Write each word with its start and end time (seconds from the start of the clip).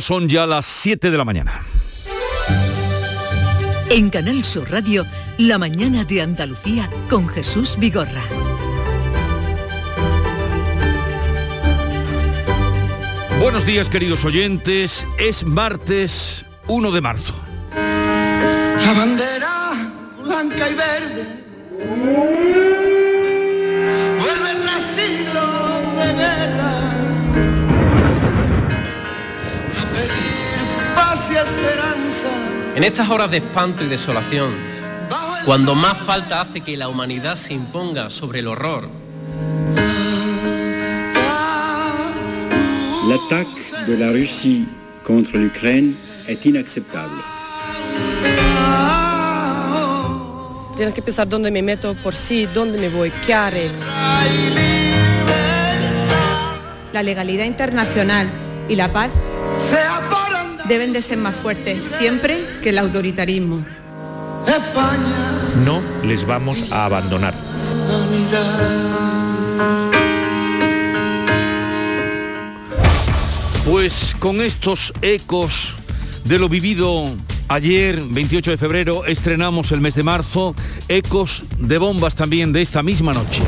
Son 0.00 0.28
ya 0.28 0.46
las 0.46 0.66
7 0.66 1.10
de 1.10 1.18
la 1.18 1.24
mañana. 1.24 1.64
En 3.90 4.08
Canal 4.08 4.44
Sur 4.44 4.70
Radio, 4.70 5.04
La 5.38 5.58
mañana 5.58 6.04
de 6.04 6.22
Andalucía 6.22 6.88
con 7.10 7.28
Jesús 7.28 7.76
Vigorra. 7.78 8.22
Buenos 13.40 13.66
días 13.66 13.88
queridos 13.88 14.24
oyentes, 14.24 15.06
es 15.18 15.44
martes 15.44 16.44
1 16.68 16.90
de 16.90 17.00
marzo. 17.00 17.34
La 17.74 18.92
bandera 18.94 19.72
blanca 20.22 20.70
y 20.70 20.74
verde 20.74 22.41
En 32.74 32.84
estas 32.84 33.10
horas 33.10 33.30
de 33.30 33.36
espanto 33.38 33.84
y 33.84 33.88
desolación, 33.88 34.50
cuando 35.44 35.74
más 35.74 35.98
falta 35.98 36.40
hace 36.40 36.62
que 36.62 36.76
la 36.76 36.88
humanidad 36.88 37.36
se 37.36 37.52
imponga 37.52 38.08
sobre 38.08 38.38
el 38.40 38.48
horror, 38.48 38.88
L'attaque 43.08 43.72
de 43.88 43.98
la 43.98 44.12
Russie 44.12 44.66
contre 45.04 45.36
l'Ukraine 45.36 45.94
est 46.28 46.46
inacceptable. 46.46 47.20
Tienes 50.76 50.94
que 50.94 51.02
pensar 51.02 51.28
dónde 51.28 51.50
me 51.50 51.62
meto 51.62 51.94
por 51.94 52.14
sí, 52.14 52.46
dónde 52.54 52.78
me 52.78 52.88
voy, 52.88 53.12
qué 53.26 53.34
haré. 53.34 53.70
La 56.92 57.02
legalidad 57.02 57.44
internacional 57.44 58.30
y 58.68 58.76
la 58.76 58.92
paz 58.92 59.10
deben 60.68 60.92
de 60.92 61.02
ser 61.02 61.18
más 61.18 61.34
fuertes 61.34 61.82
siempre 61.82 62.38
que 62.62 62.70
el 62.70 62.78
autoritarismo. 62.78 63.64
España 64.46 65.32
No 65.64 65.80
les 66.04 66.26
vamos 66.26 66.70
a 66.70 66.86
abandonar. 66.86 67.34
Pues 73.64 74.14
con 74.18 74.40
estos 74.40 74.92
ecos 75.02 75.74
de 76.24 76.38
lo 76.38 76.48
vivido 76.48 77.04
ayer, 77.48 78.02
28 78.02 78.50
de 78.50 78.56
febrero, 78.56 79.04
estrenamos 79.06 79.72
el 79.72 79.80
mes 79.80 79.94
de 79.94 80.02
marzo, 80.02 80.54
ecos 80.88 81.44
de 81.58 81.78
bombas 81.78 82.14
también 82.14 82.52
de 82.52 82.62
esta 82.62 82.82
misma 82.82 83.12
noche. 83.12 83.42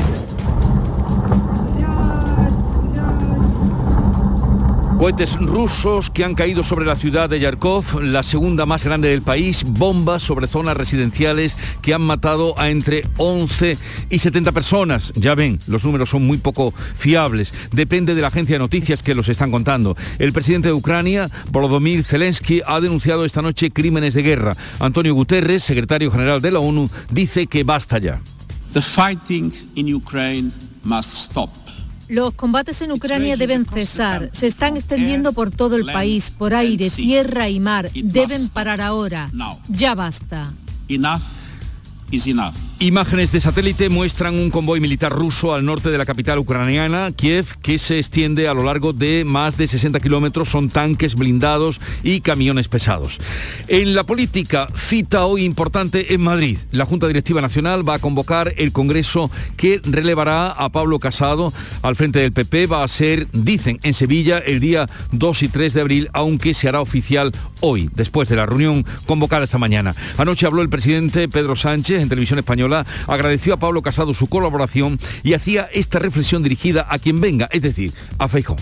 Cohetes 4.97 5.35
rusos 5.35 6.09
que 6.09 6.23
han 6.23 6.35
caído 6.35 6.63
sobre 6.63 6.85
la 6.85 6.95
ciudad 6.95 7.29
de 7.29 7.39
Yarkov, 7.39 8.01
la 8.01 8.23
segunda 8.23 8.65
más 8.65 8.85
grande 8.85 9.09
del 9.09 9.21
país, 9.21 9.65
bombas 9.67 10.23
sobre 10.23 10.47
zonas 10.47 10.77
residenciales 10.77 11.57
que 11.81 11.93
han 11.93 12.01
matado 12.01 12.57
a 12.57 12.69
entre 12.69 13.03
11 13.17 13.77
y 14.09 14.19
70 14.19 14.53
personas. 14.53 15.11
Ya 15.15 15.35
ven, 15.35 15.59
los 15.67 15.83
números 15.83 16.09
son 16.09 16.25
muy 16.25 16.37
poco 16.37 16.73
fiables. 16.95 17.53
Depende 17.73 18.15
de 18.15 18.21
la 18.21 18.29
agencia 18.29 18.55
de 18.55 18.59
noticias 18.59 19.03
que 19.03 19.15
los 19.15 19.27
están 19.27 19.51
contando. 19.51 19.97
El 20.17 20.31
presidente 20.31 20.69
de 20.69 20.73
Ucrania, 20.73 21.29
Volodymyr 21.51 22.03
Zelensky, 22.03 22.61
ha 22.65 22.79
denunciado 22.79 23.25
esta 23.25 23.41
noche 23.41 23.71
crímenes 23.71 24.13
de 24.13 24.23
guerra. 24.23 24.55
Antonio 24.79 25.13
Guterres, 25.13 25.63
secretario 25.63 26.09
general 26.09 26.41
de 26.41 26.51
la 26.51 26.59
ONU, 26.59 26.89
dice 27.11 27.47
que 27.47 27.65
basta 27.65 27.97
ya. 27.97 28.21
The 28.71 28.81
fighting 28.81 29.53
in 29.75 29.93
Ukraine 29.93 30.51
must 30.83 31.13
stop. 31.13 31.64
Los 32.07 32.33
combates 32.33 32.81
en 32.81 32.91
Ucrania 32.91 33.35
deben 33.35 33.65
cesar. 33.65 34.29
Se 34.31 34.47
están 34.47 34.75
extendiendo 34.75 35.33
por 35.33 35.51
todo 35.51 35.75
el 35.75 35.85
país, 35.85 36.31
por 36.31 36.53
aire, 36.53 36.89
tierra 36.89 37.49
y 37.49 37.59
mar. 37.59 37.89
Deben 37.93 38.49
parar 38.49 38.81
ahora. 38.81 39.31
Ya 39.67 39.95
basta. 39.95 40.53
Enough 40.87 41.23
is 42.11 42.27
enough. 42.27 42.53
Imágenes 42.79 43.31
de 43.31 43.39
satélite 43.39 43.87
muestran 43.87 44.35
un 44.35 44.51
convoy 44.51 44.81
militar 44.81 45.09
ruso 45.09 45.55
al 45.55 45.63
norte 45.63 45.91
de 45.91 45.97
la 45.97 46.05
capital 46.05 46.39
ucraniana, 46.39 47.09
Kiev, 47.13 47.55
que 47.61 47.79
se 47.79 47.99
extiende 47.99 48.49
a 48.49 48.53
lo 48.53 48.63
largo 48.63 48.91
de 48.91 49.23
más 49.23 49.55
de 49.55 49.69
60 49.69 50.01
kilómetros. 50.01 50.49
Son 50.49 50.67
tanques 50.67 51.15
blindados 51.15 51.79
y 52.03 52.19
camiones 52.19 52.67
pesados. 52.67 53.21
En 53.69 53.95
la 53.95 54.03
política, 54.03 54.67
cita 54.75 55.25
hoy 55.25 55.45
importante 55.45 56.13
en 56.13 56.21
Madrid. 56.21 56.57
La 56.73 56.85
Junta 56.85 57.07
Directiva 57.07 57.39
Nacional 57.39 57.87
va 57.87 57.93
a 57.93 57.99
convocar 57.99 58.53
el 58.57 58.73
Congreso 58.73 59.31
que 59.55 59.79
relevará 59.85 60.49
a 60.49 60.67
Pablo 60.67 60.99
Casado 60.99 61.53
al 61.81 61.95
frente 61.95 62.19
del 62.19 62.33
PP. 62.33 62.67
Va 62.67 62.83
a 62.83 62.89
ser, 62.89 63.29
dicen, 63.31 63.79
en 63.83 63.93
Sevilla 63.93 64.39
el 64.39 64.59
día 64.59 64.89
2 65.13 65.43
y 65.43 65.47
3 65.47 65.73
de 65.73 65.81
abril, 65.81 66.09
aunque 66.11 66.53
se 66.53 66.67
hará 66.67 66.81
oficial 66.81 67.31
hoy, 67.61 67.89
después 67.95 68.27
de 68.27 68.35
la 68.35 68.45
reunión 68.45 68.85
convocada 69.05 69.45
esta 69.45 69.57
mañana. 69.57 69.95
Anoche 70.17 70.45
habló 70.45 70.61
el 70.61 70.69
presidente 70.69 71.29
Pedro 71.29 71.55
Sánchez 71.55 72.01
en 72.01 72.09
televisión 72.09 72.37
española 72.37 72.64
agradeció 73.07 73.53
a 73.53 73.57
Pablo 73.57 73.81
Casado 73.81 74.13
su 74.13 74.27
colaboración 74.27 74.99
y 75.23 75.33
hacía 75.33 75.69
esta 75.73 75.99
reflexión 75.99 76.43
dirigida 76.43 76.87
a 76.89 76.99
quien 76.99 77.21
venga, 77.21 77.49
es 77.51 77.61
decir, 77.61 77.93
a 78.17 78.27
Feijó. 78.27 78.55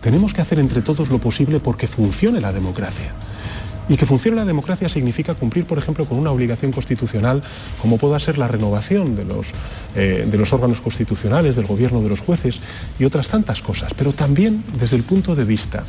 Tenemos 0.00 0.32
que 0.32 0.40
hacer 0.40 0.58
entre 0.58 0.80
todos 0.80 1.10
lo 1.10 1.18
posible 1.18 1.60
porque 1.60 1.86
funcione 1.86 2.40
la 2.40 2.52
democracia. 2.52 3.12
Y 3.90 3.96
que 3.96 4.06
funcione 4.06 4.36
la 4.36 4.44
democracia 4.44 4.88
significa 4.88 5.34
cumplir, 5.34 5.64
por 5.64 5.76
ejemplo, 5.76 6.04
con 6.04 6.16
una 6.16 6.30
obligación 6.30 6.70
constitucional 6.70 7.42
como 7.82 7.98
pueda 7.98 8.20
ser 8.20 8.38
la 8.38 8.46
renovación 8.46 9.16
de 9.16 9.24
los, 9.24 9.48
eh, 9.96 10.28
de 10.30 10.38
los 10.38 10.52
órganos 10.52 10.80
constitucionales, 10.80 11.56
del 11.56 11.66
gobierno 11.66 12.00
de 12.00 12.08
los 12.08 12.20
jueces 12.20 12.60
y 13.00 13.04
otras 13.04 13.28
tantas 13.28 13.62
cosas. 13.62 13.92
Pero 13.94 14.12
también 14.12 14.62
desde 14.78 14.94
el 14.94 15.02
punto 15.02 15.34
de 15.34 15.44
vista 15.44 15.82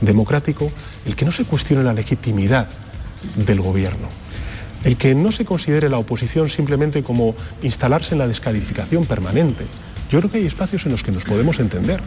democrático, 0.00 0.72
el 1.04 1.14
que 1.14 1.24
no 1.24 1.30
se 1.30 1.44
cuestione 1.44 1.84
la 1.84 1.94
legitimidad 1.94 2.68
del 3.36 3.60
gobierno. 3.60 4.08
El 4.86 4.96
que 4.96 5.16
no 5.16 5.32
se 5.32 5.44
considere 5.44 5.88
la 5.88 5.98
oposición 5.98 6.48
simplemente 6.48 7.02
como 7.02 7.34
instalarse 7.60 8.14
en 8.14 8.20
la 8.20 8.28
descalificación 8.28 9.04
permanente. 9.04 9.64
Yo 10.12 10.20
creo 10.20 10.30
que 10.30 10.38
hay 10.38 10.46
espacios 10.46 10.86
en 10.86 10.92
los 10.92 11.02
que 11.02 11.10
nos 11.10 11.24
podemos 11.24 11.58
entender. 11.58 12.00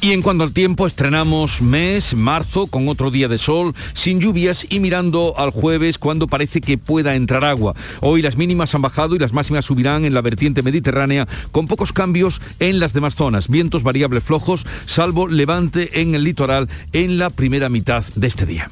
Y 0.00 0.12
en 0.12 0.22
cuanto 0.22 0.44
al 0.44 0.52
tiempo, 0.52 0.86
estrenamos 0.86 1.60
mes, 1.60 2.14
marzo, 2.14 2.68
con 2.68 2.86
otro 2.88 3.10
día 3.10 3.26
de 3.26 3.36
sol, 3.36 3.74
sin 3.94 4.20
lluvias 4.20 4.64
y 4.70 4.78
mirando 4.78 5.34
al 5.38 5.50
jueves 5.50 5.98
cuando 5.98 6.28
parece 6.28 6.60
que 6.60 6.78
pueda 6.78 7.16
entrar 7.16 7.44
agua. 7.44 7.74
Hoy 8.00 8.22
las 8.22 8.36
mínimas 8.36 8.76
han 8.76 8.82
bajado 8.82 9.16
y 9.16 9.18
las 9.18 9.32
máximas 9.32 9.64
subirán 9.64 10.04
en 10.04 10.14
la 10.14 10.20
vertiente 10.20 10.62
mediterránea 10.62 11.26
con 11.50 11.66
pocos 11.66 11.92
cambios 11.92 12.40
en 12.60 12.78
las 12.78 12.92
demás 12.92 13.16
zonas. 13.16 13.48
Vientos 13.48 13.82
variables 13.82 14.22
flojos, 14.22 14.64
salvo 14.86 15.26
levante 15.26 16.00
en 16.00 16.14
el 16.14 16.22
litoral 16.22 16.68
en 16.92 17.18
la 17.18 17.30
primera 17.30 17.68
mitad 17.68 18.04
de 18.14 18.28
este 18.28 18.46
día. 18.46 18.70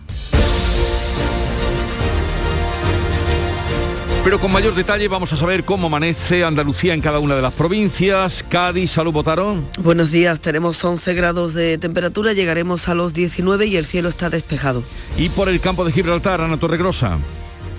Pero 4.25 4.41
con 4.41 4.53
mayor 4.53 4.75
detalle 4.75 5.09
vamos 5.09 5.33
a 5.33 5.37
saber 5.37 5.65
cómo 5.65 5.87
amanece 5.87 6.45
Andalucía 6.45 6.93
en 6.93 7.01
cada 7.01 7.19
una 7.19 7.35
de 7.35 7.43
las 7.43 7.53
provincias. 7.53 8.45
Cádiz, 8.49 8.91
salud, 8.91 9.13
Botarón. 9.13 9.67
Buenos 9.79 10.11
días, 10.11 10.41
tenemos 10.41 10.85
11 10.85 11.15
grados 11.15 11.55
de 11.55 11.79
temperatura, 11.79 12.33
llegaremos 12.33 12.89
a 12.89 12.95
los 12.95 13.15
19 13.15 13.67
y 13.67 13.77
el 13.77 13.87
cielo 13.87 14.09
está 14.09 14.29
despejado. 14.29 14.83
Y 15.17 15.29
por 15.31 15.49
el 15.49 15.61
campo 15.61 15.85
de 15.85 15.93
Gibraltar, 15.93 16.41
Ana 16.41 16.59
Torregrosa. 16.59 17.19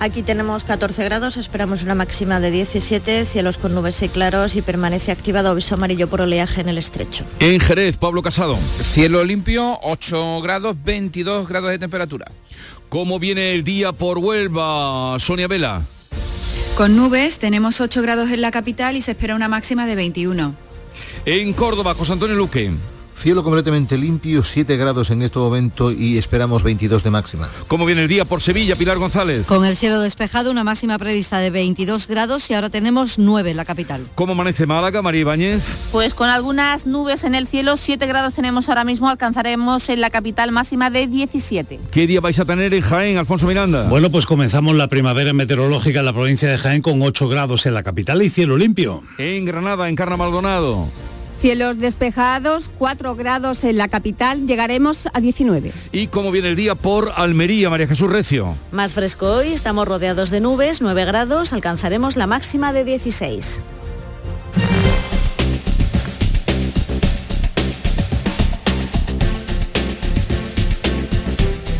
Aquí 0.02 0.24
tenemos 0.24 0.64
14 0.64 1.04
grados, 1.04 1.36
esperamos 1.36 1.84
una 1.84 1.94
máxima 1.94 2.40
de 2.40 2.52
17, 2.52 3.26
cielos 3.26 3.58
con 3.58 3.76
nubes 3.76 4.02
y 4.02 4.08
claros 4.08 4.56
y 4.56 4.62
permanece 4.62 5.12
activado 5.12 5.50
aviso 5.50 5.76
amarillo 5.76 6.08
por 6.08 6.22
oleaje 6.22 6.62
en 6.62 6.70
el 6.70 6.78
estrecho. 6.78 7.26
En 7.40 7.60
Jerez, 7.60 7.98
Pablo 7.98 8.22
Casado. 8.22 8.58
Cielo 8.82 9.26
limpio, 9.26 9.78
8 9.84 10.42
grados, 10.42 10.78
22 10.86 11.50
grados 11.50 11.72
de 11.72 11.80
temperatura. 11.80 12.32
¿Cómo 12.88 13.20
viene 13.20 13.54
el 13.54 13.66
día 13.66 13.92
por 13.92 14.20
Huelva, 14.20 15.18
Sonia 15.20 15.50
Vela? 15.50 15.82
Con 16.80 16.96
nubes 16.96 17.40
tenemos 17.40 17.82
8 17.82 18.02
grados 18.02 18.32
en 18.32 18.40
la 18.40 18.52
capital 18.52 18.96
y 18.96 19.02
se 19.02 19.12
espera 19.12 19.36
una 19.36 19.50
máxima 19.50 19.86
de 19.86 19.98
21. 19.98 20.56
En 21.26 21.52
Córdoba, 21.52 21.94
José 21.94 22.14
Antonio 22.14 22.38
Luque. 22.38 22.72
Cielo 23.20 23.44
completamente 23.44 23.98
limpio, 23.98 24.44
7 24.44 24.78
grados 24.78 25.10
en 25.12 25.22
este 25.24 25.40
momento 25.40 25.92
y 25.92 26.18
esperamos 26.18 26.64
22 26.64 27.04
de 27.04 27.12
máxima. 27.12 27.50
¿Cómo 27.68 27.86
viene 27.86 28.04
el 28.04 28.08
día 28.08 28.24
por 28.24 28.42
Sevilla, 28.42 28.78
Pilar 28.78 28.98
González? 28.98 29.46
Con 29.46 29.66
el 29.66 29.76
cielo 29.76 30.00
despejado, 30.00 30.50
una 30.50 30.64
máxima 30.64 30.98
prevista 30.98 31.40
de 31.40 31.50
22 31.50 32.08
grados 32.08 32.50
y 32.50 32.54
ahora 32.54 32.70
tenemos 32.70 33.20
9 33.20 33.52
en 33.52 33.58
la 33.58 33.66
capital. 33.66 34.08
¿Cómo 34.16 34.32
amanece 34.32 34.66
Málaga, 34.66 35.02
María 35.02 35.20
Ibáñez? 35.20 35.62
Pues 35.92 36.14
con 36.14 36.30
algunas 36.30 36.86
nubes 36.86 37.26
en 37.26 37.36
el 37.36 37.46
cielo, 37.46 37.76
7 37.76 38.06
grados 38.08 38.36
tenemos 38.36 38.70
ahora 38.70 38.86
mismo, 38.86 39.10
alcanzaremos 39.10 39.90
en 39.90 40.00
la 40.00 40.12
capital 40.12 40.54
máxima 40.54 40.90
de 40.90 41.08
17. 41.08 41.78
¿Qué 41.92 42.08
día 42.08 42.22
vais 42.22 42.40
a 42.40 42.46
tener 42.46 42.74
en 42.74 42.82
Jaén, 42.82 43.18
Alfonso 43.18 43.48
Miranda? 43.48 43.90
Bueno, 43.90 44.10
pues 44.10 44.26
comenzamos 44.26 44.78
la 44.78 44.88
primavera 44.88 45.34
meteorológica 45.34 46.00
en 46.00 46.06
la 46.06 46.14
provincia 46.14 46.50
de 46.50 46.58
Jaén 46.58 46.82
con 46.82 47.02
8 47.02 47.28
grados 47.28 47.66
en 47.66 47.74
la 47.74 47.84
capital 47.84 48.22
y 48.22 48.30
cielo 48.30 48.56
limpio. 48.56 49.04
En 49.18 49.44
Granada, 49.44 49.90
en 49.90 49.98
Carna 49.98 50.16
Maldonado. 50.16 50.88
Cielos 51.40 51.80
despejados, 51.80 52.70
4 52.78 53.16
grados 53.16 53.64
en 53.64 53.78
la 53.78 53.88
capital, 53.88 54.46
llegaremos 54.46 55.08
a 55.14 55.22
19. 55.22 55.72
¿Y 55.94 56.08
cómo 56.08 56.32
viene 56.32 56.50
el 56.50 56.58
día 56.58 56.76
por 56.76 57.14
Almería, 57.16 57.70
María 57.70 57.88
Jesús 57.88 58.12
Recio? 58.12 58.58
Más 58.74 58.94
fresco 58.94 59.28
hoy, 59.28 59.54
estamos 59.54 59.88
rodeados 59.88 60.32
de 60.32 60.42
nubes, 60.42 60.82
9 60.82 61.06
grados, 61.06 61.54
alcanzaremos 61.54 62.18
la 62.18 62.28
máxima 62.28 62.74
de 62.74 62.84
16. 62.84 63.62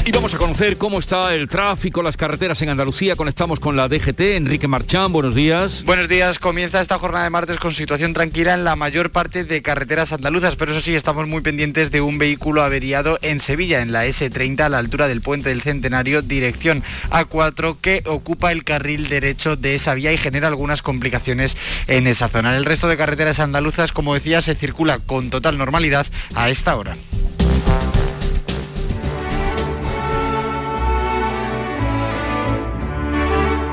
Y 0.10 0.12
vamos 0.12 0.34
a 0.34 0.40
conocer 0.40 0.80
cómo 0.80 0.98
está 0.98 1.36
el 1.36 1.48
tráfico, 1.48 2.02
las 2.02 2.18
carreteras 2.18 2.60
en 2.64 2.70
Andalucía. 2.70 3.16
Conectamos 3.16 3.60
con 3.60 3.76
la 3.76 3.88
DGT. 3.88 4.22
Enrique 4.38 4.68
Marchán, 4.68 5.14
buenos 5.14 5.36
días. 5.36 5.84
Buenos 5.86 6.10
días. 6.10 6.40
Comienza 6.40 6.82
esta 6.82 6.98
jornada 6.98 7.26
de 7.26 7.30
martes 7.30 7.58
con 7.58 7.76
situación 7.76 8.16
tranquila 8.16 8.56
en 8.56 8.64
la 8.64 8.76
mayor 8.76 9.12
parte 9.12 9.44
de 9.44 9.62
carreteras 9.62 10.12
andaluzas, 10.12 10.56
pero 10.56 10.72
eso 10.72 10.82
sí, 10.82 10.96
estamos 10.96 11.28
muy 11.28 11.42
pendientes 11.42 11.92
de 11.92 12.02
un 12.02 12.18
vehículo 12.18 12.64
averiado 12.64 13.20
en 13.22 13.40
Sevilla, 13.40 13.82
en 13.82 13.92
la 13.92 14.08
S30, 14.08 14.62
a 14.62 14.70
la 14.70 14.80
altura 14.80 15.08
del 15.08 15.22
puente 15.22 15.50
del 15.50 15.62
Centenario, 15.62 16.24
dirección 16.24 16.84
A4, 17.12 17.78
que 17.80 18.02
ocupa 18.08 18.52
el 18.52 18.64
carril 18.64 19.10
derecho 19.10 19.58
de 19.58 19.76
esa 19.76 19.94
vía 19.94 20.12
y 20.12 20.18
genera 20.18 20.48
algunas 20.48 20.82
complicaciones 20.82 21.56
en 21.86 22.08
esa 22.08 22.30
zona. 22.30 22.50
En 22.50 22.56
el 22.56 22.66
resto 22.66 22.88
de 22.88 22.98
carreteras 22.98 23.40
andaluzas, 23.40 23.92
como 23.92 24.16
decía, 24.16 24.42
se 24.42 24.56
circula 24.56 24.98
con 24.98 25.30
total 25.30 25.60
normalidad 25.60 26.08
a 26.34 26.50
esta 26.50 26.76
hora. 26.78 26.98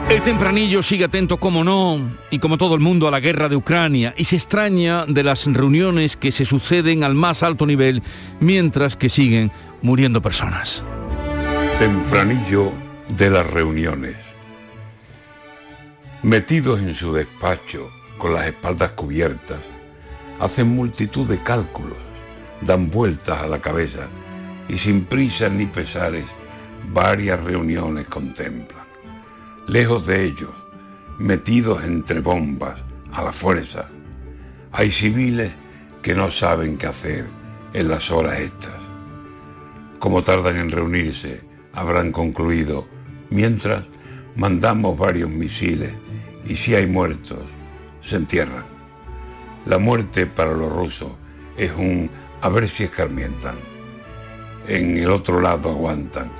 El 0.08 0.23
tempranillo 0.23 0.85
sigue 0.85 1.05
atento, 1.05 1.37
como 1.37 1.64
no, 1.64 1.99
y 2.31 2.38
como 2.38 2.58
todo 2.58 2.76
el 2.76 2.81
mundo, 2.81 3.08
a 3.08 3.11
la 3.11 3.19
guerra 3.19 3.49
de 3.49 3.56
Ucrania 3.56 4.14
y 4.17 4.25
se 4.25 4.37
extraña 4.37 5.05
de 5.05 5.25
las 5.25 5.47
reuniones 5.47 6.17
que 6.17 6.31
se 6.31 6.44
suceden 6.44 7.03
al 7.03 7.17
más 7.17 7.43
alto 7.43 7.67
nivel 7.67 8.05
mientras 8.38 8.97
que 8.97 9.08
siguen 9.08 9.50
muriendo 9.82 10.23
personas. 10.23 10.85
Tempranillo 11.81 12.73
de 13.08 13.31
las 13.31 13.50
reuniones. 13.50 14.17
Metidos 16.23 16.81
en 16.81 16.94
su 16.94 17.12
despacho, 17.12 17.91
con 18.17 18.32
las 18.32 18.47
espaldas 18.47 18.93
cubiertas, 18.93 19.58
hacen 20.38 20.69
multitud 20.69 21.26
de 21.26 21.43
cálculos, 21.43 21.99
dan 22.61 22.91
vueltas 22.91 23.43
a 23.43 23.49
la 23.49 23.58
cabeza 23.58 24.06
y 24.69 24.79
sin 24.79 25.05
prisas 25.05 25.50
ni 25.50 25.67
pesares, 25.67 26.26
varias 26.93 27.43
reuniones 27.43 28.06
contemplan 28.06 28.86
lejos 29.67 30.07
de 30.07 30.25
ellos, 30.25 30.51
metidos 31.19 31.85
entre 31.85 32.21
bombas, 32.21 32.79
a 33.13 33.23
la 33.23 33.33
fuerza. 33.33 33.89
Hay 34.73 34.93
civiles 34.93 35.53
que 36.03 36.15
no 36.15 36.31
saben 36.31 36.79
qué 36.79 36.87
hacer 36.87 37.27
en 37.73 37.89
las 37.89 38.11
horas 38.11 38.39
estas. 38.39 38.77
Como 39.99 40.23
tardan 40.23 40.57
en 40.57 40.71
reunirse, 40.71 41.41
habrán 41.73 42.13
concluido, 42.13 42.87
mientras 43.31 43.85
mandamos 44.37 44.97
varios 44.97 45.31
misiles 45.31 45.93
y 46.47 46.57
si 46.57 46.75
hay 46.75 46.87
muertos, 46.87 47.41
se 48.03 48.17
entierran. 48.17 48.65
La 49.65 49.79
muerte 49.79 50.27
para 50.27 50.53
los 50.53 50.73
rusos 50.73 51.11
es 51.57 51.73
un 51.73 52.09
a 52.41 52.49
ver 52.51 52.69
si 52.69 52.85
escarmientan. 52.85 53.57
En 54.69 54.97
el 54.97 55.11
otro 55.11 55.41
lado 55.41 55.71
aguantan, 55.71 56.31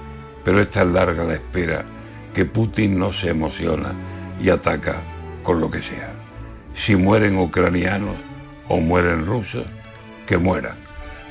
pero 0.45 0.61
es 0.61 0.71
tan 0.71 0.93
larga 0.93 1.25
la 1.25 1.35
espera 1.35 1.96
que 2.37 2.45
Putin 2.45 2.99
no 2.99 3.15
se 3.15 3.31
emociona 3.31 3.95
y 4.39 4.51
ataca 4.51 5.03
con 5.43 5.59
lo 5.59 5.71
que 5.71 5.83
sea. 5.83 6.13
Si 6.75 6.95
mueren 6.95 7.39
ucranianos 7.39 8.17
o 8.69 8.79
mueren 8.79 9.25
rusos, 9.25 9.65
que 10.27 10.37
mueran. 10.37 10.77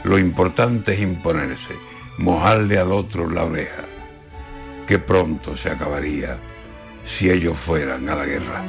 Lo 0.04 0.18
importante 0.18 0.96
es 0.96 1.02
imponerse, 1.02 1.76
mojarle 2.18 2.80
al 2.80 2.92
otro 2.92 3.30
la 3.30 3.44
oreja, 3.44 3.84
que 4.88 4.98
pronto 4.98 5.56
se 5.56 5.70
acabaría 5.70 6.40
si 7.06 7.30
ellos 7.30 7.56
fueran 7.56 8.10
a 8.10 8.16
la 8.16 8.26
guerra. 8.26 8.64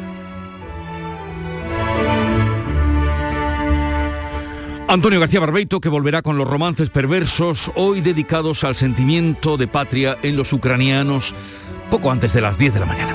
Antonio 4.88 5.20
García 5.20 5.40
Barbeito, 5.40 5.80
que 5.80 5.88
volverá 5.88 6.20
con 6.20 6.36
los 6.36 6.46
romances 6.46 6.90
perversos, 6.90 7.72
hoy 7.76 8.02
dedicados 8.02 8.62
al 8.62 8.76
sentimiento 8.76 9.56
de 9.56 9.66
patria 9.68 10.18
en 10.22 10.36
los 10.36 10.52
ucranianos 10.52 11.34
poco 11.90 12.10
antes 12.10 12.32
de 12.32 12.40
las 12.40 12.58
10 12.58 12.74
de 12.74 12.80
la 12.80 12.86
mañana. 12.86 13.14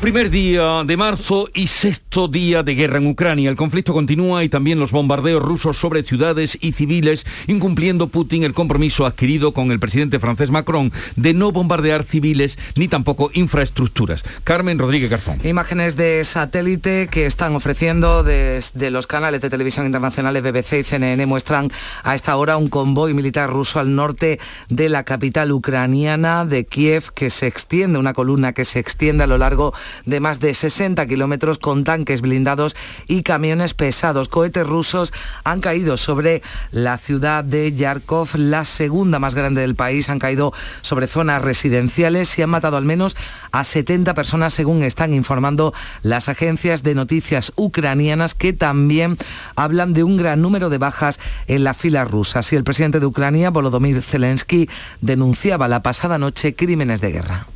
Primer 0.00 0.30
día 0.30 0.82
de 0.82 0.96
marzo 0.96 1.50
y 1.52 1.66
sexto 1.66 2.26
día 2.26 2.62
de 2.62 2.74
guerra 2.74 2.96
en 2.96 3.06
Ucrania. 3.06 3.50
El 3.50 3.56
conflicto 3.56 3.92
continúa 3.92 4.42
y 4.42 4.48
también 4.48 4.80
los 4.80 4.92
bombardeos 4.92 5.42
rusos 5.42 5.78
sobre 5.78 6.02
ciudades 6.02 6.56
y 6.62 6.72
civiles, 6.72 7.26
incumpliendo 7.48 8.08
Putin 8.08 8.44
el 8.44 8.54
compromiso 8.54 9.04
adquirido 9.04 9.52
con 9.52 9.70
el 9.70 9.78
presidente 9.78 10.18
francés 10.18 10.48
Macron 10.48 10.90
de 11.16 11.34
no 11.34 11.52
bombardear 11.52 12.04
civiles 12.04 12.56
ni 12.76 12.88
tampoco 12.88 13.30
infraestructuras. 13.34 14.24
Carmen 14.42 14.78
Rodríguez 14.78 15.10
Garzón. 15.10 15.38
Imágenes 15.44 15.96
de 15.96 16.24
satélite 16.24 17.08
que 17.08 17.26
están 17.26 17.54
ofreciendo 17.54 18.22
desde 18.22 18.90
los 18.90 19.06
canales 19.06 19.42
de 19.42 19.50
televisión 19.50 19.84
internacionales 19.84 20.42
BBC 20.42 20.80
y 20.80 20.84
CNN 20.84 21.26
muestran 21.26 21.70
a 22.04 22.14
esta 22.14 22.34
hora 22.36 22.56
un 22.56 22.70
convoy 22.70 23.12
militar 23.12 23.50
ruso 23.50 23.78
al 23.78 23.94
norte 23.94 24.40
de 24.70 24.88
la 24.88 25.04
capital 25.04 25.52
ucraniana 25.52 26.46
de 26.46 26.64
Kiev 26.64 27.10
que 27.12 27.28
se 27.28 27.46
extiende, 27.46 27.98
una 27.98 28.14
columna 28.14 28.54
que 28.54 28.64
se 28.64 28.78
extiende 28.78 29.24
a 29.24 29.26
lo 29.26 29.36
largo 29.36 29.74
de 29.74 29.89
más 30.20 30.40
de 30.40 30.54
60 30.54 31.06
kilómetros 31.06 31.58
con 31.58 31.84
tanques 31.84 32.20
blindados 32.20 32.76
y 33.06 33.22
camiones 33.22 33.74
pesados. 33.74 34.28
Cohetes 34.28 34.66
rusos 34.66 35.12
han 35.44 35.60
caído 35.60 35.96
sobre 35.96 36.42
la 36.70 36.98
ciudad 36.98 37.44
de 37.44 37.72
Yarkov, 37.72 38.36
la 38.36 38.64
segunda 38.64 39.18
más 39.18 39.34
grande 39.34 39.60
del 39.60 39.74
país. 39.74 40.08
Han 40.08 40.18
caído 40.18 40.52
sobre 40.80 41.06
zonas 41.06 41.42
residenciales 41.42 42.38
y 42.38 42.42
han 42.42 42.50
matado 42.50 42.76
al 42.76 42.84
menos 42.84 43.16
a 43.52 43.64
70 43.64 44.14
personas, 44.14 44.54
según 44.54 44.82
están 44.82 45.14
informando 45.14 45.74
las 46.02 46.28
agencias 46.28 46.82
de 46.82 46.94
noticias 46.94 47.52
ucranianas, 47.56 48.34
que 48.34 48.52
también 48.52 49.16
hablan 49.56 49.94
de 49.94 50.04
un 50.04 50.16
gran 50.16 50.42
número 50.42 50.70
de 50.70 50.78
bajas 50.78 51.20
en 51.46 51.64
las 51.64 51.76
filas 51.76 52.10
rusas. 52.10 52.52
Y 52.52 52.56
el 52.56 52.64
presidente 52.64 53.00
de 53.00 53.06
Ucrania, 53.06 53.50
Volodymyr 53.50 54.02
Zelensky, 54.02 54.68
denunciaba 55.00 55.68
la 55.68 55.82
pasada 55.82 56.18
noche 56.18 56.54
crímenes 56.54 57.00
de 57.00 57.12
guerra. 57.12 57.46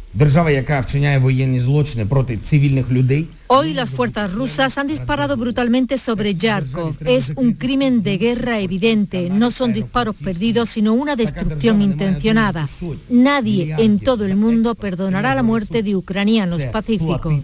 Hoy 3.49 3.75
las 3.75 3.91
fuerzas 3.91 4.33
rusas 4.33 4.79
han 4.79 4.87
disparado 4.87 5.37
brutalmente 5.37 5.99
sobre 5.99 6.37
Yarkov. 6.37 6.97
Es 7.05 7.33
un 7.35 7.55
crimen 7.55 8.05
de 8.05 8.17
guerra 8.19 8.61
evidente. 8.61 9.29
No 9.29 9.51
son 9.51 9.73
disparos 9.73 10.15
perdidos, 10.15 10.71
sino 10.71 10.93
una 10.95 11.17
destrucción 11.17 11.83
intencionada. 11.83 12.69
Nadie 13.09 13.75
en 13.77 13.99
todo 13.99 14.25
el 14.25 14.37
mundo 14.37 14.77
perdonará 14.77 15.35
la 15.35 15.43
muerte 15.43 15.83
de 15.83 15.97
ucranianos 15.97 16.65
pacíficos. 16.67 17.35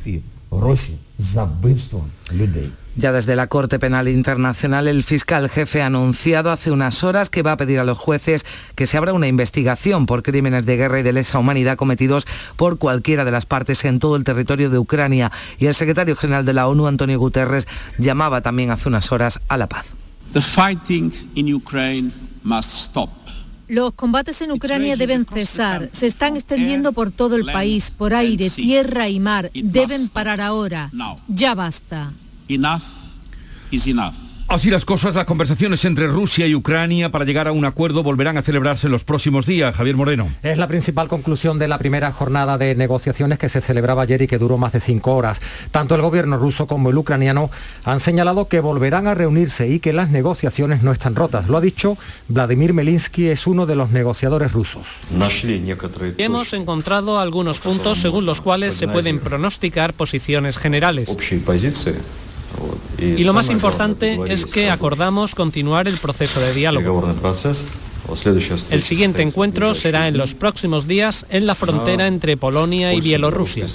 Ya 3.01 3.13
desde 3.13 3.35
la 3.35 3.47
Corte 3.47 3.79
Penal 3.79 4.09
Internacional, 4.09 4.87
el 4.87 5.05
fiscal 5.05 5.49
jefe 5.49 5.81
ha 5.81 5.87
anunciado 5.87 6.51
hace 6.51 6.71
unas 6.71 7.03
horas 7.03 7.31
que 7.31 7.41
va 7.43 7.53
a 7.53 7.57
pedir 7.57 7.79
a 7.81 7.85
los 7.85 7.97
jueces 7.97 8.45
que 8.75 8.87
se 8.87 8.99
abra 8.99 9.15
una 9.15 9.27
investigación 9.27 10.05
por 10.05 10.23
crímenes 10.23 10.67
de 10.67 10.77
guerra 10.77 11.01
y 11.01 11.03
de 11.03 11.15
lesa 11.15 11.39
humanidad 11.39 11.79
cometidos 11.79 12.27
por 12.57 12.77
cualquiera 12.77 13.25
de 13.25 13.31
las 13.31 13.47
partes 13.47 13.87
en 13.87 14.01
todo 14.01 14.17
el 14.17 14.25
territorio 14.25 14.69
de 14.69 14.79
Ucrania. 14.79 15.33
Y 15.59 15.65
el 15.65 15.75
secretario 15.75 16.15
general 16.15 16.45
de 16.45 16.53
la 16.53 16.69
ONU, 16.69 16.87
Antonio 16.87 17.19
Guterres, 17.19 17.67
llamaba 17.97 18.43
también 18.43 18.71
hace 18.71 18.91
unas 18.91 19.11
horas 19.13 19.41
a 19.49 19.57
la 19.57 19.67
paz. 19.67 19.87
Los 23.67 23.95
combates 23.95 24.43
en 24.43 24.53
Ucrania 24.53 24.97
deben 24.97 25.25
cesar. 25.25 25.89
Se 25.93 26.07
están 26.07 26.37
extendiendo 26.37 26.93
por 26.93 27.13
todo 27.13 27.37
el 27.37 27.47
país, 27.47 27.91
por 27.93 28.13
aire, 28.13 28.51
tierra 28.51 29.09
y 29.09 29.21
mar. 29.21 29.51
Deben 29.55 30.09
parar 30.09 30.43
ahora. 30.43 30.91
Ya 31.29 31.55
basta. 31.55 32.13
Enough 32.51 32.83
is 33.71 33.87
enough. 33.87 34.31
Así 34.51 34.69
las 34.69 34.85
cosas, 34.85 35.15
las 35.15 35.27
conversaciones 35.27 35.85
entre 35.85 36.09
Rusia 36.09 36.45
y 36.49 36.57
Ucrania 36.57 37.13
para 37.13 37.25
llegar 37.25 37.47
a 37.47 37.53
un 37.53 37.65
acuerdo 37.65 38.03
volverán 38.03 38.37
a 38.37 38.43
celebrarse 38.43 38.89
en 38.89 38.91
los 38.91 39.05
próximos 39.05 39.47
días. 39.47 39.77
Javier 39.77 39.95
Moreno. 39.95 40.29
Es 40.43 40.59
la 40.59 40.67
principal 40.67 41.07
conclusión 41.07 41.61
de 41.61 41.69
la 41.69 41.79
primera 41.79 42.11
jornada 42.11 42.59
de 42.59 42.75
negociaciones 42.75 43.39
que 43.39 43.49
se 43.49 43.61
celebraba 43.61 44.03
ayer 44.03 44.23
y 44.23 44.27
que 44.27 44.39
duró 44.39 44.59
más 44.59 44.73
de 44.73 44.81
cinco 44.81 45.15
horas. 45.15 45.41
Tanto 45.71 45.95
el 45.95 46.03
gobierno 46.03 46.37
ruso 46.37 46.67
como 46.67 46.91
el 46.91 46.99
ucraniano 46.99 47.49
han 47.85 48.01
señalado 48.01 48.49
que 48.49 48.59
volverán 48.59 49.07
a 49.07 49.15
reunirse 49.15 49.69
y 49.69 49.79
que 49.79 49.93
las 49.93 50.11
negociaciones 50.11 50.83
no 50.83 50.91
están 50.91 51.15
rotas. 51.15 51.47
Lo 51.47 51.57
ha 51.57 51.61
dicho 51.61 51.97
Vladimir 52.27 52.75
Melinsky, 52.75 53.29
es 53.29 53.47
uno 53.47 53.67
de 53.67 53.77
los 53.77 53.91
negociadores 53.91 54.51
rusos. 54.51 54.89
Hemos 56.19 56.53
encontrado 56.55 57.21
algunos 57.21 57.61
puntos 57.61 57.99
según 57.99 58.27
los 58.27 58.41
cuales 58.41 58.75
se 58.75 58.89
pueden 58.89 59.21
pronosticar 59.21 59.95
posiciones 59.95 60.59
generales. 60.59 61.09
Y 62.99 63.25
lo 63.25 63.33
más 63.33 63.49
importante 63.51 64.19
es 64.27 64.47
que 64.47 64.71
acordamos 64.71 65.35
continuar 65.35 65.89
el 65.89 65.97
proceso 65.99 66.41
de 66.41 66.53
diálogo. 66.53 67.09
El 68.71 68.83
siguiente 68.83 69.23
encuentro 69.23 69.75
será 69.75 70.09
en 70.09 70.19
los 70.19 70.35
próximos 70.35 70.87
días 70.87 71.27
en 71.31 71.47
la 71.47 71.55
frontera 71.55 72.07
entre 72.07 72.37
Polonia 72.37 72.93
y 72.93 73.01
Bielorrusia. 73.01 73.67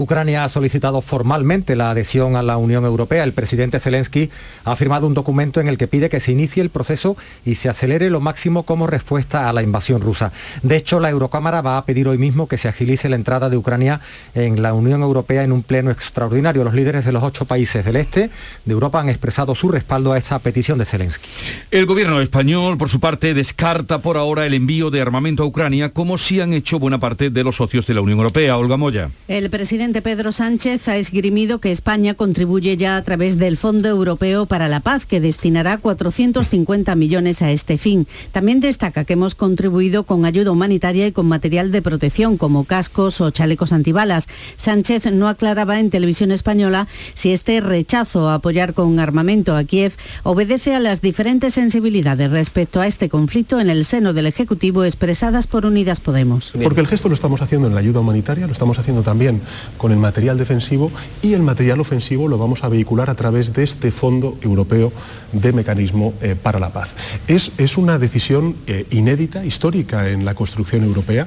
Ucrania 0.00 0.44
ha 0.44 0.48
solicitado 0.48 1.00
formalmente 1.00 1.76
la 1.76 1.90
adhesión 1.90 2.36
a 2.36 2.42
la 2.42 2.56
Unión 2.56 2.84
Europea. 2.84 3.24
El 3.24 3.32
presidente 3.32 3.80
Zelensky 3.80 4.30
ha 4.64 4.76
firmado 4.76 5.06
un 5.06 5.14
documento 5.14 5.60
en 5.60 5.68
el 5.68 5.78
que 5.78 5.88
pide 5.88 6.08
que 6.08 6.20
se 6.20 6.32
inicie 6.32 6.62
el 6.62 6.70
proceso 6.70 7.16
y 7.44 7.56
se 7.56 7.68
acelere 7.68 8.10
lo 8.10 8.20
máximo 8.20 8.64
como 8.64 8.86
respuesta 8.86 9.48
a 9.48 9.52
la 9.52 9.62
invasión 9.62 10.00
rusa. 10.00 10.32
De 10.62 10.76
hecho, 10.76 11.00
la 11.00 11.10
Eurocámara 11.10 11.60
va 11.62 11.78
a 11.78 11.84
pedir 11.84 12.08
hoy 12.08 12.18
mismo 12.18 12.46
que 12.46 12.58
se 12.58 12.68
agilice 12.68 13.08
la 13.08 13.16
entrada 13.16 13.50
de 13.50 13.56
Ucrania 13.56 14.00
en 14.34 14.62
la 14.62 14.74
Unión 14.74 15.02
Europea 15.02 15.44
en 15.44 15.52
un 15.52 15.62
pleno 15.62 15.90
extraordinario. 15.90 16.64
Los 16.64 16.74
líderes 16.74 17.04
de 17.04 17.12
los 17.12 17.22
ocho 17.22 17.44
países 17.44 17.84
del 17.84 17.96
este 17.96 18.30
de 18.64 18.72
Europa 18.72 19.00
han 19.00 19.08
expresado 19.08 19.54
su 19.54 19.68
respaldo 19.68 20.12
a 20.12 20.18
esta 20.18 20.38
petición 20.38 20.78
de 20.78 20.84
Zelensky. 20.84 21.28
El 21.70 21.86
gobierno 21.86 22.20
español, 22.20 22.78
por 22.78 22.88
su 22.88 23.00
parte, 23.00 23.34
descarta 23.34 23.98
por 24.00 24.16
ahora 24.16 24.46
el 24.46 24.54
envío 24.54 24.90
de 24.90 25.00
armamento 25.00 25.42
a 25.42 25.46
Ucrania, 25.46 25.90
como 25.90 26.18
si 26.18 26.40
han 26.40 26.52
hecho 26.52 26.78
buena 26.78 26.98
parte 26.98 27.30
de 27.30 27.44
los 27.44 27.56
socios 27.56 27.86
de 27.86 27.94
la 27.94 28.00
Unión 28.00 28.18
Europea. 28.18 28.56
Olga 28.56 28.76
Moya. 28.76 29.10
El 29.28 29.50
presidente 29.50 29.89
Pedro 29.92 30.30
Sánchez 30.30 30.86
ha 30.86 30.96
esgrimido 30.96 31.58
que 31.58 31.72
España 31.72 32.14
contribuye 32.14 32.76
ya 32.76 32.96
a 32.96 33.02
través 33.02 33.36
del 33.36 33.56
Fondo 33.56 33.88
Europeo 33.88 34.46
para 34.46 34.68
la 34.68 34.78
Paz, 34.78 35.04
que 35.04 35.20
destinará 35.20 35.78
450 35.78 36.94
millones 36.94 37.42
a 37.42 37.50
este 37.50 37.76
fin. 37.76 38.06
También 38.30 38.60
destaca 38.60 39.04
que 39.04 39.14
hemos 39.14 39.34
contribuido 39.34 40.04
con 40.04 40.24
ayuda 40.24 40.52
humanitaria 40.52 41.08
y 41.08 41.12
con 41.12 41.26
material 41.26 41.72
de 41.72 41.82
protección, 41.82 42.38
como 42.38 42.64
cascos 42.64 43.20
o 43.20 43.30
chalecos 43.32 43.72
antibalas. 43.72 44.28
Sánchez 44.56 45.12
no 45.12 45.28
aclaraba 45.28 45.80
en 45.80 45.90
televisión 45.90 46.30
española 46.30 46.86
si 47.14 47.32
este 47.32 47.60
rechazo 47.60 48.28
a 48.28 48.34
apoyar 48.34 48.72
con 48.72 49.00
armamento 49.00 49.56
a 49.56 49.64
Kiev 49.64 49.94
obedece 50.22 50.74
a 50.74 50.80
las 50.80 51.00
diferentes 51.00 51.54
sensibilidades 51.54 52.30
respecto 52.30 52.80
a 52.80 52.86
este 52.86 53.08
conflicto 53.08 53.58
en 53.60 53.68
el 53.68 53.84
seno 53.84 54.12
del 54.12 54.26
Ejecutivo 54.26 54.84
expresadas 54.84 55.48
por 55.48 55.66
Unidas 55.66 55.98
Podemos. 55.98 56.52
Porque 56.62 56.80
el 56.80 56.86
gesto 56.86 57.08
lo 57.08 57.14
estamos 57.14 57.42
haciendo 57.42 57.66
en 57.66 57.74
la 57.74 57.80
ayuda 57.80 58.00
humanitaria, 58.00 58.46
lo 58.46 58.52
estamos 58.52 58.78
haciendo 58.78 59.02
también 59.02 59.40
con 59.80 59.92
el 59.92 59.98
material 59.98 60.36
defensivo 60.36 60.92
y 61.22 61.32
el 61.32 61.40
material 61.40 61.80
ofensivo 61.80 62.28
lo 62.28 62.36
vamos 62.36 62.64
a 62.64 62.68
vehicular 62.68 63.08
a 63.08 63.14
través 63.14 63.54
de 63.54 63.62
este 63.64 63.90
Fondo 63.90 64.36
Europeo 64.42 64.92
de 65.32 65.54
Mecanismo 65.54 66.12
eh, 66.20 66.36
para 66.36 66.60
la 66.60 66.70
Paz. 66.70 66.94
Es, 67.26 67.52
es 67.56 67.78
una 67.78 67.98
decisión 67.98 68.56
eh, 68.66 68.84
inédita, 68.90 69.42
histórica 69.42 70.10
en 70.10 70.26
la 70.26 70.34
construcción 70.34 70.84
europea. 70.84 71.26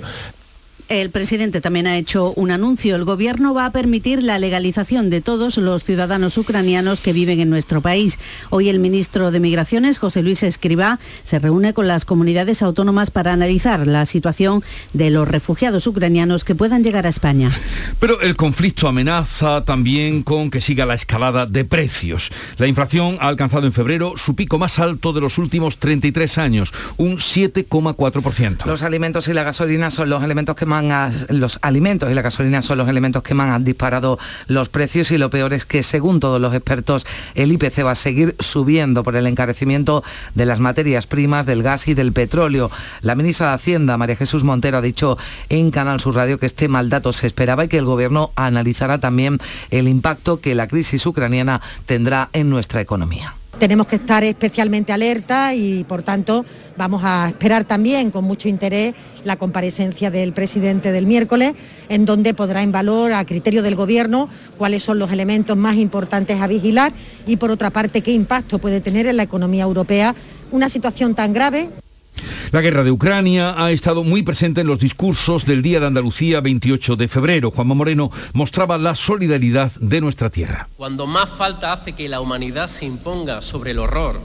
El 0.89 1.09
presidente 1.11 1.61
también 1.61 1.87
ha 1.87 1.97
hecho 1.97 2.33
un 2.35 2.51
anuncio. 2.51 2.95
El 2.95 3.05
gobierno 3.05 3.53
va 3.53 3.65
a 3.65 3.71
permitir 3.71 4.21
la 4.21 4.37
legalización 4.37 5.09
de 5.09 5.21
todos 5.21 5.57
los 5.57 5.83
ciudadanos 5.83 6.37
ucranianos 6.37 6.99
que 6.99 7.13
viven 7.13 7.39
en 7.39 7.49
nuestro 7.49 7.81
país. 7.81 8.19
Hoy 8.49 8.67
el 8.67 8.79
ministro 8.79 9.31
de 9.31 9.39
Migraciones, 9.39 9.97
José 9.97 10.21
Luis 10.21 10.43
Escribá, 10.43 10.99
se 11.23 11.39
reúne 11.39 11.73
con 11.73 11.87
las 11.87 12.03
comunidades 12.03 12.61
autónomas 12.61 13.11
para 13.11 13.31
analizar 13.31 13.87
la 13.87 14.05
situación 14.05 14.61
de 14.91 15.09
los 15.09 15.27
refugiados 15.27 15.87
ucranianos 15.87 16.43
que 16.43 16.53
puedan 16.53 16.83
llegar 16.83 17.05
a 17.05 17.09
España. 17.09 17.57
Pero 17.99 18.19
el 18.21 18.35
conflicto 18.35 18.87
amenaza 18.87 19.63
también 19.63 20.21
con 20.21 20.51
que 20.51 20.59
siga 20.59 20.85
la 20.85 20.95
escalada 20.95 21.45
de 21.45 21.63
precios. 21.63 22.29
La 22.57 22.67
inflación 22.67 23.17
ha 23.21 23.29
alcanzado 23.29 23.65
en 23.65 23.73
febrero 23.73 24.13
su 24.17 24.35
pico 24.35 24.59
más 24.59 24.79
alto 24.79 25.13
de 25.13 25.21
los 25.21 25.37
últimos 25.37 25.77
33 25.77 26.37
años, 26.37 26.73
un 26.97 27.17
7,4%. 27.17 28.65
Los 28.65 28.83
alimentos 28.83 29.27
y 29.29 29.33
la 29.33 29.43
gasolina 29.43 29.89
son 29.89 30.09
los 30.09 30.21
elementos 30.23 30.55
que 30.55 30.65
más 30.65 30.72
los 31.29 31.59
alimentos 31.61 32.09
y 32.09 32.13
la 32.13 32.21
gasolina 32.21 32.61
son 32.61 32.77
los 32.77 32.89
elementos 32.89 33.23
que 33.23 33.33
más 33.33 33.49
han 33.49 33.63
disparado 33.63 34.19
los 34.47 34.69
precios 34.69 35.11
y 35.11 35.17
lo 35.17 35.29
peor 35.29 35.53
es 35.53 35.65
que 35.65 35.83
según 35.83 36.19
todos 36.19 36.39
los 36.41 36.53
expertos 36.53 37.05
el 37.35 37.51
IPC 37.51 37.85
va 37.85 37.91
a 37.91 37.95
seguir 37.95 38.35
subiendo 38.39 39.03
por 39.03 39.15
el 39.15 39.27
encarecimiento 39.27 40.03
de 40.35 40.45
las 40.45 40.59
materias 40.59 41.07
primas, 41.07 41.45
del 41.45 41.63
gas 41.63 41.87
y 41.87 41.93
del 41.93 42.13
petróleo. 42.13 42.71
La 43.01 43.15
ministra 43.15 43.49
de 43.49 43.53
Hacienda, 43.53 43.97
María 43.97 44.15
Jesús 44.15 44.43
Montero, 44.43 44.77
ha 44.77 44.81
dicho 44.81 45.17
en 45.49 45.71
Canal 45.71 45.99
Sur 45.99 46.15
Radio 46.15 46.39
que 46.39 46.45
este 46.45 46.67
mal 46.67 46.89
dato 46.89 47.13
se 47.13 47.27
esperaba 47.27 47.65
y 47.65 47.67
que 47.67 47.77
el 47.77 47.85
gobierno 47.85 48.31
analizará 48.35 48.99
también 48.99 49.39
el 49.71 49.87
impacto 49.87 50.39
que 50.39 50.55
la 50.55 50.67
crisis 50.67 51.05
ucraniana 51.05 51.61
tendrá 51.85 52.29
en 52.33 52.49
nuestra 52.49 52.81
economía. 52.81 53.35
Tenemos 53.59 53.87
que 53.87 53.97
estar 53.97 54.23
especialmente 54.23 54.91
alerta 54.91 55.53
y, 55.53 55.83
por 55.83 56.01
tanto, 56.01 56.43
vamos 56.75 57.01
a 57.05 57.29
esperar 57.29 57.63
también 57.63 58.09
con 58.09 58.25
mucho 58.25 58.49
interés 58.49 58.95
la 59.23 59.37
comparecencia 59.37 60.09
del 60.11 60.33
presidente 60.33 60.91
del 60.91 61.05
miércoles, 61.05 61.53
en 61.87 62.05
donde 62.05 62.33
podrá 62.33 62.63
en 62.63 62.71
valor, 62.71 63.13
a 63.13 63.23
criterio 63.25 63.61
del 63.61 63.75
Gobierno, 63.75 64.27
cuáles 64.57 64.83
son 64.83 64.99
los 64.99 65.11
elementos 65.11 65.55
más 65.55 65.77
importantes 65.77 66.41
a 66.41 66.47
vigilar 66.47 66.93
y, 67.27 67.37
por 67.37 67.51
otra 67.51 67.69
parte, 67.69 68.01
qué 68.01 68.11
impacto 68.11 68.59
puede 68.59 68.81
tener 68.81 69.05
en 69.05 69.17
la 69.17 69.23
economía 69.23 69.63
europea 69.63 70.15
una 70.51 70.67
situación 70.67 71.15
tan 71.15 71.31
grave 71.31 71.69
la 72.51 72.61
guerra 72.61 72.83
de 72.83 72.91
Ucrania 72.91 73.55
ha 73.57 73.71
estado 73.71 74.03
muy 74.03 74.23
presente 74.23 74.61
en 74.61 74.67
los 74.67 74.79
discursos 74.79 75.45
del 75.45 75.61
Día 75.61 75.79
de 75.79 75.87
Andalucía 75.87 76.41
28 76.41 76.95
de 76.95 77.07
febrero. 77.07 77.51
Juanma 77.51 77.75
Moreno 77.75 78.11
mostraba 78.33 78.77
la 78.77 78.95
solidaridad 78.95 79.71
de 79.79 80.01
nuestra 80.01 80.29
tierra. 80.29 80.69
Cuando 80.77 81.07
más 81.07 81.29
falta 81.29 81.73
hace 81.73 81.93
que 81.93 82.09
la 82.09 82.21
humanidad 82.21 82.67
se 82.67 82.85
imponga 82.85 83.41
sobre 83.41 83.71
el 83.71 83.79
horror, 83.79 84.21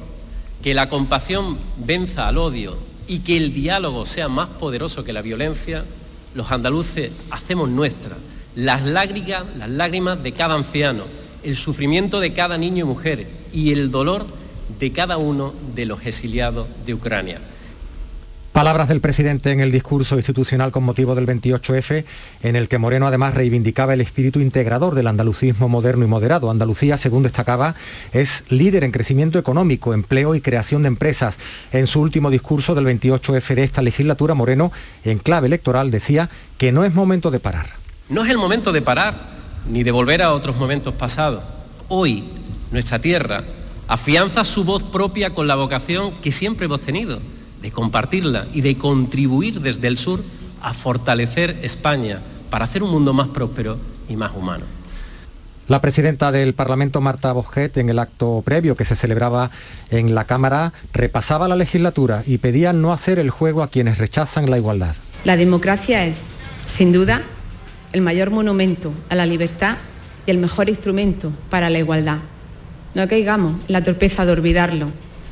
que 0.62 0.74
la 0.74 0.88
compasión 0.88 1.58
venza 1.78 2.28
al 2.28 2.38
odio 2.38 2.76
y 3.06 3.20
que 3.20 3.36
el 3.36 3.54
diálogo 3.54 4.06
sea 4.06 4.28
más 4.28 4.48
poderoso 4.48 5.04
que 5.04 5.12
la 5.12 5.22
violencia, 5.22 5.84
los 6.34 6.50
andaluces 6.52 7.12
hacemos 7.30 7.68
nuestra 7.68 8.16
las 8.58 8.84
lágrimas, 8.84 9.44
las 9.56 9.70
lágrimas 9.70 10.20
de 10.20 10.32
cada 10.32 10.56
anciano, 10.56 11.04
el 11.44 11.54
sufrimiento 11.54 12.18
de 12.18 12.32
cada 12.32 12.58
niño 12.58 12.84
y 12.84 12.88
mujer 12.88 13.28
y 13.52 13.72
el 13.72 13.92
dolor 13.92 14.26
de 14.80 14.90
cada 14.90 15.16
uno 15.16 15.54
de 15.76 15.86
los 15.86 16.04
exiliados 16.04 16.66
de 16.84 16.92
Ucrania. 16.92 17.40
Palabras 18.58 18.88
del 18.88 19.00
presidente 19.00 19.52
en 19.52 19.60
el 19.60 19.70
discurso 19.70 20.16
institucional 20.16 20.72
con 20.72 20.82
motivo 20.82 21.14
del 21.14 21.28
28F, 21.28 22.04
en 22.42 22.56
el 22.56 22.66
que 22.66 22.78
Moreno 22.78 23.06
además 23.06 23.34
reivindicaba 23.34 23.94
el 23.94 24.00
espíritu 24.00 24.40
integrador 24.40 24.96
del 24.96 25.06
andalucismo 25.06 25.68
moderno 25.68 26.04
y 26.04 26.08
moderado. 26.08 26.50
Andalucía, 26.50 26.98
según 26.98 27.22
destacaba, 27.22 27.76
es 28.12 28.42
líder 28.48 28.82
en 28.82 28.90
crecimiento 28.90 29.38
económico, 29.38 29.94
empleo 29.94 30.34
y 30.34 30.40
creación 30.40 30.82
de 30.82 30.88
empresas. 30.88 31.38
En 31.70 31.86
su 31.86 32.00
último 32.00 32.32
discurso 32.32 32.74
del 32.74 32.86
28F 32.86 33.54
de 33.54 33.62
esta 33.62 33.80
legislatura, 33.80 34.34
Moreno, 34.34 34.72
en 35.04 35.20
clave 35.20 35.46
electoral, 35.46 35.92
decía 35.92 36.28
que 36.56 36.72
no 36.72 36.84
es 36.84 36.92
momento 36.92 37.30
de 37.30 37.38
parar. 37.38 37.76
No 38.08 38.24
es 38.24 38.30
el 38.32 38.38
momento 38.38 38.72
de 38.72 38.82
parar 38.82 39.14
ni 39.70 39.84
de 39.84 39.92
volver 39.92 40.20
a 40.20 40.32
otros 40.32 40.56
momentos 40.56 40.94
pasados. 40.94 41.44
Hoy, 41.86 42.24
nuestra 42.72 42.98
tierra 42.98 43.44
afianza 43.86 44.44
su 44.44 44.64
voz 44.64 44.82
propia 44.82 45.32
con 45.32 45.46
la 45.46 45.54
vocación 45.54 46.12
que 46.20 46.32
siempre 46.32 46.66
hemos 46.66 46.80
tenido 46.80 47.20
de 47.62 47.70
compartirla 47.70 48.46
y 48.52 48.60
de 48.60 48.76
contribuir 48.76 49.60
desde 49.60 49.88
el 49.88 49.98
sur 49.98 50.22
a 50.62 50.74
fortalecer 50.74 51.58
España 51.62 52.20
para 52.50 52.64
hacer 52.64 52.82
un 52.82 52.90
mundo 52.90 53.12
más 53.12 53.28
próspero 53.28 53.78
y 54.08 54.16
más 54.16 54.32
humano. 54.34 54.64
La 55.68 55.82
presidenta 55.82 56.32
del 56.32 56.54
Parlamento, 56.54 57.02
Marta 57.02 57.30
Bosquet, 57.32 57.76
en 57.76 57.90
el 57.90 57.98
acto 57.98 58.40
previo 58.42 58.74
que 58.74 58.86
se 58.86 58.96
celebraba 58.96 59.50
en 59.90 60.14
la 60.14 60.24
Cámara, 60.24 60.72
repasaba 60.94 61.46
la 61.46 61.56
legislatura 61.56 62.22
y 62.26 62.38
pedía 62.38 62.72
no 62.72 62.90
hacer 62.90 63.18
el 63.18 63.28
juego 63.28 63.62
a 63.62 63.68
quienes 63.68 63.98
rechazan 63.98 64.50
la 64.50 64.56
igualdad. 64.56 64.96
La 65.24 65.36
democracia 65.36 66.06
es, 66.06 66.24
sin 66.64 66.90
duda, 66.90 67.20
el 67.92 68.00
mayor 68.00 68.30
monumento 68.30 68.94
a 69.10 69.14
la 69.14 69.26
libertad 69.26 69.76
y 70.26 70.30
el 70.30 70.38
mejor 70.38 70.70
instrumento 70.70 71.32
para 71.50 71.68
la 71.68 71.78
igualdad. 71.78 72.18
No 72.94 73.06
caigamos 73.06 73.60
en 73.66 73.72
la 73.74 73.84
torpeza 73.84 74.24
de 74.24 74.32
olvidarlo, 74.32 74.88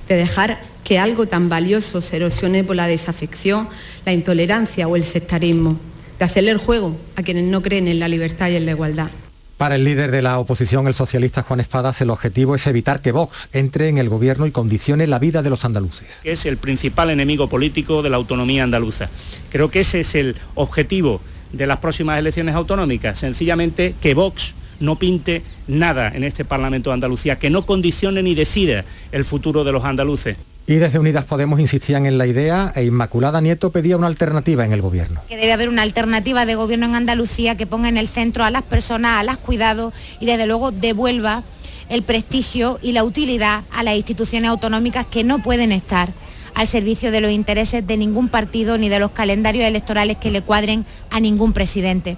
de 0.06 0.16
dejar 0.16 0.60
que 0.86 1.00
algo 1.00 1.26
tan 1.26 1.48
valioso 1.48 2.00
se 2.00 2.14
erosione 2.14 2.62
por 2.62 2.76
la 2.76 2.86
desafección, 2.86 3.68
la 4.04 4.12
intolerancia 4.12 4.86
o 4.86 4.94
el 4.94 5.02
sectarismo, 5.02 5.80
de 6.16 6.24
hacerle 6.24 6.52
el 6.52 6.58
juego 6.58 6.96
a 7.16 7.24
quienes 7.24 7.42
no 7.42 7.60
creen 7.60 7.88
en 7.88 7.98
la 7.98 8.06
libertad 8.06 8.50
y 8.50 8.54
en 8.54 8.66
la 8.66 8.70
igualdad. 8.70 9.10
Para 9.56 9.74
el 9.74 9.82
líder 9.82 10.12
de 10.12 10.22
la 10.22 10.38
oposición, 10.38 10.86
el 10.86 10.94
socialista 10.94 11.42
Juan 11.42 11.58
Espadas, 11.58 12.00
el 12.02 12.10
objetivo 12.10 12.54
es 12.54 12.68
evitar 12.68 13.02
que 13.02 13.10
Vox 13.10 13.48
entre 13.52 13.88
en 13.88 13.98
el 13.98 14.08
gobierno 14.08 14.46
y 14.46 14.52
condicione 14.52 15.08
la 15.08 15.18
vida 15.18 15.42
de 15.42 15.50
los 15.50 15.64
andaluces. 15.64 16.06
Es 16.22 16.46
el 16.46 16.56
principal 16.56 17.10
enemigo 17.10 17.48
político 17.48 18.00
de 18.02 18.10
la 18.10 18.18
autonomía 18.18 18.62
andaluza. 18.62 19.10
Creo 19.50 19.72
que 19.72 19.80
ese 19.80 20.00
es 20.00 20.14
el 20.14 20.36
objetivo 20.54 21.20
de 21.52 21.66
las 21.66 21.78
próximas 21.78 22.16
elecciones 22.16 22.54
autonómicas, 22.54 23.18
sencillamente 23.18 23.96
que 24.00 24.14
Vox 24.14 24.54
no 24.78 25.00
pinte 25.00 25.42
nada 25.66 26.12
en 26.14 26.22
este 26.22 26.44
Parlamento 26.44 26.90
de 26.90 26.94
Andalucía, 26.94 27.40
que 27.40 27.50
no 27.50 27.66
condicione 27.66 28.22
ni 28.22 28.36
decida 28.36 28.84
el 29.10 29.24
futuro 29.24 29.64
de 29.64 29.72
los 29.72 29.84
andaluces. 29.84 30.36
Y 30.68 30.76
desde 30.76 30.98
Unidas 30.98 31.24
Podemos 31.24 31.60
insistían 31.60 32.06
en 32.06 32.18
la 32.18 32.26
idea 32.26 32.72
e 32.74 32.84
Inmaculada 32.84 33.40
Nieto 33.40 33.70
pedía 33.70 33.96
una 33.96 34.08
alternativa 34.08 34.64
en 34.64 34.72
el 34.72 34.82
gobierno. 34.82 35.20
Que 35.28 35.36
debe 35.36 35.52
haber 35.52 35.68
una 35.68 35.82
alternativa 35.82 36.44
de 36.44 36.56
gobierno 36.56 36.86
en 36.86 36.96
Andalucía 36.96 37.56
que 37.56 37.68
ponga 37.68 37.88
en 37.88 37.96
el 37.96 38.08
centro 38.08 38.42
a 38.42 38.50
las 38.50 38.62
personas, 38.62 39.20
a 39.20 39.22
las 39.22 39.38
cuidados 39.38 39.94
y 40.18 40.26
desde 40.26 40.46
luego 40.46 40.72
devuelva 40.72 41.44
el 41.88 42.02
prestigio 42.02 42.80
y 42.82 42.92
la 42.92 43.04
utilidad 43.04 43.62
a 43.72 43.84
las 43.84 43.94
instituciones 43.94 44.50
autonómicas 44.50 45.06
que 45.06 45.22
no 45.22 45.38
pueden 45.38 45.70
estar 45.70 46.08
al 46.54 46.66
servicio 46.66 47.12
de 47.12 47.20
los 47.20 47.30
intereses 47.30 47.86
de 47.86 47.96
ningún 47.96 48.28
partido 48.28 48.76
ni 48.76 48.88
de 48.88 48.98
los 48.98 49.12
calendarios 49.12 49.66
electorales 49.66 50.16
que 50.16 50.32
le 50.32 50.42
cuadren 50.42 50.84
a 51.10 51.20
ningún 51.20 51.52
presidente. 51.52 52.16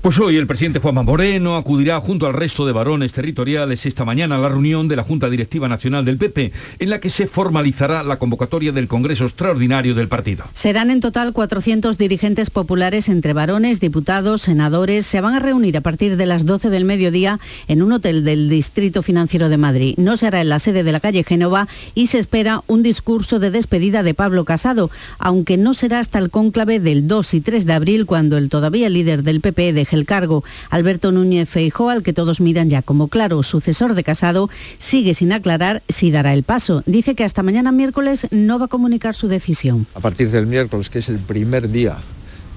Pues 0.00 0.18
hoy 0.18 0.36
el 0.36 0.46
presidente 0.46 0.78
Juanma 0.78 1.02
Moreno 1.02 1.56
acudirá 1.56 2.00
junto 2.00 2.26
al 2.26 2.32
resto 2.32 2.64
de 2.64 2.72
varones 2.72 3.12
territoriales 3.12 3.84
esta 3.84 4.06
mañana 4.06 4.36
a 4.36 4.38
la 4.38 4.48
reunión 4.48 4.88
de 4.88 4.96
la 4.96 5.02
Junta 5.02 5.28
Directiva 5.28 5.68
Nacional 5.68 6.06
del 6.06 6.16
PP, 6.16 6.52
en 6.78 6.90
la 6.90 7.00
que 7.00 7.10
se 7.10 7.26
formalizará 7.26 8.02
la 8.02 8.18
convocatoria 8.18 8.72
del 8.72 8.88
Congreso 8.88 9.24
Extraordinario 9.24 9.94
del 9.94 10.08
partido. 10.08 10.44
Serán 10.54 10.90
en 10.90 11.00
total 11.00 11.34
400 11.34 11.98
dirigentes 11.98 12.48
populares 12.48 13.10
entre 13.10 13.34
varones, 13.34 13.78
diputados, 13.78 14.40
senadores. 14.40 15.04
Se 15.04 15.20
van 15.20 15.34
a 15.34 15.38
reunir 15.38 15.76
a 15.76 15.82
partir 15.82 16.16
de 16.16 16.24
las 16.24 16.46
12 16.46 16.70
del 16.70 16.86
mediodía 16.86 17.38
en 17.68 17.82
un 17.82 17.92
hotel 17.92 18.24
del 18.24 18.48
Distrito 18.48 19.02
Financiero 19.02 19.50
de 19.50 19.58
Madrid. 19.58 19.94
No 19.98 20.16
se 20.16 20.26
hará 20.26 20.40
en 20.40 20.48
la 20.48 20.60
sede 20.60 20.82
de 20.82 20.92
la 20.92 21.00
calle 21.00 21.24
Génova 21.24 21.68
y 21.94 22.06
se 22.06 22.18
espera 22.18 22.62
un 22.68 22.82
discurso 22.82 23.38
de 23.38 23.50
despedida 23.50 24.02
de 24.02 24.14
Pablo 24.14 24.46
Casado, 24.46 24.90
aunque 25.18 25.58
no 25.58 25.74
será 25.74 25.98
hasta 25.98 26.18
el 26.18 26.30
cónclave 26.30 26.80
del 26.80 27.06
2 27.06 27.34
y 27.34 27.40
3 27.42 27.66
de 27.66 27.72
abril 27.74 28.06
cuando 28.06 28.38
el 28.38 28.48
todavía 28.48 28.88
líder 28.88 29.22
del 29.22 29.42
PP 29.42 29.49
de 29.50 29.86
el 29.90 30.04
cargo. 30.04 30.44
Alberto 30.70 31.12
Núñez 31.12 31.48
Feijó, 31.48 31.90
al 31.90 32.02
que 32.02 32.12
todos 32.12 32.40
miran 32.40 32.70
ya 32.70 32.82
como 32.82 33.08
claro 33.08 33.42
sucesor 33.42 33.94
de 33.94 34.04
Casado, 34.04 34.48
sigue 34.78 35.14
sin 35.14 35.32
aclarar 35.32 35.82
si 35.88 36.10
dará 36.10 36.32
el 36.34 36.42
paso. 36.42 36.82
Dice 36.86 37.14
que 37.14 37.24
hasta 37.24 37.42
mañana 37.42 37.72
miércoles 37.72 38.26
no 38.30 38.58
va 38.58 38.66
a 38.66 38.68
comunicar 38.68 39.14
su 39.14 39.28
decisión. 39.28 39.86
A 39.94 40.00
partir 40.00 40.30
del 40.30 40.46
miércoles, 40.46 40.88
que 40.88 41.00
es 41.00 41.08
el 41.08 41.18
primer 41.18 41.70
día 41.70 41.98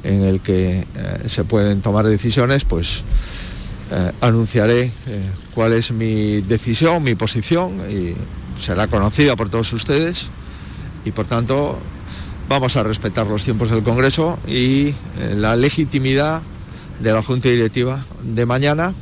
en 0.04 0.24
el 0.24 0.42
que 0.42 0.80
eh, 0.80 0.86
se 1.28 1.44
pueden 1.44 1.82
tomar 1.82 2.06
decisiones, 2.06 2.66
pues 2.66 3.04
eh, 3.92 4.12
anunciaré 4.22 4.92
eh, 5.08 5.22
cuál 5.56 5.74
es 5.74 5.92
mi 5.92 6.42
decisión, 6.42 7.04
mi 7.04 7.16
posición 7.16 7.82
y 7.90 8.14
será 8.62 8.88
conocida 8.88 9.36
por 9.36 9.50
todos 9.50 9.72
ustedes 9.74 10.28
y 11.06 11.12
por 11.12 11.26
tanto 11.26 11.80
vamos 12.50 12.76
a 12.76 12.84
respetar 12.84 13.28
los 13.28 13.44
tiempos 13.44 13.70
del 13.70 13.84
Congreso 13.84 14.38
y 14.48 14.94
la 15.36 15.56
legitimidad 15.56 16.44
de 17.00 17.12
la 17.12 17.22
Junta 17.24 17.50
Directiva 17.50 18.06
de 18.24 18.46
mañana 18.46 18.94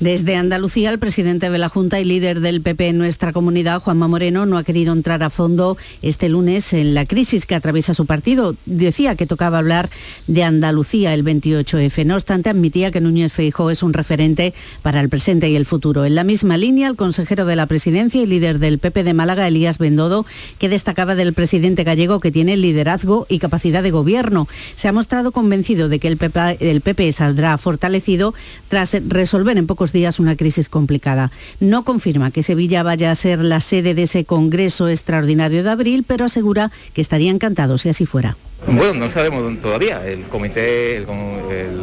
desde 0.00 0.36
Andalucía, 0.36 0.90
el 0.90 0.98
presidente 0.98 1.50
de 1.50 1.58
la 1.58 1.68
Junta 1.68 2.00
y 2.00 2.04
líder 2.04 2.40
del 2.40 2.62
PP 2.62 2.88
en 2.88 2.98
nuestra 2.98 3.34
comunidad, 3.34 3.82
Juanma 3.82 4.08
Moreno, 4.08 4.46
no 4.46 4.56
ha 4.56 4.64
querido 4.64 4.94
entrar 4.94 5.22
a 5.22 5.28
fondo 5.28 5.76
este 6.00 6.30
lunes 6.30 6.72
en 6.72 6.94
la 6.94 7.04
crisis 7.04 7.44
que 7.44 7.54
atraviesa 7.54 7.92
su 7.92 8.06
partido. 8.06 8.56
Decía 8.64 9.14
que 9.14 9.26
tocaba 9.26 9.58
hablar 9.58 9.90
de 10.26 10.42
Andalucía 10.42 11.12
el 11.12 11.22
28F. 11.22 12.06
No 12.06 12.14
obstante, 12.14 12.48
admitía 12.48 12.90
que 12.90 13.02
Núñez 13.02 13.34
Feijó 13.34 13.70
es 13.70 13.82
un 13.82 13.92
referente 13.92 14.54
para 14.80 15.00
el 15.00 15.10
presente 15.10 15.50
y 15.50 15.56
el 15.56 15.66
futuro. 15.66 16.06
En 16.06 16.14
la 16.14 16.24
misma 16.24 16.56
línea, 16.56 16.88
el 16.88 16.96
consejero 16.96 17.44
de 17.44 17.56
la 17.56 17.66
presidencia 17.66 18.22
y 18.22 18.26
líder 18.26 18.58
del 18.58 18.78
PP 18.78 19.04
de 19.04 19.12
Málaga, 19.12 19.46
Elías 19.46 19.76
Bendodo, 19.76 20.24
que 20.58 20.70
destacaba 20.70 21.14
del 21.14 21.34
presidente 21.34 21.84
gallego 21.84 22.20
que 22.20 22.32
tiene 22.32 22.56
liderazgo 22.56 23.26
y 23.28 23.38
capacidad 23.38 23.82
de 23.82 23.90
gobierno. 23.90 24.48
Se 24.76 24.88
ha 24.88 24.92
mostrado 24.92 25.30
convencido 25.30 25.90
de 25.90 25.98
que 25.98 26.08
el 26.08 26.16
PP, 26.16 26.56
el 26.60 26.80
PP 26.80 27.12
saldrá 27.12 27.58
fortalecido 27.58 28.32
tras 28.68 28.96
resolver 29.06 29.58
en 29.58 29.66
pocos 29.66 29.89
días 29.92 30.18
una 30.18 30.36
crisis 30.36 30.68
complicada. 30.68 31.30
No 31.60 31.84
confirma 31.84 32.30
que 32.30 32.42
Sevilla 32.42 32.82
vaya 32.82 33.10
a 33.10 33.14
ser 33.14 33.40
la 33.40 33.60
sede 33.60 33.94
de 33.94 34.04
ese 34.04 34.24
Congreso 34.24 34.88
extraordinario 34.88 35.62
de 35.62 35.70
abril, 35.70 36.04
pero 36.06 36.24
asegura 36.24 36.70
que 36.94 37.00
estaría 37.00 37.30
encantado 37.30 37.78
si 37.78 37.88
así 37.88 38.06
fuera. 38.06 38.36
Bueno, 38.66 38.94
no 38.94 39.10
sabemos 39.10 39.60
todavía. 39.60 40.06
El 40.06 40.24
comité, 40.24 41.04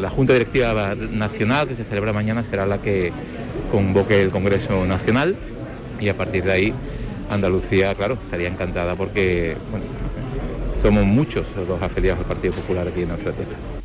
la 0.02 0.10
Junta 0.10 0.34
Directiva 0.34 0.96
Nacional 0.96 1.68
que 1.68 1.76
se 1.76 1.84
celebra 1.84 2.14
mañana 2.14 2.44
será 2.50 2.66
la 2.66 2.78
que 2.78 3.12
convoque 3.72 4.22
el 4.22 4.30
Congreso 4.30 4.86
Nacional 4.86 5.36
y 6.00 6.10
a 6.10 6.16
partir 6.16 6.44
de 6.44 6.52
ahí 6.52 6.74
Andalucía, 7.30 7.94
claro, 7.96 8.18
estaría 8.24 8.48
encantada 8.48 8.96
porque 8.96 9.58
somos 10.82 11.04
muchos 11.06 11.46
los 11.68 11.82
afiliados 11.82 12.20
al 12.20 12.26
Partido 12.26 12.54
Popular 12.54 12.88
aquí 12.88 13.02
en 13.02 13.10
nuestra 13.10 13.32
tierra. 13.34 13.77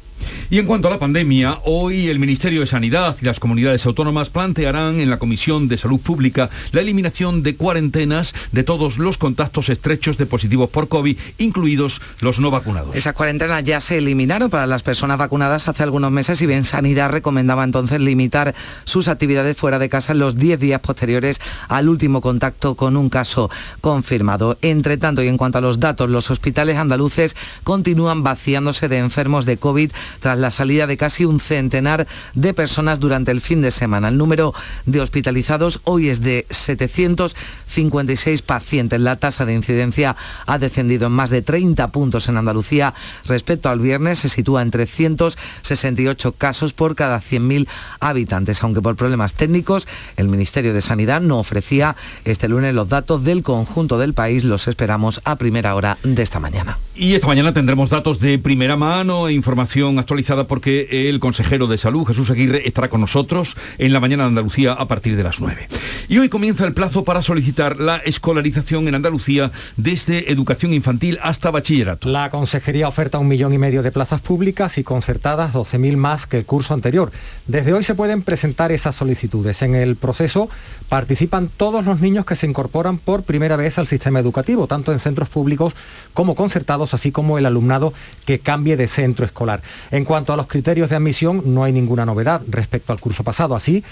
Y 0.53 0.59
en 0.59 0.67
cuanto 0.67 0.89
a 0.89 0.91
la 0.91 0.99
pandemia, 0.99 1.61
hoy 1.65 2.09
el 2.09 2.19
Ministerio 2.19 2.61
de 2.61 2.67
Sanidad 2.67 3.17
y 3.23 3.25
las 3.25 3.41
comunidades 3.41 3.87
autónomas 3.87 4.29
plantearán 4.29 5.01
en 5.01 5.09
la 5.09 5.19
Comisión 5.19 5.67
de 5.67 5.79
Salud 5.79 5.99
Pública 5.99 6.51
la 6.73 6.83
eliminación 6.83 7.43
de 7.43 7.57
cuarentenas 7.57 8.35
de 8.53 8.63
todos 8.63 8.99
los 8.99 9.17
contactos 9.17 9.71
estrechos 9.71 10.19
de 10.19 10.27
positivos 10.27 10.69
por 10.69 10.89
COVID, 10.89 11.17
incluidos 11.39 12.03
los 12.21 12.39
no 12.39 12.51
vacunados. 12.51 12.95
Esas 12.95 13.15
cuarentenas 13.15 13.65
ya 13.65 13.81
se 13.81 13.97
eliminaron 13.97 14.51
para 14.51 14.67
las 14.67 14.83
personas 14.83 15.17
vacunadas 15.17 15.69
hace 15.69 15.85
algunos 15.85 16.13
meses 16.13 16.43
y 16.43 16.47
bien 16.47 16.65
Sanidad 16.65 17.09
recomendaba 17.09 17.65
entonces 17.65 17.99
limitar 18.03 18.55
sus 18.85 19.09
actividades 19.09 19.57
fuera 19.57 19.79
de 19.79 19.89
casa 19.89 20.13
en 20.13 20.19
los 20.19 20.37
10 20.37 20.61
días 20.61 20.83
posteriores 20.83 21.41
al 21.69 21.89
último 21.89 22.21
contacto 22.21 22.75
con 22.75 22.99
un 22.99 23.09
caso 23.09 23.49
confirmado. 23.81 24.59
Entre 24.61 24.99
tanto, 24.99 25.23
y 25.23 25.29
en 25.29 25.39
cuanto 25.39 25.57
a 25.57 25.63
los 25.63 25.81
datos, 25.81 26.11
los 26.11 26.31
hospitales 26.31 26.77
andaluces 26.77 27.37
continúan 27.65 28.23
vaciándose 28.23 28.91
de 28.91 28.99
enfermos 28.99 29.47
de 29.47 29.57
COVID 29.57 29.93
tras 30.21 30.42
la 30.43 30.51
salida 30.51 30.87
de 30.87 30.99
casi 30.99 31.25
un 31.25 31.41
centenar 31.41 32.07
de 32.35 32.53
personas 32.53 33.01
durante 33.01 33.31
el 33.31 33.41
fin 33.41 33.63
de 33.63 33.71
semana. 33.71 34.09
El 34.09 34.19
número 34.19 34.53
de 34.85 35.01
hospitalizados 35.01 35.81
hoy 35.85 36.11
es 36.11 36.21
de 36.21 36.47
756 36.51 38.43
pacientes. 38.43 39.01
La 39.01 39.17
tasa 39.17 39.47
de 39.47 39.55
incidencia 39.55 40.17
ha 40.47 40.59
descendido 40.59 41.07
en 41.07 41.13
más 41.13 41.31
de 41.31 41.41
30 41.41 41.89
puntos 41.89 42.29
en 42.29 42.37
Andalucía 42.37 42.93
respecto 43.25 43.71
al 43.71 43.81
viernes. 43.81 44.19
Se 44.19 44.29
sitúa 44.29 44.63
en 44.63 44.71
368 44.71 46.33
casos 46.33 46.75
por 46.75 46.95
cada 46.95 47.21
100.000 47.21 47.67
habitantes, 48.01 48.63
aunque 48.63 48.83
por 48.83 48.97
problemas 48.97 49.35
técnicos 49.35 49.87
el 50.17 50.29
Ministerio 50.29 50.75
de 50.75 50.81
Sanidad 50.81 51.21
no 51.21 51.39
ofrecía 51.39 51.97
este 52.25 52.49
lunes 52.49 52.75
los 52.75 52.89
datos 52.89 53.25
del 53.25 53.43
conjunto 53.43 53.99
del 53.99 54.13
país. 54.13 54.45
Los 54.45 54.67
esperamos 54.69 55.21
a 55.25 55.37
primera 55.37 55.75
hora 55.75 55.99
de 56.03 56.23
esta 56.23 56.41
mañana. 56.41 56.79
Y 56.95 57.15
esta 57.15 57.27
mañana 57.27 57.53
tendremos 57.53 57.91
datos 57.91 58.19
de 58.19 58.39
primera 58.39 58.77
mano 58.77 59.29
e 59.29 59.33
información 59.33 59.99
actualizada 59.99 60.32
porque 60.49 61.09
el 61.09 61.21
consejero 61.21 61.67
de 61.67 61.79
salud, 61.79 62.07
Jesús 62.07 62.31
Aguirre, 62.31 62.67
estará 62.67 62.89
con 62.89 63.01
nosotros 63.01 63.57
en 63.79 63.93
la 63.93 64.01
mañana 64.01 64.25
de 64.25 64.31
Andalucía 64.31 64.73
a 64.73 64.89
partir 64.89 65.17
de 65.17 65.23
las 65.23 65.41
9. 65.41 65.69
Y 66.09 66.19
hoy 66.19 66.29
comienza 66.29 66.65
el 66.67 66.73
plazo 66.73 67.05
para 67.05 67.23
solicitar 67.23 67.79
la 67.79 67.97
escolarización 67.99 68.89
en 68.89 68.95
Andalucía 68.95 69.53
desde 69.77 70.33
educación 70.33 70.73
infantil 70.73 71.19
hasta 71.23 71.51
bachillerato. 71.51 72.09
La 72.09 72.31
consejería 72.31 72.89
oferta 72.89 73.19
un 73.19 73.29
millón 73.29 73.53
y 73.53 73.59
medio 73.59 73.83
de 73.83 73.93
plazas 73.93 74.21
públicas 74.21 74.79
y 74.79 74.85
concertadas 74.85 75.53
12.000 75.53 75.97
más 75.97 76.27
que 76.27 76.39
el 76.39 76.45
curso 76.45 76.75
anterior. 76.75 77.13
Desde 77.47 77.73
hoy 77.73 77.85
se 77.85 77.95
pueden 77.95 78.23
presentar 78.23 78.73
esas 78.73 78.97
solicitudes. 78.97 79.63
En 79.63 79.75
el 79.75 79.97
proceso 79.97 80.49
participan 80.89 81.49
todos 81.49 81.85
los 81.85 82.01
niños 82.01 82.27
que 82.27 82.37
se 82.37 82.47
incorporan 82.47 82.99
por 82.99 83.23
primera 83.23 83.57
vez 83.57 83.79
al 83.79 83.87
sistema 83.87 84.21
educativo, 84.21 84.67
tanto 84.67 84.93
en 84.93 84.99
centros 84.99 85.29
públicos 85.29 85.75
como 86.15 86.35
concertados, 86.35 86.95
así 86.95 87.13
como 87.13 87.39
el 87.39 87.47
alumnado 87.47 87.93
que 88.27 88.41
cambie 88.41 88.77
de 88.77 88.89
centro 88.89 89.25
escolar. 89.25 89.63
En 89.91 90.05
cuanto 90.13 90.35
a 90.35 90.37
los 90.37 90.47
criterios 90.47 90.91
de 90.91 90.97
admisión, 90.97 91.41
no 91.47 91.65
hay 91.65 91.73
ninguna 91.73 92.05
novedad 92.05 92.43
respecto 92.47 92.93
al 92.93 93.01
curso 93.01 93.25
pasado. 93.25 93.55
Así, 93.57 93.83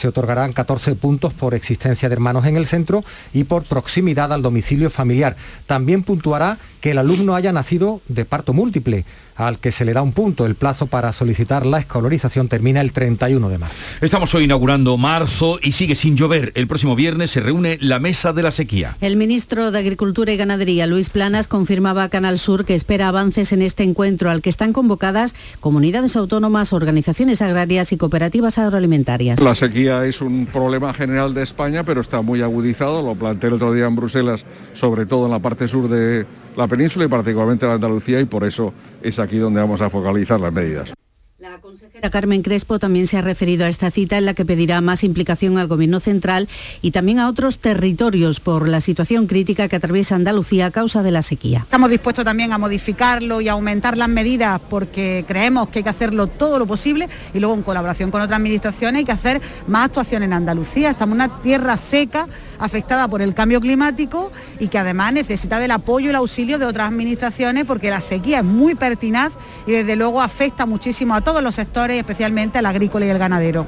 se 0.00 0.08
otorgarán 0.08 0.54
14 0.54 0.94
puntos 0.94 1.34
por 1.34 1.52
existencia 1.52 2.08
de 2.08 2.14
hermanos 2.14 2.46
en 2.46 2.56
el 2.56 2.66
centro 2.66 3.04
y 3.34 3.44
por 3.44 3.64
proximidad 3.64 4.32
al 4.32 4.40
domicilio 4.40 4.88
familiar. 4.88 5.36
También 5.66 6.04
puntuará 6.04 6.58
que 6.80 6.92
el 6.92 6.98
alumno 6.98 7.34
haya 7.34 7.52
nacido 7.52 8.00
de 8.08 8.24
parto 8.24 8.54
múltiple, 8.54 9.04
al 9.36 9.58
que 9.58 9.72
se 9.72 9.84
le 9.84 9.92
da 9.92 10.00
un 10.00 10.12
punto. 10.12 10.46
El 10.46 10.54
plazo 10.54 10.86
para 10.86 11.12
solicitar 11.12 11.66
la 11.66 11.78
escolarización 11.78 12.48
termina 12.48 12.80
el 12.80 12.92
31 12.92 13.48
de 13.50 13.58
marzo. 13.58 13.76
Estamos 14.00 14.34
hoy 14.34 14.44
inaugurando 14.44 14.96
marzo 14.96 15.58
y 15.62 15.72
sigue 15.72 15.94
sin 15.94 16.16
llover. 16.16 16.52
El 16.54 16.66
próximo 16.66 16.96
viernes 16.96 17.30
se 17.30 17.40
reúne 17.40 17.76
la 17.82 17.98
mesa 17.98 18.32
de 18.32 18.42
la 18.42 18.52
sequía. 18.52 18.96
El 19.02 19.16
ministro 19.16 19.70
de 19.70 19.78
Agricultura 19.78 20.32
y 20.32 20.38
Ganadería, 20.38 20.86
Luis 20.86 21.10
Planas, 21.10 21.46
confirmaba 21.46 22.04
a 22.04 22.08
Canal 22.08 22.38
Sur 22.38 22.64
que 22.64 22.74
espera 22.74 23.08
avances 23.08 23.52
en 23.52 23.60
este 23.60 23.82
encuentro 23.82 24.30
al 24.30 24.40
que 24.40 24.48
están 24.48 24.72
convocadas 24.72 25.34
comunidades 25.60 26.16
autónomas, 26.16 26.72
organizaciones 26.72 27.42
agrarias 27.42 27.92
y 27.92 27.98
cooperativas 27.98 28.56
agroalimentarias. 28.56 29.40
La 29.40 29.54
sequía 29.54 29.89
es 29.90 30.20
un 30.20 30.46
problema 30.46 30.94
general 30.94 31.34
de 31.34 31.42
España, 31.42 31.84
pero 31.84 32.00
está 32.00 32.22
muy 32.22 32.42
agudizado. 32.42 33.02
Lo 33.02 33.14
planteé 33.14 33.48
el 33.48 33.54
otro 33.54 33.72
día 33.72 33.86
en 33.86 33.96
Bruselas, 33.96 34.44
sobre 34.72 35.06
todo 35.06 35.26
en 35.26 35.32
la 35.32 35.38
parte 35.40 35.68
sur 35.68 35.88
de 35.88 36.26
la 36.56 36.68
península 36.68 37.04
y 37.04 37.08
particularmente 37.08 37.66
la 37.66 37.74
Andalucía, 37.74 38.20
y 38.20 38.24
por 38.24 38.44
eso 38.44 38.72
es 39.02 39.18
aquí 39.18 39.38
donde 39.38 39.60
vamos 39.60 39.80
a 39.80 39.90
focalizar 39.90 40.40
las 40.40 40.52
medidas. 40.52 40.92
La 41.40 41.58
consejera 41.58 42.10
Carmen 42.10 42.42
Crespo 42.42 42.78
también 42.78 43.06
se 43.06 43.16
ha 43.16 43.22
referido 43.22 43.64
a 43.64 43.70
esta 43.70 43.90
cita 43.90 44.18
en 44.18 44.26
la 44.26 44.34
que 44.34 44.44
pedirá 44.44 44.82
más 44.82 45.02
implicación 45.04 45.56
al 45.56 45.68
Gobierno 45.68 45.98
central 45.98 46.50
y 46.82 46.90
también 46.90 47.18
a 47.18 47.28
otros 47.28 47.60
territorios 47.60 48.40
por 48.40 48.68
la 48.68 48.82
situación 48.82 49.26
crítica 49.26 49.66
que 49.66 49.76
atraviesa 49.76 50.16
Andalucía 50.16 50.66
a 50.66 50.70
causa 50.70 51.02
de 51.02 51.12
la 51.12 51.22
sequía. 51.22 51.60
Estamos 51.60 51.88
dispuestos 51.88 52.26
también 52.26 52.52
a 52.52 52.58
modificarlo 52.58 53.40
y 53.40 53.48
a 53.48 53.52
aumentar 53.52 53.96
las 53.96 54.10
medidas 54.10 54.60
porque 54.68 55.24
creemos 55.26 55.68
que 55.68 55.78
hay 55.78 55.82
que 55.82 55.88
hacerlo 55.88 56.26
todo 56.26 56.58
lo 56.58 56.66
posible 56.66 57.08
y 57.32 57.40
luego 57.40 57.54
en 57.54 57.62
colaboración 57.62 58.10
con 58.10 58.20
otras 58.20 58.36
administraciones 58.36 58.98
hay 58.98 59.04
que 59.06 59.12
hacer 59.12 59.40
más 59.66 59.86
actuación 59.86 60.22
en 60.22 60.34
Andalucía. 60.34 60.90
Estamos 60.90 61.14
en 61.14 61.22
una 61.22 61.40
tierra 61.40 61.78
seca 61.78 62.28
afectada 62.58 63.08
por 63.08 63.22
el 63.22 63.32
cambio 63.32 63.60
climático 63.60 64.30
y 64.58 64.68
que 64.68 64.76
además 64.76 65.14
necesita 65.14 65.58
del 65.58 65.70
apoyo 65.70 66.08
y 66.08 66.10
el 66.10 66.16
auxilio 66.16 66.58
de 66.58 66.66
otras 66.66 66.88
administraciones 66.88 67.64
porque 67.64 67.88
la 67.88 68.02
sequía 68.02 68.40
es 68.40 68.44
muy 68.44 68.74
pertinaz 68.74 69.32
y 69.66 69.72
desde 69.72 69.96
luego 69.96 70.20
afecta 70.20 70.66
muchísimo 70.66 71.14
a 71.14 71.22
todos 71.22 71.29
todos 71.30 71.44
los 71.44 71.54
sectores, 71.54 71.96
especialmente 71.96 72.58
el 72.58 72.66
agrícola 72.66 73.06
y 73.06 73.08
el 73.08 73.18
ganadero. 73.18 73.64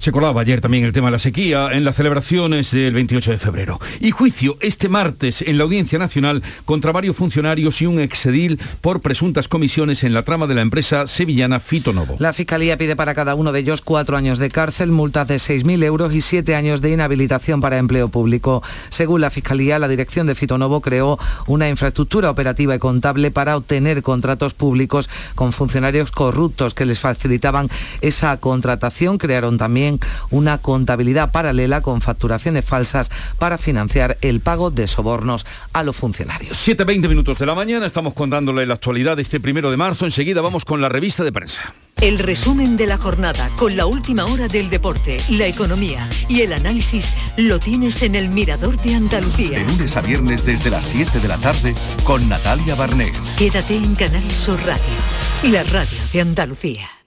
Se 0.00 0.12
colaba 0.12 0.40
ayer 0.40 0.62
también 0.62 0.84
el 0.84 0.94
tema 0.94 1.08
de 1.08 1.12
la 1.12 1.18
sequía 1.18 1.68
en 1.72 1.84
las 1.84 1.94
celebraciones 1.94 2.70
del 2.70 2.94
28 2.94 3.32
de 3.32 3.38
febrero. 3.38 3.78
Y 4.00 4.12
juicio 4.12 4.56
este 4.62 4.88
martes 4.88 5.42
en 5.42 5.58
la 5.58 5.64
Audiencia 5.64 5.98
Nacional 5.98 6.42
contra 6.64 6.90
varios 6.90 7.18
funcionarios 7.18 7.82
y 7.82 7.86
un 7.86 8.00
exedil 8.00 8.58
por 8.80 9.02
presuntas 9.02 9.46
comisiones 9.46 10.02
en 10.02 10.14
la 10.14 10.22
trama 10.22 10.46
de 10.46 10.54
la 10.54 10.62
empresa 10.62 11.06
sevillana 11.06 11.60
Fitonovo. 11.60 12.16
La 12.18 12.32
Fiscalía 12.32 12.78
pide 12.78 12.96
para 12.96 13.14
cada 13.14 13.34
uno 13.34 13.52
de 13.52 13.60
ellos 13.60 13.82
cuatro 13.82 14.16
años 14.16 14.38
de 14.38 14.48
cárcel, 14.48 14.90
multas 14.90 15.28
de 15.28 15.36
6.000 15.36 15.84
euros 15.84 16.14
y 16.14 16.22
siete 16.22 16.54
años 16.54 16.80
de 16.80 16.92
inhabilitación 16.92 17.60
para 17.60 17.76
empleo 17.76 18.08
público. 18.08 18.62
Según 18.88 19.20
la 19.20 19.28
Fiscalía, 19.28 19.78
la 19.78 19.86
dirección 19.86 20.26
de 20.26 20.34
Fitonovo 20.34 20.80
creó 20.80 21.18
una 21.46 21.68
infraestructura 21.68 22.30
operativa 22.30 22.74
y 22.74 22.78
contable 22.78 23.30
para 23.30 23.54
obtener 23.54 24.02
contratos 24.02 24.54
públicos 24.54 25.10
con 25.34 25.52
funcionarios 25.52 26.10
corruptos 26.10 26.72
que 26.72 26.86
les 26.86 27.00
facilitaban 27.00 27.68
esa 28.00 28.38
contratación. 28.38 29.18
Crearon 29.18 29.58
también 29.58 29.89
una 30.30 30.58
contabilidad 30.58 31.32
paralela 31.32 31.80
con 31.80 32.00
facturaciones 32.00 32.64
falsas 32.64 33.10
para 33.38 33.58
financiar 33.58 34.18
el 34.20 34.40
pago 34.40 34.70
de 34.70 34.86
sobornos 34.86 35.46
a 35.72 35.82
los 35.82 35.96
funcionarios. 35.96 36.56
7.20 36.68 37.08
minutos 37.08 37.38
de 37.38 37.46
la 37.46 37.54
mañana, 37.54 37.86
estamos 37.86 38.14
contándole 38.14 38.66
la 38.66 38.74
actualidad 38.74 39.16
de 39.16 39.22
este 39.22 39.40
primero 39.40 39.70
de 39.70 39.76
marzo. 39.76 40.04
Enseguida 40.04 40.40
vamos 40.40 40.64
con 40.64 40.80
la 40.80 40.88
revista 40.88 41.24
de 41.24 41.32
prensa. 41.32 41.74
El 42.00 42.18
resumen 42.18 42.76
de 42.76 42.86
la 42.86 42.96
jornada 42.96 43.50
con 43.56 43.76
la 43.76 43.86
última 43.86 44.24
hora 44.24 44.48
del 44.48 44.70
deporte, 44.70 45.18
la 45.28 45.46
economía 45.46 46.08
y 46.28 46.40
el 46.40 46.52
análisis 46.52 47.12
lo 47.36 47.58
tienes 47.58 48.02
en 48.02 48.14
el 48.14 48.30
Mirador 48.30 48.80
de 48.80 48.94
Andalucía. 48.94 49.58
De 49.58 49.64
lunes 49.64 49.96
a 49.96 50.00
viernes 50.00 50.46
desde 50.46 50.70
las 50.70 50.84
7 50.84 51.20
de 51.20 51.28
la 51.28 51.36
tarde 51.36 51.74
con 52.04 52.26
Natalia 52.28 52.74
Barnés. 52.74 53.18
Quédate 53.36 53.76
en 53.76 53.94
Canal 53.94 54.30
Sur 54.30 54.58
Radio, 54.64 55.52
la 55.52 55.62
radio 55.64 55.98
de 56.12 56.20
Andalucía. 56.22 56.99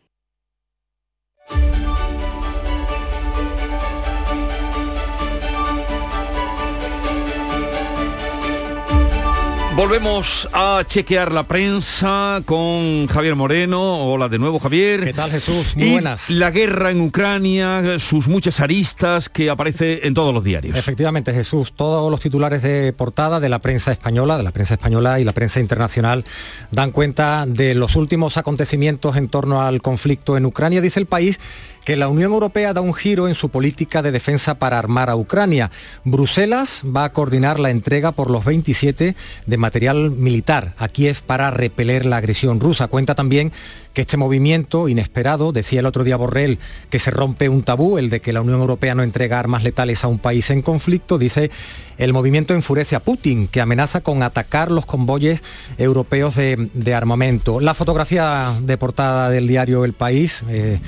Volvemos 9.76 10.48
a 10.54 10.84
chequear 10.86 11.32
la 11.32 11.48
prensa 11.48 12.44
con 12.46 13.08
Javier 13.08 13.36
Moreno. 13.36 14.06
Hola 14.06 14.30
de 14.30 14.38
nuevo, 14.38 14.60
Javier. 14.60 15.04
¿Qué 15.04 15.14
tal, 15.14 15.32
Jesús? 15.32 15.76
Muy 15.76 15.88
Y 15.88 15.92
buenas. 15.94 16.30
La 16.30 16.52
guerra 16.52 16.92
en 16.92 17.02
Ucrania, 17.02 17.98
sus 17.98 18.28
muchas 18.28 18.60
aristas 18.60 19.30
que 19.30 19.50
aparece 19.50 20.06
en 20.06 20.14
todos 20.14 20.32
los 20.32 20.44
diarios. 20.44 20.78
Efectivamente, 20.78 21.34
Jesús, 21.34 21.74
todos 21.76 22.12
los 22.12 22.20
titulares 22.20 22.62
de 22.62 22.94
portada 22.94 23.40
de 23.40 23.50
la 23.50 23.58
prensa 23.60 23.92
española, 23.92 24.38
de 24.38 24.44
la 24.44 24.52
prensa 24.52 24.76
española 24.76 25.20
y 25.20 25.24
la 25.24 25.34
prensa 25.34 25.60
internacional 25.60 26.24
dan 26.70 26.92
cuenta 26.92 27.46
de 27.48 27.74
los 27.74 27.96
últimos 27.96 28.38
acontecimientos 28.38 29.18
en 29.18 29.28
torno 29.28 29.64
al 29.64 29.82
conflicto 29.82 30.38
en 30.38 30.46
Ucrania. 30.46 30.82
Dice 30.82 31.00
el 31.00 31.08
país 31.08 31.40
que 31.86 31.96
la 31.96 32.08
Unión 32.08 32.32
Europea 32.32 32.74
da 32.74 32.82
un 32.82 32.94
giro 32.94 33.28
en 33.28 33.36
su 33.36 33.50
política 33.50 34.02
de 34.02 34.12
defensa 34.12 34.56
para 34.56 34.80
armar 34.80 35.10
a 35.10 35.16
Ucrania. 35.16 35.72
Bruselas 36.04 36.84
va 36.84 37.04
a 37.04 37.14
coordinar 37.14 37.60
la 37.60 37.70
entrega 37.70 38.12
por 38.12 38.30
los 38.30 38.46
27 38.46 39.16
de 39.46 39.58
material 39.58 40.12
militar 40.12 40.74
a 40.78 40.88
Kiev 40.88 41.22
para 41.24 41.52
repeler 41.52 42.06
la 42.06 42.18
agresión 42.18 42.60
rusa. 42.60 42.88
Cuenta 42.88 43.16
también 43.16 43.52
que 43.94 44.02
este 44.02 44.18
movimiento 44.18 44.88
inesperado, 44.88 45.52
decía 45.52 45.82
el 45.82 45.86
otro 45.86 46.04
día 46.04 46.18
Borrell, 46.18 46.58
que 46.90 47.00
se 47.00 47.12
rompe 47.12 47.50
un 47.50 47.64
tabú, 47.64 47.98
el 47.98 48.10
de 48.10 48.22
que 48.22 48.34
la 48.34 48.42
Unión 48.42 48.60
Europea 48.60 48.96
no 48.96 49.04
entrega 49.04 49.40
armas 49.40 49.64
letales 49.64 50.04
a 50.04 50.08
un 50.08 50.20
país 50.20 50.50
en 50.50 50.62
conflicto, 50.62 51.18
dice 51.18 51.52
el 51.98 52.12
movimiento 52.12 52.56
enfurece 52.56 52.96
a 52.96 53.02
Putin, 53.02 53.48
que 53.48 53.62
amenaza 53.62 54.02
con 54.02 54.24
atacar 54.24 54.72
los 54.72 54.86
convoyes 54.86 55.42
europeos 55.78 56.36
de, 56.36 56.96
armamento. 56.96 57.60
La 57.60 57.76
fotografía 57.76 58.54
de 58.62 58.78
portada 58.78 59.30
del 59.30 59.48
diario 59.48 59.86
El 59.86 59.94
País. 59.94 60.44
eh, 60.50 60.80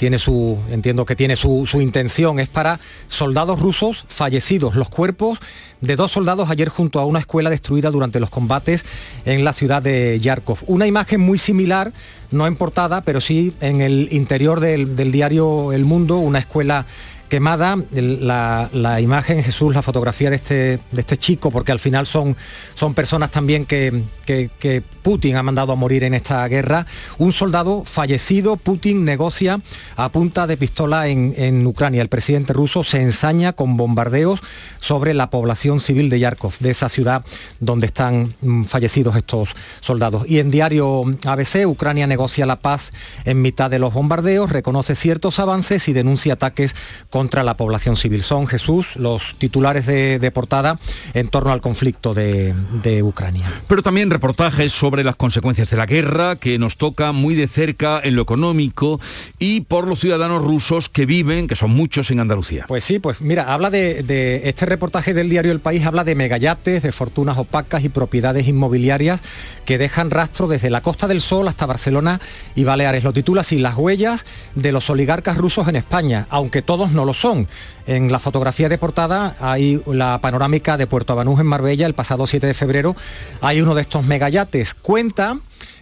tiene 0.00 0.18
su, 0.18 0.56
entiendo 0.70 1.04
que 1.04 1.14
tiene 1.14 1.36
su, 1.36 1.66
su 1.66 1.82
intención, 1.82 2.40
es 2.40 2.48
para 2.48 2.80
soldados 3.06 3.60
rusos 3.60 4.06
fallecidos, 4.08 4.74
los 4.74 4.88
cuerpos 4.88 5.40
de 5.82 5.94
dos 5.94 6.10
soldados 6.10 6.48
ayer 6.48 6.70
junto 6.70 7.00
a 7.00 7.04
una 7.04 7.18
escuela 7.18 7.50
destruida 7.50 7.90
durante 7.90 8.18
los 8.18 8.30
combates 8.30 8.86
en 9.26 9.44
la 9.44 9.52
ciudad 9.52 9.82
de 9.82 10.18
Yarkov. 10.18 10.60
Una 10.66 10.86
imagen 10.86 11.20
muy 11.20 11.36
similar, 11.36 11.92
no 12.30 12.46
en 12.46 12.56
portada, 12.56 13.02
pero 13.02 13.20
sí 13.20 13.52
en 13.60 13.82
el 13.82 14.08
interior 14.10 14.60
del, 14.60 14.96
del 14.96 15.12
diario 15.12 15.70
El 15.70 15.84
Mundo, 15.84 16.16
una 16.16 16.38
escuela 16.38 16.86
quemada, 17.30 17.78
la, 17.92 19.00
imagen, 19.00 19.42
Jesús, 19.42 19.74
la 19.74 19.80
fotografía 19.80 20.28
de 20.28 20.36
este, 20.36 20.54
de 20.90 21.00
este 21.00 21.16
chico, 21.16 21.50
porque 21.50 21.72
al 21.72 21.78
final 21.78 22.06
son, 22.06 22.36
son 22.74 22.92
personas 22.92 23.30
también 23.30 23.64
que, 23.64 24.02
que- 24.26 24.82
Putin 25.02 25.36
ha 25.36 25.42
mandado 25.42 25.72
a 25.72 25.76
morir 25.76 26.04
en 26.04 26.12
esta 26.12 26.46
guerra. 26.46 26.86
Un 27.16 27.32
soldado 27.32 27.84
fallecido, 27.86 28.56
Putin 28.56 29.04
negocia 29.04 29.60
a 29.96 30.10
punta 30.10 30.46
de 30.46 30.58
pistola 30.58 31.08
en, 31.08 31.34
en 31.38 31.66
Ucrania. 31.66 32.02
El 32.02 32.08
presidente 32.08 32.52
ruso 32.52 32.84
se 32.84 33.00
ensaña 33.00 33.54
con 33.54 33.78
bombardeos 33.78 34.40
sobre 34.78 35.14
la 35.14 35.30
población 35.30 35.80
civil 35.80 36.10
de 36.10 36.20
Yarkov, 36.20 36.52
de 36.60 36.70
esa 36.70 36.90
ciudad 36.90 37.24
donde 37.60 37.86
están 37.86 38.34
mm, 38.42 38.64
fallecidos 38.64 39.16
estos 39.16 39.54
soldados. 39.80 40.28
Y 40.28 40.38
en 40.38 40.50
diario 40.50 41.04
ABC, 41.24 41.66
Ucrania 41.66 42.06
negocia 42.06 42.44
la 42.44 42.56
paz 42.60 42.90
en 43.24 43.40
mitad 43.40 43.70
de 43.70 43.78
los 43.78 43.94
bombardeos, 43.94 44.50
reconoce 44.50 44.96
ciertos 44.96 45.38
avances 45.38 45.88
y 45.88 45.92
denuncia 45.94 46.34
ataques 46.34 46.74
contra 47.20 47.42
la 47.44 47.54
población 47.58 47.96
civil. 47.96 48.22
Son, 48.22 48.46
Jesús, 48.46 48.96
los 48.96 49.34
titulares 49.36 49.84
de, 49.84 50.18
de 50.18 50.30
portada 50.30 50.78
en 51.12 51.28
torno 51.28 51.52
al 51.52 51.60
conflicto 51.60 52.14
de, 52.14 52.54
de 52.82 53.02
Ucrania. 53.02 53.52
Pero 53.68 53.82
también 53.82 54.10
reportajes 54.10 54.72
sobre 54.72 55.04
las 55.04 55.16
consecuencias 55.16 55.68
de 55.68 55.76
la 55.76 55.84
guerra 55.84 56.36
que 56.36 56.58
nos 56.58 56.78
toca 56.78 57.12
muy 57.12 57.34
de 57.34 57.46
cerca 57.46 58.00
en 58.02 58.16
lo 58.16 58.22
económico 58.22 59.00
y 59.38 59.60
por 59.60 59.86
los 59.86 60.00
ciudadanos 60.00 60.42
rusos 60.42 60.88
que 60.88 61.04
viven, 61.04 61.46
que 61.46 61.56
son 61.56 61.72
muchos 61.72 62.10
en 62.10 62.20
Andalucía. 62.20 62.64
Pues 62.68 62.84
sí, 62.84 62.98
pues 62.98 63.20
mira, 63.20 63.52
habla 63.52 63.68
de, 63.68 64.02
de- 64.02 64.48
este 64.48 64.64
reportaje 64.64 65.12
del 65.12 65.28
diario 65.28 65.52
El 65.52 65.60
País, 65.60 65.84
habla 65.84 66.04
de 66.04 66.14
megayates, 66.14 66.82
de 66.82 66.92
fortunas 66.92 67.36
opacas 67.36 67.84
y 67.84 67.90
propiedades 67.90 68.48
inmobiliarias 68.48 69.20
que 69.66 69.76
dejan 69.76 70.10
rastro 70.10 70.48
desde 70.48 70.70
la 70.70 70.80
Costa 70.80 71.06
del 71.06 71.20
Sol 71.20 71.48
hasta 71.48 71.66
Barcelona 71.66 72.18
y 72.54 72.64
Baleares. 72.64 73.04
Lo 73.04 73.12
titula 73.12 73.42
así, 73.42 73.58
las 73.58 73.76
huellas 73.76 74.24
de 74.54 74.72
los 74.72 74.88
oligarcas 74.88 75.36
rusos 75.36 75.68
en 75.68 75.76
España, 75.76 76.26
aunque 76.30 76.62
todos 76.62 76.92
no 76.92 77.04
lo 77.04 77.09
son. 77.14 77.48
En 77.86 78.12
la 78.12 78.18
fotografía 78.18 78.68
de 78.68 78.78
portada 78.78 79.36
hay 79.40 79.80
la 79.86 80.20
panorámica 80.20 80.76
de 80.76 80.86
Puerto 80.86 81.16
Banús 81.16 81.40
en 81.40 81.46
Marbella 81.46 81.86
el 81.86 81.94
pasado 81.94 82.26
7 82.26 82.46
de 82.46 82.54
febrero. 82.54 82.96
Hay 83.40 83.60
uno 83.60 83.74
de 83.74 83.82
estos 83.82 84.04
megayates. 84.04 84.74
Cuenta 84.74 85.38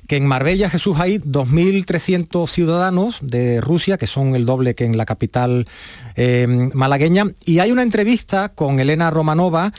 que 0.08 0.16
en 0.16 0.26
Marbella, 0.26 0.70
Jesús, 0.70 0.98
hay 0.98 1.18
2.300 1.18 2.48
ciudadanos 2.48 3.18
de 3.20 3.60
Rusia, 3.60 3.98
que 3.98 4.06
son 4.06 4.34
el 4.34 4.46
doble 4.46 4.74
que 4.74 4.86
en 4.86 4.96
la 4.96 5.04
capital 5.04 5.66
eh, 6.16 6.46
malagueña, 6.48 7.26
y 7.44 7.58
hay 7.58 7.70
una 7.70 7.82
entrevista 7.82 8.48
con 8.48 8.80
Elena 8.80 9.10
Romanova, 9.10 9.74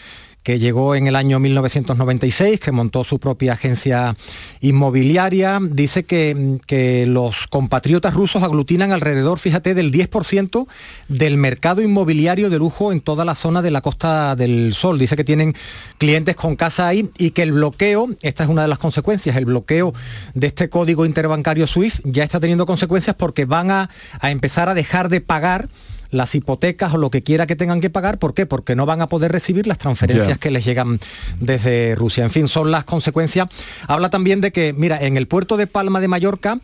que 0.50 0.58
llegó 0.58 0.96
en 0.96 1.06
el 1.06 1.16
año 1.16 1.38
1996, 1.38 2.60
que 2.60 2.72
montó 2.72 3.04
su 3.04 3.20
propia 3.20 3.54
agencia 3.54 4.16
inmobiliaria. 4.62 5.60
Dice 5.62 6.06
que, 6.06 6.58
que 6.66 7.06
los 7.06 7.46
compatriotas 7.46 8.16
rusos 8.16 8.42
aglutinan 8.42 8.92
alrededor, 8.92 9.38
fíjate, 9.38 9.76
del 9.76 9.92
10% 9.92 10.66
del 11.08 11.38
mercado 11.38 11.84
inmobiliario 11.84 12.50
de 12.50 12.58
lujo 12.58 12.92
en 12.92 13.00
toda 13.00 13.26
la 13.26 13.36
zona 13.36 13.62
de 13.62 13.70
la 13.70 13.82
Costa 13.82 14.36
del 14.36 14.74
Sol. 14.74 14.98
Dice 14.98 15.16
que 15.16 15.24
tienen 15.24 15.54
clientes 16.00 16.36
con 16.36 16.56
casa 16.56 16.88
ahí 16.88 17.12
y 17.20 17.30
que 17.30 17.44
el 17.44 17.52
bloqueo, 17.52 18.10
esta 18.24 18.44
es 18.44 18.50
una 18.50 18.64
de 18.64 18.70
las 18.70 18.80
consecuencias, 18.80 19.36
el 19.36 19.46
bloqueo 19.46 19.94
de 20.34 20.48
este 20.48 20.68
código 20.68 21.06
interbancario 21.06 21.68
SWIFT 21.68 22.02
ya 22.06 22.24
está 22.24 22.40
teniendo 22.40 22.66
consecuencias 22.66 23.16
porque 23.16 23.46
van 23.46 23.70
a, 23.70 23.92
a 24.20 24.32
empezar 24.32 24.68
a 24.68 24.74
dejar 24.74 25.10
de 25.10 25.22
pagar 25.22 25.70
las 26.12 26.34
hipotecas 26.36 26.94
o 26.94 26.98
lo 26.98 27.10
que 27.10 27.24
quiera 27.24 27.48
que 27.48 27.56
tengan 27.56 27.82
que 27.82 27.90
pagar. 27.90 28.20
¿Por 28.20 28.34
qué? 28.34 28.46
Porque 28.46 28.76
no 28.76 28.86
van 28.86 29.02
a 29.02 29.08
poder 29.08 29.32
recibir 29.32 29.68
las 29.68 29.78
transferencias 29.78 30.38
que 30.38 30.52
les 30.52 30.66
llegan 30.66 31.00
desde 31.40 31.96
Rusia. 31.96 32.24
En 32.24 32.32
fin, 32.32 32.48
son 32.48 32.72
las 32.72 32.84
consecuencias. 32.84 33.48
Habla 33.88 34.10
también 34.10 34.42
de 34.42 34.52
que, 34.52 34.74
mira, 34.74 35.02
en 35.02 35.18
el 35.18 35.28
puerto 35.28 35.58
de 35.58 35.68
Palma 35.68 36.00
de 36.00 36.08
Mallorca 36.08 36.60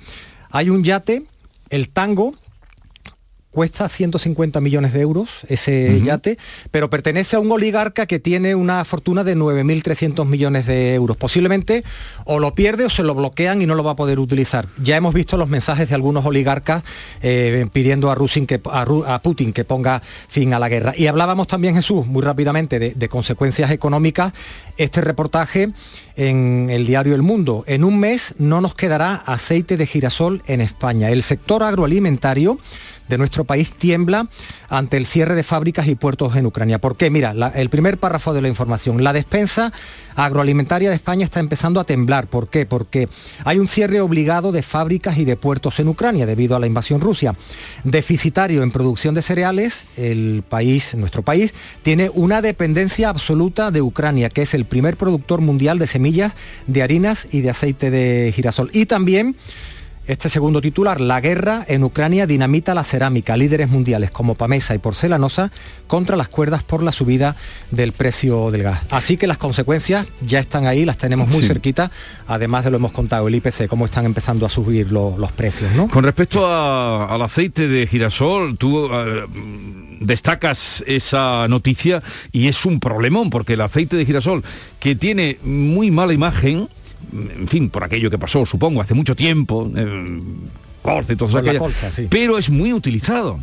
hay 0.51 0.69
un 0.69 0.83
yate, 0.83 1.23
el 1.69 1.89
Tango, 1.89 2.35
cuesta 3.55 3.87
150 3.87 4.59
millones 4.59 4.91
de 4.91 4.99
euros 4.99 5.29
ese 5.47 6.01
yate, 6.03 6.37
pero 6.71 6.89
pertenece 6.89 7.37
a 7.37 7.39
un 7.39 7.49
oligarca 7.49 8.05
que 8.05 8.19
tiene 8.19 8.53
una 8.53 8.83
fortuna 8.83 9.23
de 9.23 9.37
9.300 9.37 10.25
millones 10.25 10.65
de 10.67 10.93
euros. 10.93 11.15
Posiblemente 11.15 11.85
o 12.25 12.39
lo 12.39 12.53
pierde 12.53 12.83
o 12.83 12.89
se 12.89 13.01
lo 13.01 13.15
bloquean 13.15 13.61
y 13.61 13.65
no 13.65 13.75
lo 13.75 13.83
va 13.85 13.91
a 13.91 13.95
poder 13.95 14.19
utilizar. 14.19 14.67
Ya 14.83 14.97
hemos 14.97 15.13
visto 15.13 15.37
los 15.37 15.47
mensajes 15.47 15.87
de 15.87 15.95
algunos 15.95 16.25
oligarcas 16.25 16.83
eh, 17.21 17.65
pidiendo 17.71 18.11
a, 18.11 18.15
Rusin 18.15 18.45
que, 18.45 18.55
a, 18.65 18.85
Ru- 18.85 19.05
a 19.07 19.21
Putin 19.21 19.53
que 19.53 19.63
ponga 19.63 20.01
fin 20.27 20.53
a 20.53 20.59
la 20.59 20.67
guerra. 20.67 20.93
Y 20.97 21.07
hablábamos 21.07 21.47
también, 21.47 21.75
Jesús, 21.75 22.05
muy 22.05 22.21
rápidamente, 22.23 22.77
de, 22.77 22.93
de 22.93 23.07
consecuencias 23.09 23.71
económicas. 23.71 24.33
Este 24.75 24.99
reportaje 24.99 25.71
en 26.15 26.69
el 26.69 26.85
diario 26.85 27.15
El 27.15 27.21
Mundo. 27.21 27.63
En 27.67 27.83
un 27.83 27.99
mes 27.99 28.35
no 28.37 28.61
nos 28.61 28.75
quedará 28.75 29.15
aceite 29.15 29.77
de 29.77 29.87
girasol 29.87 30.41
en 30.47 30.61
España. 30.61 31.09
El 31.09 31.23
sector 31.23 31.63
agroalimentario 31.63 32.59
de 33.07 33.17
nuestro 33.17 33.43
país 33.43 33.71
tiembla 33.73 34.27
ante 34.69 34.97
el 34.97 35.05
cierre 35.05 35.35
de 35.35 35.43
fábricas 35.43 35.87
y 35.87 35.95
puertos 35.95 36.35
en 36.35 36.45
Ucrania. 36.45 36.79
¿Por 36.79 36.97
qué? 36.97 37.09
Mira, 37.09 37.33
el 37.53 37.69
primer 37.69 37.99
párrafo 37.99 38.33
de 38.33 38.41
la 38.41 38.47
información. 38.47 39.03
La 39.03 39.13
despensa 39.13 39.71
agroalimentaria 40.15 40.89
de 40.89 40.95
España 40.95 41.25
está 41.25 41.39
empezando 41.39 41.79
a 41.79 41.83
temblar. 41.83 42.27
¿Por 42.27 42.47
qué? 42.47 42.65
Porque 42.65 43.07
hay 43.43 43.59
un 43.59 43.67
cierre 43.67 44.01
obligado 44.01 44.51
de 44.51 44.63
fábricas 44.63 45.17
y 45.17 45.25
de 45.25 45.35
puertos 45.35 45.79
en 45.79 45.87
Ucrania 45.87 46.25
debido 46.25 46.55
a 46.55 46.59
la 46.59 46.67
invasión 46.67 47.01
rusa. 47.01 47.35
Deficitario 47.83 48.63
en 48.63 48.71
producción 48.71 49.13
de 49.13 49.21
cereales, 49.21 49.85
el 49.97 50.43
país, 50.47 50.95
nuestro 50.95 51.21
país, 51.21 51.53
tiene 51.83 52.09
una 52.13 52.41
dependencia 52.41 53.09
absoluta 53.09 53.71
de 53.71 53.81
Ucrania, 53.81 54.29
que 54.29 54.41
es 54.41 54.53
el 54.53 54.65
primer 54.65 54.97
productor 54.97 55.41
mundial 55.41 55.77
de 55.77 55.87
semillas, 55.87 56.04
de 56.67 56.81
harinas 56.81 57.27
y 57.31 57.41
de 57.41 57.49
aceite 57.49 57.91
de 57.91 58.31
girasol. 58.33 58.69
Y 58.73 58.85
también 58.85 59.35
este 60.07 60.29
segundo 60.29 60.61
titular, 60.61 61.01
la 61.01 61.19
guerra 61.19 61.65
en 61.67 61.83
Ucrania 61.83 62.27
dinamita 62.27 62.73
la 62.73 62.83
cerámica, 62.83 63.35
líderes 63.37 63.69
mundiales 63.69 64.11
como 64.11 64.35
Pamesa 64.35 64.75
y 64.75 64.77
Porcelanosa 64.77 65.51
contra 65.87 66.15
las 66.15 66.29
cuerdas 66.29 66.63
por 66.63 66.83
la 66.83 66.91
subida 66.91 67.35
del 67.71 67.91
precio 67.91 68.51
del 68.51 68.63
gas. 68.63 68.85
Así 68.91 69.17
que 69.17 69.27
las 69.27 69.37
consecuencias 69.37 70.05
ya 70.21 70.39
están 70.39 70.67
ahí, 70.67 70.85
las 70.85 70.97
tenemos 70.97 71.29
muy 71.29 71.43
cerquita, 71.43 71.91
además 72.27 72.65
de 72.65 72.71
lo 72.71 72.77
hemos 72.77 72.91
contado, 72.91 73.27
el 73.27 73.35
IPC, 73.35 73.67
cómo 73.67 73.85
están 73.85 74.05
empezando 74.05 74.45
a 74.45 74.49
subir 74.49 74.91
los 74.91 75.31
precios. 75.31 75.71
¿no? 75.73 75.87
Con 75.87 76.03
respecto 76.03 76.45
al 76.45 77.21
aceite 77.21 77.67
de 77.67 77.87
girasol, 77.87 78.57
tú... 78.57 78.89
Eh, 78.91 79.25
destacas 79.99 80.83
esa 80.87 81.47
noticia 81.47 82.03
y 82.31 82.47
es 82.47 82.65
un 82.65 82.79
problemón 82.79 83.29
porque 83.29 83.53
el 83.53 83.61
aceite 83.61 83.95
de 83.95 84.05
girasol 84.05 84.43
que 84.79 84.95
tiene 84.95 85.39
muy 85.43 85.89
mala 85.89 86.13
imagen 86.13 86.67
en 87.13 87.47
fin, 87.47 87.69
por 87.69 87.83
aquello 87.83 88.09
que 88.09 88.17
pasó, 88.17 88.45
supongo, 88.45 88.81
hace 88.81 88.93
mucho 88.93 89.15
tiempo, 89.15 89.71
eh, 89.75 90.21
corte, 90.81 91.15
todo 91.15 91.39
eso, 91.39 92.07
pero 92.09 92.37
es 92.37 92.49
muy 92.49 92.73
utilizado. 92.73 93.39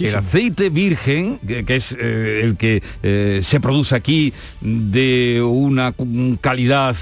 El 0.00 0.16
aceite 0.16 0.68
virgen, 0.68 1.38
que, 1.38 1.76
es 1.76 1.92
eh, 1.92 2.40
el 2.42 2.56
que 2.56 2.82
eh, 3.04 3.40
se 3.44 3.60
produce 3.60 3.94
aquí 3.94 4.32
de 4.60 5.40
una 5.46 5.94
calidad 6.40 6.96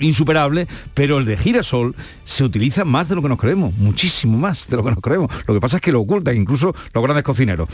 insuperable, 0.00 0.66
pero 0.94 1.18
el 1.18 1.26
de 1.26 1.36
girasol 1.36 1.94
se 2.24 2.42
utiliza 2.42 2.86
más 2.86 3.08
de 3.08 3.16
lo 3.16 3.22
que 3.22 3.28
nos 3.28 3.38
creemos, 3.38 3.74
muchísimo 3.76 4.38
más 4.38 4.66
de 4.66 4.76
lo 4.76 4.82
que 4.82 4.90
nos 4.90 5.00
creemos. 5.00 5.30
Lo 5.46 5.52
que 5.52 5.60
pasa 5.60 5.76
es 5.76 5.82
que 5.82 5.92
lo 5.92 6.00
ocultan 6.00 6.36
incluso 6.36 6.74
los 6.94 7.04
grandes 7.04 7.22
cocineros 7.22 7.68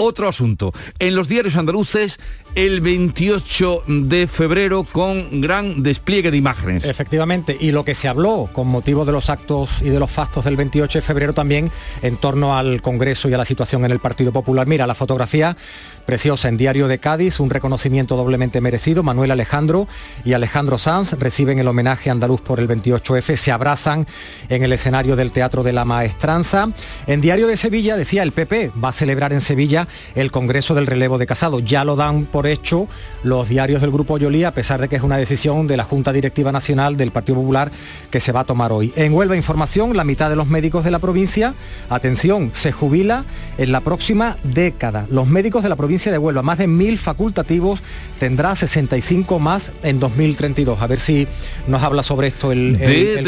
otro 0.00 0.28
asunto. 0.28 0.72
En 0.98 1.14
los 1.14 1.28
diarios 1.28 1.56
andaluces, 1.56 2.18
el 2.54 2.80
28 2.80 3.84
de 3.86 4.26
febrero 4.26 4.84
con 4.84 5.40
gran 5.40 5.82
despliegue 5.82 6.30
de 6.30 6.36
imágenes. 6.36 6.84
Efectivamente, 6.84 7.56
y 7.60 7.70
lo 7.70 7.84
que 7.84 7.94
se 7.94 8.08
habló 8.08 8.48
con 8.52 8.66
motivo 8.66 9.04
de 9.04 9.12
los 9.12 9.30
actos 9.30 9.82
y 9.82 9.90
de 9.90 10.00
los 10.00 10.10
factos 10.10 10.44
del 10.44 10.56
28 10.56 10.98
de 10.98 11.02
febrero 11.02 11.32
también 11.32 11.70
en 12.02 12.16
torno 12.16 12.56
al 12.56 12.82
Congreso 12.82 13.28
y 13.28 13.34
a 13.34 13.38
la 13.38 13.44
situación 13.44 13.84
en 13.84 13.92
el 13.92 14.00
Partido 14.00 14.32
Popular. 14.32 14.66
Mira, 14.66 14.86
la 14.86 14.94
fotografía 14.94 15.56
preciosa 16.06 16.48
en 16.48 16.56
Diario 16.56 16.88
de 16.88 16.98
Cádiz, 16.98 17.38
un 17.38 17.50
reconocimiento 17.50 18.16
doblemente 18.16 18.60
merecido. 18.60 19.02
Manuel 19.02 19.30
Alejandro 19.30 19.86
y 20.24 20.32
Alejandro 20.32 20.78
Sanz 20.78 21.12
reciben 21.12 21.58
el 21.58 21.68
homenaje 21.68 22.10
andaluz 22.10 22.40
por 22.40 22.58
el 22.58 22.68
28F, 22.68 23.36
se 23.36 23.52
abrazan 23.52 24.06
en 24.48 24.64
el 24.64 24.72
escenario 24.72 25.14
del 25.14 25.30
Teatro 25.30 25.62
de 25.62 25.72
la 25.72 25.84
Maestranza. 25.84 26.70
En 27.06 27.20
Diario 27.20 27.46
de 27.46 27.56
Sevilla 27.56 27.96
decía 27.96 28.22
el 28.22 28.32
PP 28.32 28.72
va 28.82 28.88
a 28.88 28.92
celebrar 28.92 29.32
en 29.32 29.40
Sevilla 29.40 29.86
el 30.14 30.30
Congreso 30.30 30.74
del 30.74 30.86
Relevo 30.86 31.18
de 31.18 31.26
Casado. 31.26 31.60
Ya 31.60 31.84
lo 31.84 31.96
dan 31.96 32.24
por 32.26 32.46
hecho 32.46 32.88
los 33.22 33.48
diarios 33.48 33.80
del 33.80 33.90
Grupo 33.90 34.18
Yolí, 34.18 34.44
a 34.44 34.54
pesar 34.54 34.80
de 34.80 34.88
que 34.88 34.96
es 34.96 35.02
una 35.02 35.16
decisión 35.16 35.66
de 35.66 35.76
la 35.76 35.84
Junta 35.84 36.12
Directiva 36.12 36.52
Nacional 36.52 36.96
del 36.96 37.10
Partido 37.10 37.36
Popular 37.36 37.70
que 38.10 38.20
se 38.20 38.32
va 38.32 38.40
a 38.40 38.44
tomar 38.44 38.72
hoy. 38.72 38.92
En 38.96 39.12
Huelva 39.12 39.36
Información, 39.36 39.96
la 39.96 40.04
mitad 40.04 40.30
de 40.30 40.36
los 40.36 40.46
médicos 40.46 40.84
de 40.84 40.90
la 40.90 40.98
provincia, 40.98 41.54
atención, 41.88 42.50
se 42.54 42.72
jubila 42.72 43.24
en 43.58 43.72
la 43.72 43.80
próxima 43.80 44.36
década. 44.42 45.06
Los 45.10 45.26
médicos 45.26 45.62
de 45.62 45.68
la 45.68 45.76
provincia 45.76 46.12
de 46.12 46.18
Huelva, 46.18 46.42
más 46.42 46.58
de 46.58 46.66
mil 46.66 46.98
facultativos, 46.98 47.82
tendrá 48.18 48.54
65 48.56 49.38
más 49.38 49.72
en 49.82 50.00
2032. 50.00 50.80
A 50.80 50.86
ver 50.86 51.00
si 51.00 51.26
nos 51.66 51.82
habla 51.82 52.02
sobre 52.02 52.28
esto 52.28 52.52
el, 52.52 52.78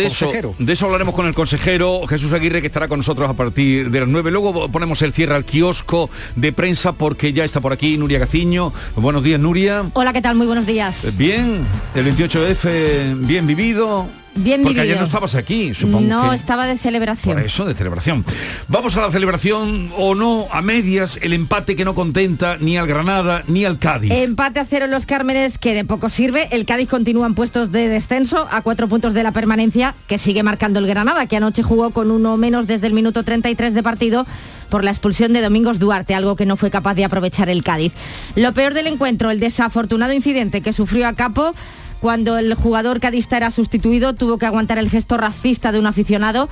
consejero. 0.03 0.51
Eso, 0.51 0.65
de 0.65 0.73
eso 0.73 0.87
hablaremos 0.87 1.15
con 1.15 1.27
el 1.27 1.35
consejero 1.35 2.07
Jesús 2.07 2.33
Aguirre, 2.33 2.61
que 2.61 2.67
estará 2.67 2.89
con 2.89 2.99
nosotros 2.99 3.29
a 3.29 3.35
partir 3.35 3.91
de 3.91 4.01
las 4.01 4.09
9. 4.09 4.31
Luego 4.31 4.71
ponemos 4.71 5.03
el 5.03 5.13
cierre 5.13 5.35
al 5.35 5.45
kiosco 5.45 6.11
de 6.37 6.52
prensa 6.53 6.93
porque 6.93 7.33
ya 7.33 7.45
está 7.45 7.61
por 7.61 7.73
aquí 7.73 7.97
Nuria 7.99 8.19
Gaciño. 8.19 8.73
Buenos 8.97 9.23
días, 9.23 9.41
Nuria. 9.41 9.85
Hola, 9.95 10.13
¿qué 10.13 10.23
tal? 10.23 10.37
Muy 10.37 10.47
buenos 10.47 10.67
días. 10.67 11.05
Eh, 11.05 11.13
bien, 11.17 11.67
el 11.95 12.17
28F 12.17 13.27
bien 13.27 13.47
vivido. 13.47 14.07
Bien 14.35 14.63
Porque 14.63 14.81
ayer 14.81 14.97
no 14.97 15.05
estabas 15.05 15.35
aquí, 15.35 15.75
supongo. 15.75 16.09
No, 16.09 16.33
estaba 16.33 16.67
de 16.67 16.79
celebración. 16.79 17.35
Por 17.35 17.45
eso, 17.45 17.67
de 17.67 17.75
celebración. 17.75 18.25
Vamos 18.69 18.97
a 18.97 19.03
la 19.03 19.11
celebración 19.11 19.91
o 19.97 20.15
no, 20.15 20.47
a 20.51 20.63
medias, 20.63 21.19
el 21.21 21.35
empate 21.35 21.77
que 21.77 21.85
no 21.85 21.95
contenta 21.95 22.57
ni 22.59 22.79
al 22.79 22.87
Granada 22.87 23.43
ni 23.47 23.67
al 23.67 23.79
Cádiz. 23.79 24.11
Empate 24.11 24.61
a 24.61 24.65
cero 24.65 24.87
en 24.87 24.91
los 24.91 25.05
Cármenes, 25.05 25.59
que 25.59 25.75
de 25.75 25.85
poco 25.85 26.09
sirve. 26.09 26.49
El 26.51 26.65
Cádiz 26.65 26.89
continúa 26.89 27.27
en 27.27 27.35
puestos 27.35 27.73
de 27.73 27.89
descenso 27.89 28.49
a 28.51 28.63
cuatro 28.63 28.89
puntos 28.89 29.13
de 29.13 29.23
la 29.23 29.33
permanencia, 29.33 29.95
que 30.07 30.17
sigue 30.17 30.43
marcando 30.43 30.79
el 30.79 30.87
Granada, 30.87 31.27
que 31.27 31.37
anoche 31.37 31.63
jugó 31.63 31.91
con 31.91 32.11
uno 32.11 32.39
menos 32.39 32.67
desde 32.67 32.87
el 32.87 32.95
minuto 32.95 33.25
33 33.25 33.75
de 33.75 33.83
partido 33.83 34.27
por 34.73 34.85
la 34.85 34.91
expulsión 34.91 35.35
de 35.35 35.43
Domingos 35.43 35.79
Duarte, 35.79 36.15
algo 36.15 36.35
que 36.35 36.47
no 36.47 36.57
fue 36.57 36.71
capaz 36.71 36.95
de 36.95 37.05
aprovechar 37.05 37.51
el 37.51 37.63
Cádiz. 37.63 37.93
Lo 38.37 38.55
peor 38.55 38.73
del 38.73 38.87
encuentro, 38.87 39.31
el 39.31 39.39
desafortunado 39.39 40.15
incidente 40.15 40.63
que 40.63 40.73
sufrió 40.73 41.07
a 41.07 41.13
Capo 41.13 41.53
cuando 42.01 42.39
el 42.39 42.55
jugador 42.55 42.99
cadista 42.99 43.37
era 43.37 43.51
sustituido, 43.51 44.15
tuvo 44.15 44.39
que 44.39 44.47
aguantar 44.47 44.79
el 44.79 44.89
gesto 44.89 45.19
racista 45.19 45.73
de 45.73 45.79
un 45.79 45.87
aficionado 45.87 46.49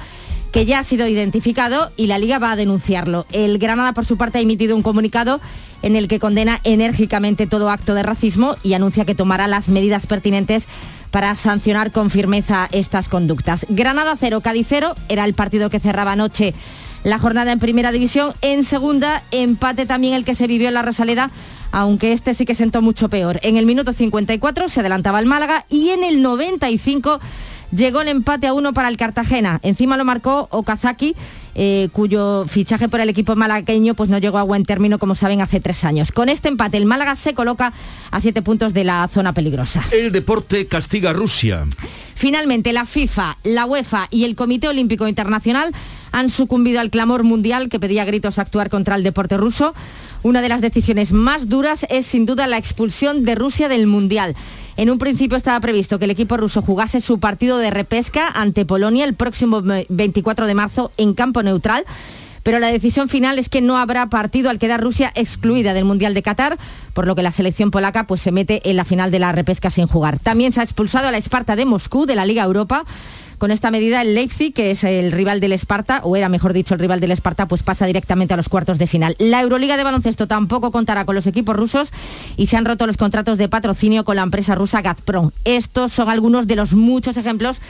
que 0.53 0.67
ya 0.67 0.81
ha 0.81 0.85
sido 0.85 1.09
identificado 1.09 1.93
y 1.97 2.09
la 2.09 2.19
liga 2.19 2.39
va 2.39 2.53
a 2.53 2.57
denunciarlo. 2.57 3.25
El 3.33 3.57
Granada, 3.57 3.95
por 3.95 4.05
su 4.05 4.19
parte, 4.19 4.37
ha 4.37 4.43
emitido 4.43 4.77
un 4.77 4.83
comunicado 4.83 5.41
en 5.81 5.97
el 5.97 6.07
que 6.07 6.21
condena 6.21 6.61
enérgicamente 6.65 7.47
todo 7.47 7.71
acto 7.71 7.95
de 7.95 8.03
racismo 8.03 8.57
y 8.63 8.75
anuncia 8.75 9.07
que 9.07 9.15
tomará 9.15 9.49
las 9.49 9.71
medidas 9.71 10.07
pertinentes 10.07 10.69
para 11.11 11.35
sancionar 11.37 11.91
con 11.91 12.11
firmeza 12.11 12.69
estas 12.71 13.09
conductas. 13.09 13.65
Granada 13.71 14.15
0, 14.21 14.43
Cádiz 14.43 14.67
0 14.69 14.95
era 15.09 15.25
el 15.25 15.33
partido 15.33 15.71
que 15.71 15.81
cerraba 15.81 16.13
anoche 16.13 16.53
la 17.05 17.19
jornada 17.19 17.53
en 17.53 17.59
primera 17.59 17.93
división. 17.93 18.33
En 18.43 18.65
segunda, 18.65 19.23
empate 19.31 19.87
también 19.87 20.15
el 20.15 20.25
que 20.25 20.35
se 20.35 20.47
vivió 20.47 20.69
en 20.69 20.75
la 20.75 20.83
Rosaleda, 20.83 21.31
aunque 21.73 22.13
este 22.13 22.35
sí 22.35 22.45
que 22.45 22.55
sentó 22.55 22.83
mucho 22.83 23.09
peor. 23.09 23.41
En 23.43 23.57
el 23.57 23.67
minuto 23.67 23.93
54 23.93 24.69
se 24.69 24.81
adelantaba 24.81 25.21
el 25.21 25.27
Málaga 25.27 25.65
y 25.69 25.91
en 25.91 26.05
el 26.05 26.23
95 26.23 27.21
llegó 27.75 28.01
el 28.01 28.09
empate 28.09 28.47
a 28.47 28.53
uno 28.53 28.73
para 28.73 28.89
el 28.89 28.97
Cartagena. 28.97 29.61
Encima 29.63 29.97
lo 29.97 30.05
marcó 30.05 30.49
Okazaki. 30.51 31.15
Eh, 31.57 31.89
cuyo 31.93 32.45
fichaje 32.47 32.89
por 32.89 33.01
el 33.01 33.09
equipo 33.09 33.35
malagueño 33.35 33.95
pues 33.95 34.09
no 34.09 34.19
llegó 34.19 34.39
a 34.39 34.45
buen 34.45 34.65
término, 34.65 35.01
como 35.01 35.17
saben, 35.17 35.41
hace 35.41 35.59
tres 35.59 35.85
años. 35.85 36.13
Con 36.13 36.29
este 36.29 36.49
empate, 36.49 36.77
el 36.77 36.87
Málaga 36.87 37.17
se 37.17 37.35
coloca 37.35 37.73
a 38.13 38.21
siete 38.21 38.41
puntos 38.41 38.73
de 38.73 38.85
la 38.85 39.09
zona 39.09 39.33
peligrosa. 39.33 39.83
El 39.91 40.13
deporte 40.13 40.69
castiga 40.69 41.11
a 41.11 41.13
Rusia. 41.13 41.67
Finalmente, 42.21 42.75
la 42.75 42.85
FIFA, 42.85 43.39
la 43.45 43.65
UEFA 43.65 44.07
y 44.11 44.25
el 44.25 44.37
Comité 44.37 44.69
Olímpico 44.69 45.09
Internacional 45.09 45.75
han 46.13 46.29
sucumbido 46.29 46.79
al 46.79 46.91
clamor 46.91 47.25
mundial 47.25 47.71
que 47.71 47.81
pedía 47.81 48.05
gritos 48.05 48.39
actuar 48.39 48.69
contra 48.69 48.95
el 48.95 49.03
deporte 49.03 49.39
ruso. 49.39 49.73
Una 50.23 50.43
de 50.43 50.51
las 50.51 50.61
decisiones 50.61 51.13
más 51.13 51.49
duras 51.49 51.87
es 51.89 52.05
sin 52.05 52.27
duda 52.27 52.47
la 52.47 52.59
expulsión 52.59 53.25
de 53.25 53.37
Rusia 53.37 53.71
del 53.71 53.87
Mundial. 53.87 54.37
En 54.77 54.91
un 54.91 54.99
principio 54.99 55.39
estaba 55.39 55.59
previsto 55.61 55.99
que 55.99 56.05
el 56.05 56.11
equipo 56.11 56.37
ruso 56.37 56.61
jugase 56.61 57.01
su 57.01 57.21
partido 57.21 57.57
de 57.57 57.71
repesca 57.71 58.29
ante 58.29 58.67
Polonia 58.67 59.07
el 59.07 59.15
próximo 59.15 59.63
24 59.89 60.47
de 60.47 60.55
marzo 60.55 60.93
en 60.99 61.15
campo 61.15 61.43
neutral. 61.43 61.87
Pero 62.51 62.59
la 62.59 62.73
decisión 62.73 63.09
final 63.09 63.39
es 63.39 63.49
que 63.49 63.61
no 63.61 63.79
habrá 63.79 64.07
partido 64.09 64.51
al 64.51 64.59
quedar 64.59 64.81
Rusia 64.81 65.13
excluida 65.15 65.73
del 65.73 65.85
Mundial 65.85 66.15
de 66.15 66.23
Qatar, 66.25 66.59
por 66.95 67.07
lo 67.07 67.15
que 67.15 67.23
la 67.23 67.31
selección 67.31 67.71
polaca 67.71 68.09
pues, 68.09 68.23
se 68.23 68.33
mete 68.33 68.69
en 68.69 68.75
la 68.75 68.85
final 68.85 69.13
de 69.13 69.21
la 69.21 69.31
repesca 69.31 69.71
sin 69.71 69.87
jugar. 69.87 70.19
También 70.19 70.51
se 70.51 70.59
ha 70.59 70.65
expulsado 70.65 71.07
a 71.07 71.13
la 71.13 71.19
Esparta 71.19 71.55
de 71.55 71.65
Moscú 71.65 72.07
de 72.07 72.17
la 72.17 72.27
Liga 72.27 72.43
Europa 72.43 72.85
con 73.39 73.53
esta 73.53 73.71
medida, 73.71 74.03
el 74.03 74.17
Leipzig, 74.17 74.53
que 74.53 74.73
es 74.73 74.83
el 74.83 75.13
rival 75.13 75.39
del 75.39 75.53
Esparta, 75.53 76.01
o 76.03 76.17
era 76.17 76.29
mejor 76.29 76.53
dicho 76.53 76.75
el 76.75 76.81
rival 76.81 76.99
del 76.99 77.13
Esparta, 77.13 77.47
pues 77.47 77.63
pasa 77.63 77.87
directamente 77.87 78.35
a 78.35 78.37
los 78.37 78.49
cuartos 78.49 78.79
de 78.79 78.89
final. 78.89 79.15
La 79.21 79.41
Euroliga 79.41 79.77
de 79.77 79.85
baloncesto 79.85 80.27
tampoco 80.27 80.73
contará 80.73 81.05
con 81.05 81.15
los 81.15 81.29
equipos 81.29 81.55
rusos 81.55 81.93
y 82.37 82.49
se 82.49 82.57
han 82.57 82.65
roto 82.65 82.85
los 82.89 82.97
contratos 82.97 83.39
de 83.39 83.49
patrocinio 83.49 84.05
con 84.05 84.17
la 84.17 84.23
empresa 84.23 84.57
rusa 84.57 84.83
Gazprom. 84.83 85.31
Estos 85.45 85.93
son 85.93 86.11
algunos 86.11 86.49
de 86.49 86.57
los 86.57 86.75
muchos 86.75 87.17
ejemplos 87.17 87.61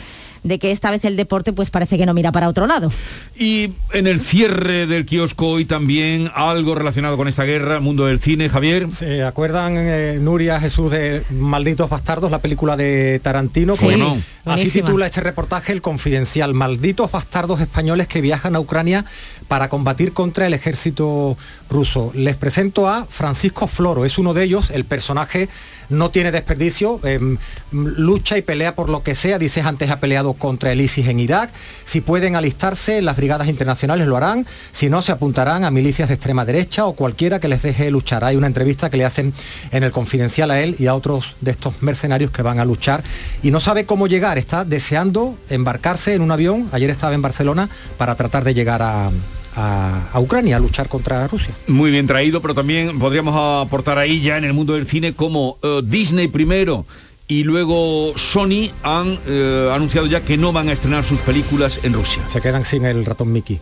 de 0.42 0.58
que 0.58 0.70
esta 0.70 0.90
vez 0.90 1.04
el 1.04 1.16
deporte 1.16 1.52
pues 1.52 1.70
parece 1.70 1.98
que 1.98 2.06
no 2.06 2.14
mira 2.14 2.32
para 2.32 2.48
otro 2.48 2.66
lado. 2.66 2.90
Y 3.38 3.72
en 3.92 4.06
el 4.06 4.20
cierre 4.20 4.86
del 4.86 5.06
kiosco 5.06 5.48
hoy 5.48 5.64
también 5.64 6.30
algo 6.34 6.74
relacionado 6.74 7.16
con 7.16 7.28
esta 7.28 7.44
guerra, 7.44 7.80
mundo 7.80 8.06
del 8.06 8.20
cine, 8.20 8.48
Javier. 8.48 8.90
¿Se 8.92 9.22
acuerdan, 9.22 9.74
eh, 9.76 10.18
Nuria, 10.20 10.60
Jesús, 10.60 10.90
de 10.90 11.22
Malditos 11.30 11.88
Bastardos, 11.88 12.30
la 12.30 12.40
película 12.40 12.76
de 12.76 13.20
Tarantino? 13.20 13.74
Pues 13.76 13.98
no. 13.98 14.18
Así 14.44 14.70
titula 14.70 15.06
este 15.06 15.20
reportaje 15.20 15.72
El 15.72 15.82
Confidencial, 15.82 16.54
Malditos 16.54 17.10
Bastardos 17.10 17.60
españoles 17.60 18.08
que 18.08 18.20
viajan 18.20 18.56
a 18.56 18.60
Ucrania 18.60 19.04
para 19.50 19.68
combatir 19.68 20.12
contra 20.12 20.46
el 20.46 20.54
ejército 20.54 21.36
ruso. 21.68 22.12
Les 22.14 22.36
presento 22.36 22.88
a 22.88 23.06
Francisco 23.06 23.66
Floro, 23.66 24.04
es 24.04 24.16
uno 24.16 24.32
de 24.32 24.44
ellos, 24.44 24.70
el 24.70 24.84
personaje 24.84 25.48
no 25.88 26.12
tiene 26.12 26.30
desperdicio, 26.30 27.00
em, 27.02 27.36
lucha 27.72 28.38
y 28.38 28.42
pelea 28.42 28.76
por 28.76 28.88
lo 28.88 29.02
que 29.02 29.16
sea, 29.16 29.40
dices 29.40 29.66
antes 29.66 29.90
ha 29.90 29.98
peleado 29.98 30.34
contra 30.34 30.70
el 30.70 30.80
ISIS 30.80 31.08
en 31.08 31.18
Irak, 31.18 31.50
si 31.82 32.00
pueden 32.00 32.36
alistarse 32.36 33.02
las 33.02 33.16
brigadas 33.16 33.48
internacionales 33.48 34.06
lo 34.06 34.16
harán, 34.16 34.46
si 34.70 34.88
no 34.88 35.02
se 35.02 35.10
apuntarán 35.10 35.64
a 35.64 35.72
milicias 35.72 36.06
de 36.06 36.14
extrema 36.14 36.44
derecha 36.44 36.86
o 36.86 36.92
cualquiera 36.92 37.40
que 37.40 37.48
les 37.48 37.62
deje 37.62 37.90
luchar. 37.90 38.22
Hay 38.22 38.36
una 38.36 38.46
entrevista 38.46 38.88
que 38.88 38.98
le 38.98 39.04
hacen 39.04 39.34
en 39.72 39.82
el 39.82 39.90
confidencial 39.90 40.52
a 40.52 40.60
él 40.60 40.76
y 40.78 40.86
a 40.86 40.94
otros 40.94 41.34
de 41.40 41.50
estos 41.50 41.82
mercenarios 41.82 42.30
que 42.30 42.42
van 42.42 42.60
a 42.60 42.64
luchar. 42.64 43.02
Y 43.42 43.50
no 43.50 43.58
sabe 43.58 43.84
cómo 43.84 44.06
llegar, 44.06 44.38
está 44.38 44.64
deseando 44.64 45.36
embarcarse 45.48 46.14
en 46.14 46.22
un 46.22 46.30
avión, 46.30 46.68
ayer 46.70 46.90
estaba 46.90 47.14
en 47.14 47.22
Barcelona, 47.22 47.68
para 47.98 48.14
tratar 48.14 48.44
de 48.44 48.54
llegar 48.54 48.80
a, 48.82 49.10
a, 49.56 50.10
Ucrania 50.20 50.56
a 50.56 50.60
luchar 50.60 50.88
contra 50.88 51.26
Rusia. 51.28 51.54
Muy 51.66 51.90
bien 51.90 52.06
traído, 52.06 52.40
pero 52.40 52.54
también 52.54 52.98
podríamos 52.98 53.34
aportar 53.66 53.98
ahí 53.98 54.20
ya 54.20 54.38
en 54.38 54.44
el 54.44 54.52
mundo 54.52 54.74
del 54.74 54.86
cine 54.86 55.12
como 55.12 55.58
eh, 55.62 55.80
Disney 55.84 56.28
primero 56.28 56.86
y 57.30 57.44
luego 57.44 58.12
Sony 58.16 58.70
han 58.82 59.18
eh, 59.26 59.70
anunciado 59.72 60.06
ya 60.08 60.20
que 60.20 60.36
no 60.36 60.52
van 60.52 60.68
a 60.68 60.72
estrenar 60.72 61.04
sus 61.04 61.20
películas 61.20 61.80
en 61.84 61.92
Rusia. 61.92 62.28
Se 62.28 62.40
quedan 62.40 62.64
sin 62.64 62.84
el 62.84 63.04
ratón 63.04 63.32
Mickey. 63.32 63.60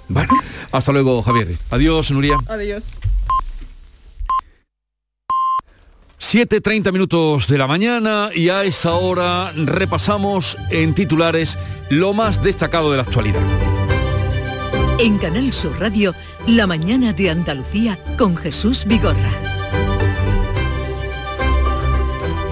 Hasta 0.72 0.92
luego 0.92 1.22
Javier. 1.22 1.48
Adiós, 1.70 2.11
Nuria. 2.11 2.38
Adiós. 2.48 2.83
7.30 6.20 6.92
minutos 6.92 7.46
de 7.46 7.59
la 7.59 7.68
mañana 7.68 8.31
y 8.35 8.48
a 8.48 8.64
esta 8.64 8.94
hora 8.94 9.53
repasamos 9.55 10.57
en 10.70 10.94
titulares 10.94 11.57
lo 11.90 12.12
más 12.12 12.42
destacado 12.42 12.90
de 12.90 12.96
la 12.96 13.05
actualidad. 13.05 13.77
En 15.00 15.16
Canal 15.16 15.52
Sur 15.52 15.78
Radio, 15.78 16.12
La 16.48 16.66
mañana 16.66 17.12
de 17.12 17.30
Andalucía 17.30 17.96
con 18.18 18.37
Jesús 18.37 18.84
Vigorra. 18.84 19.30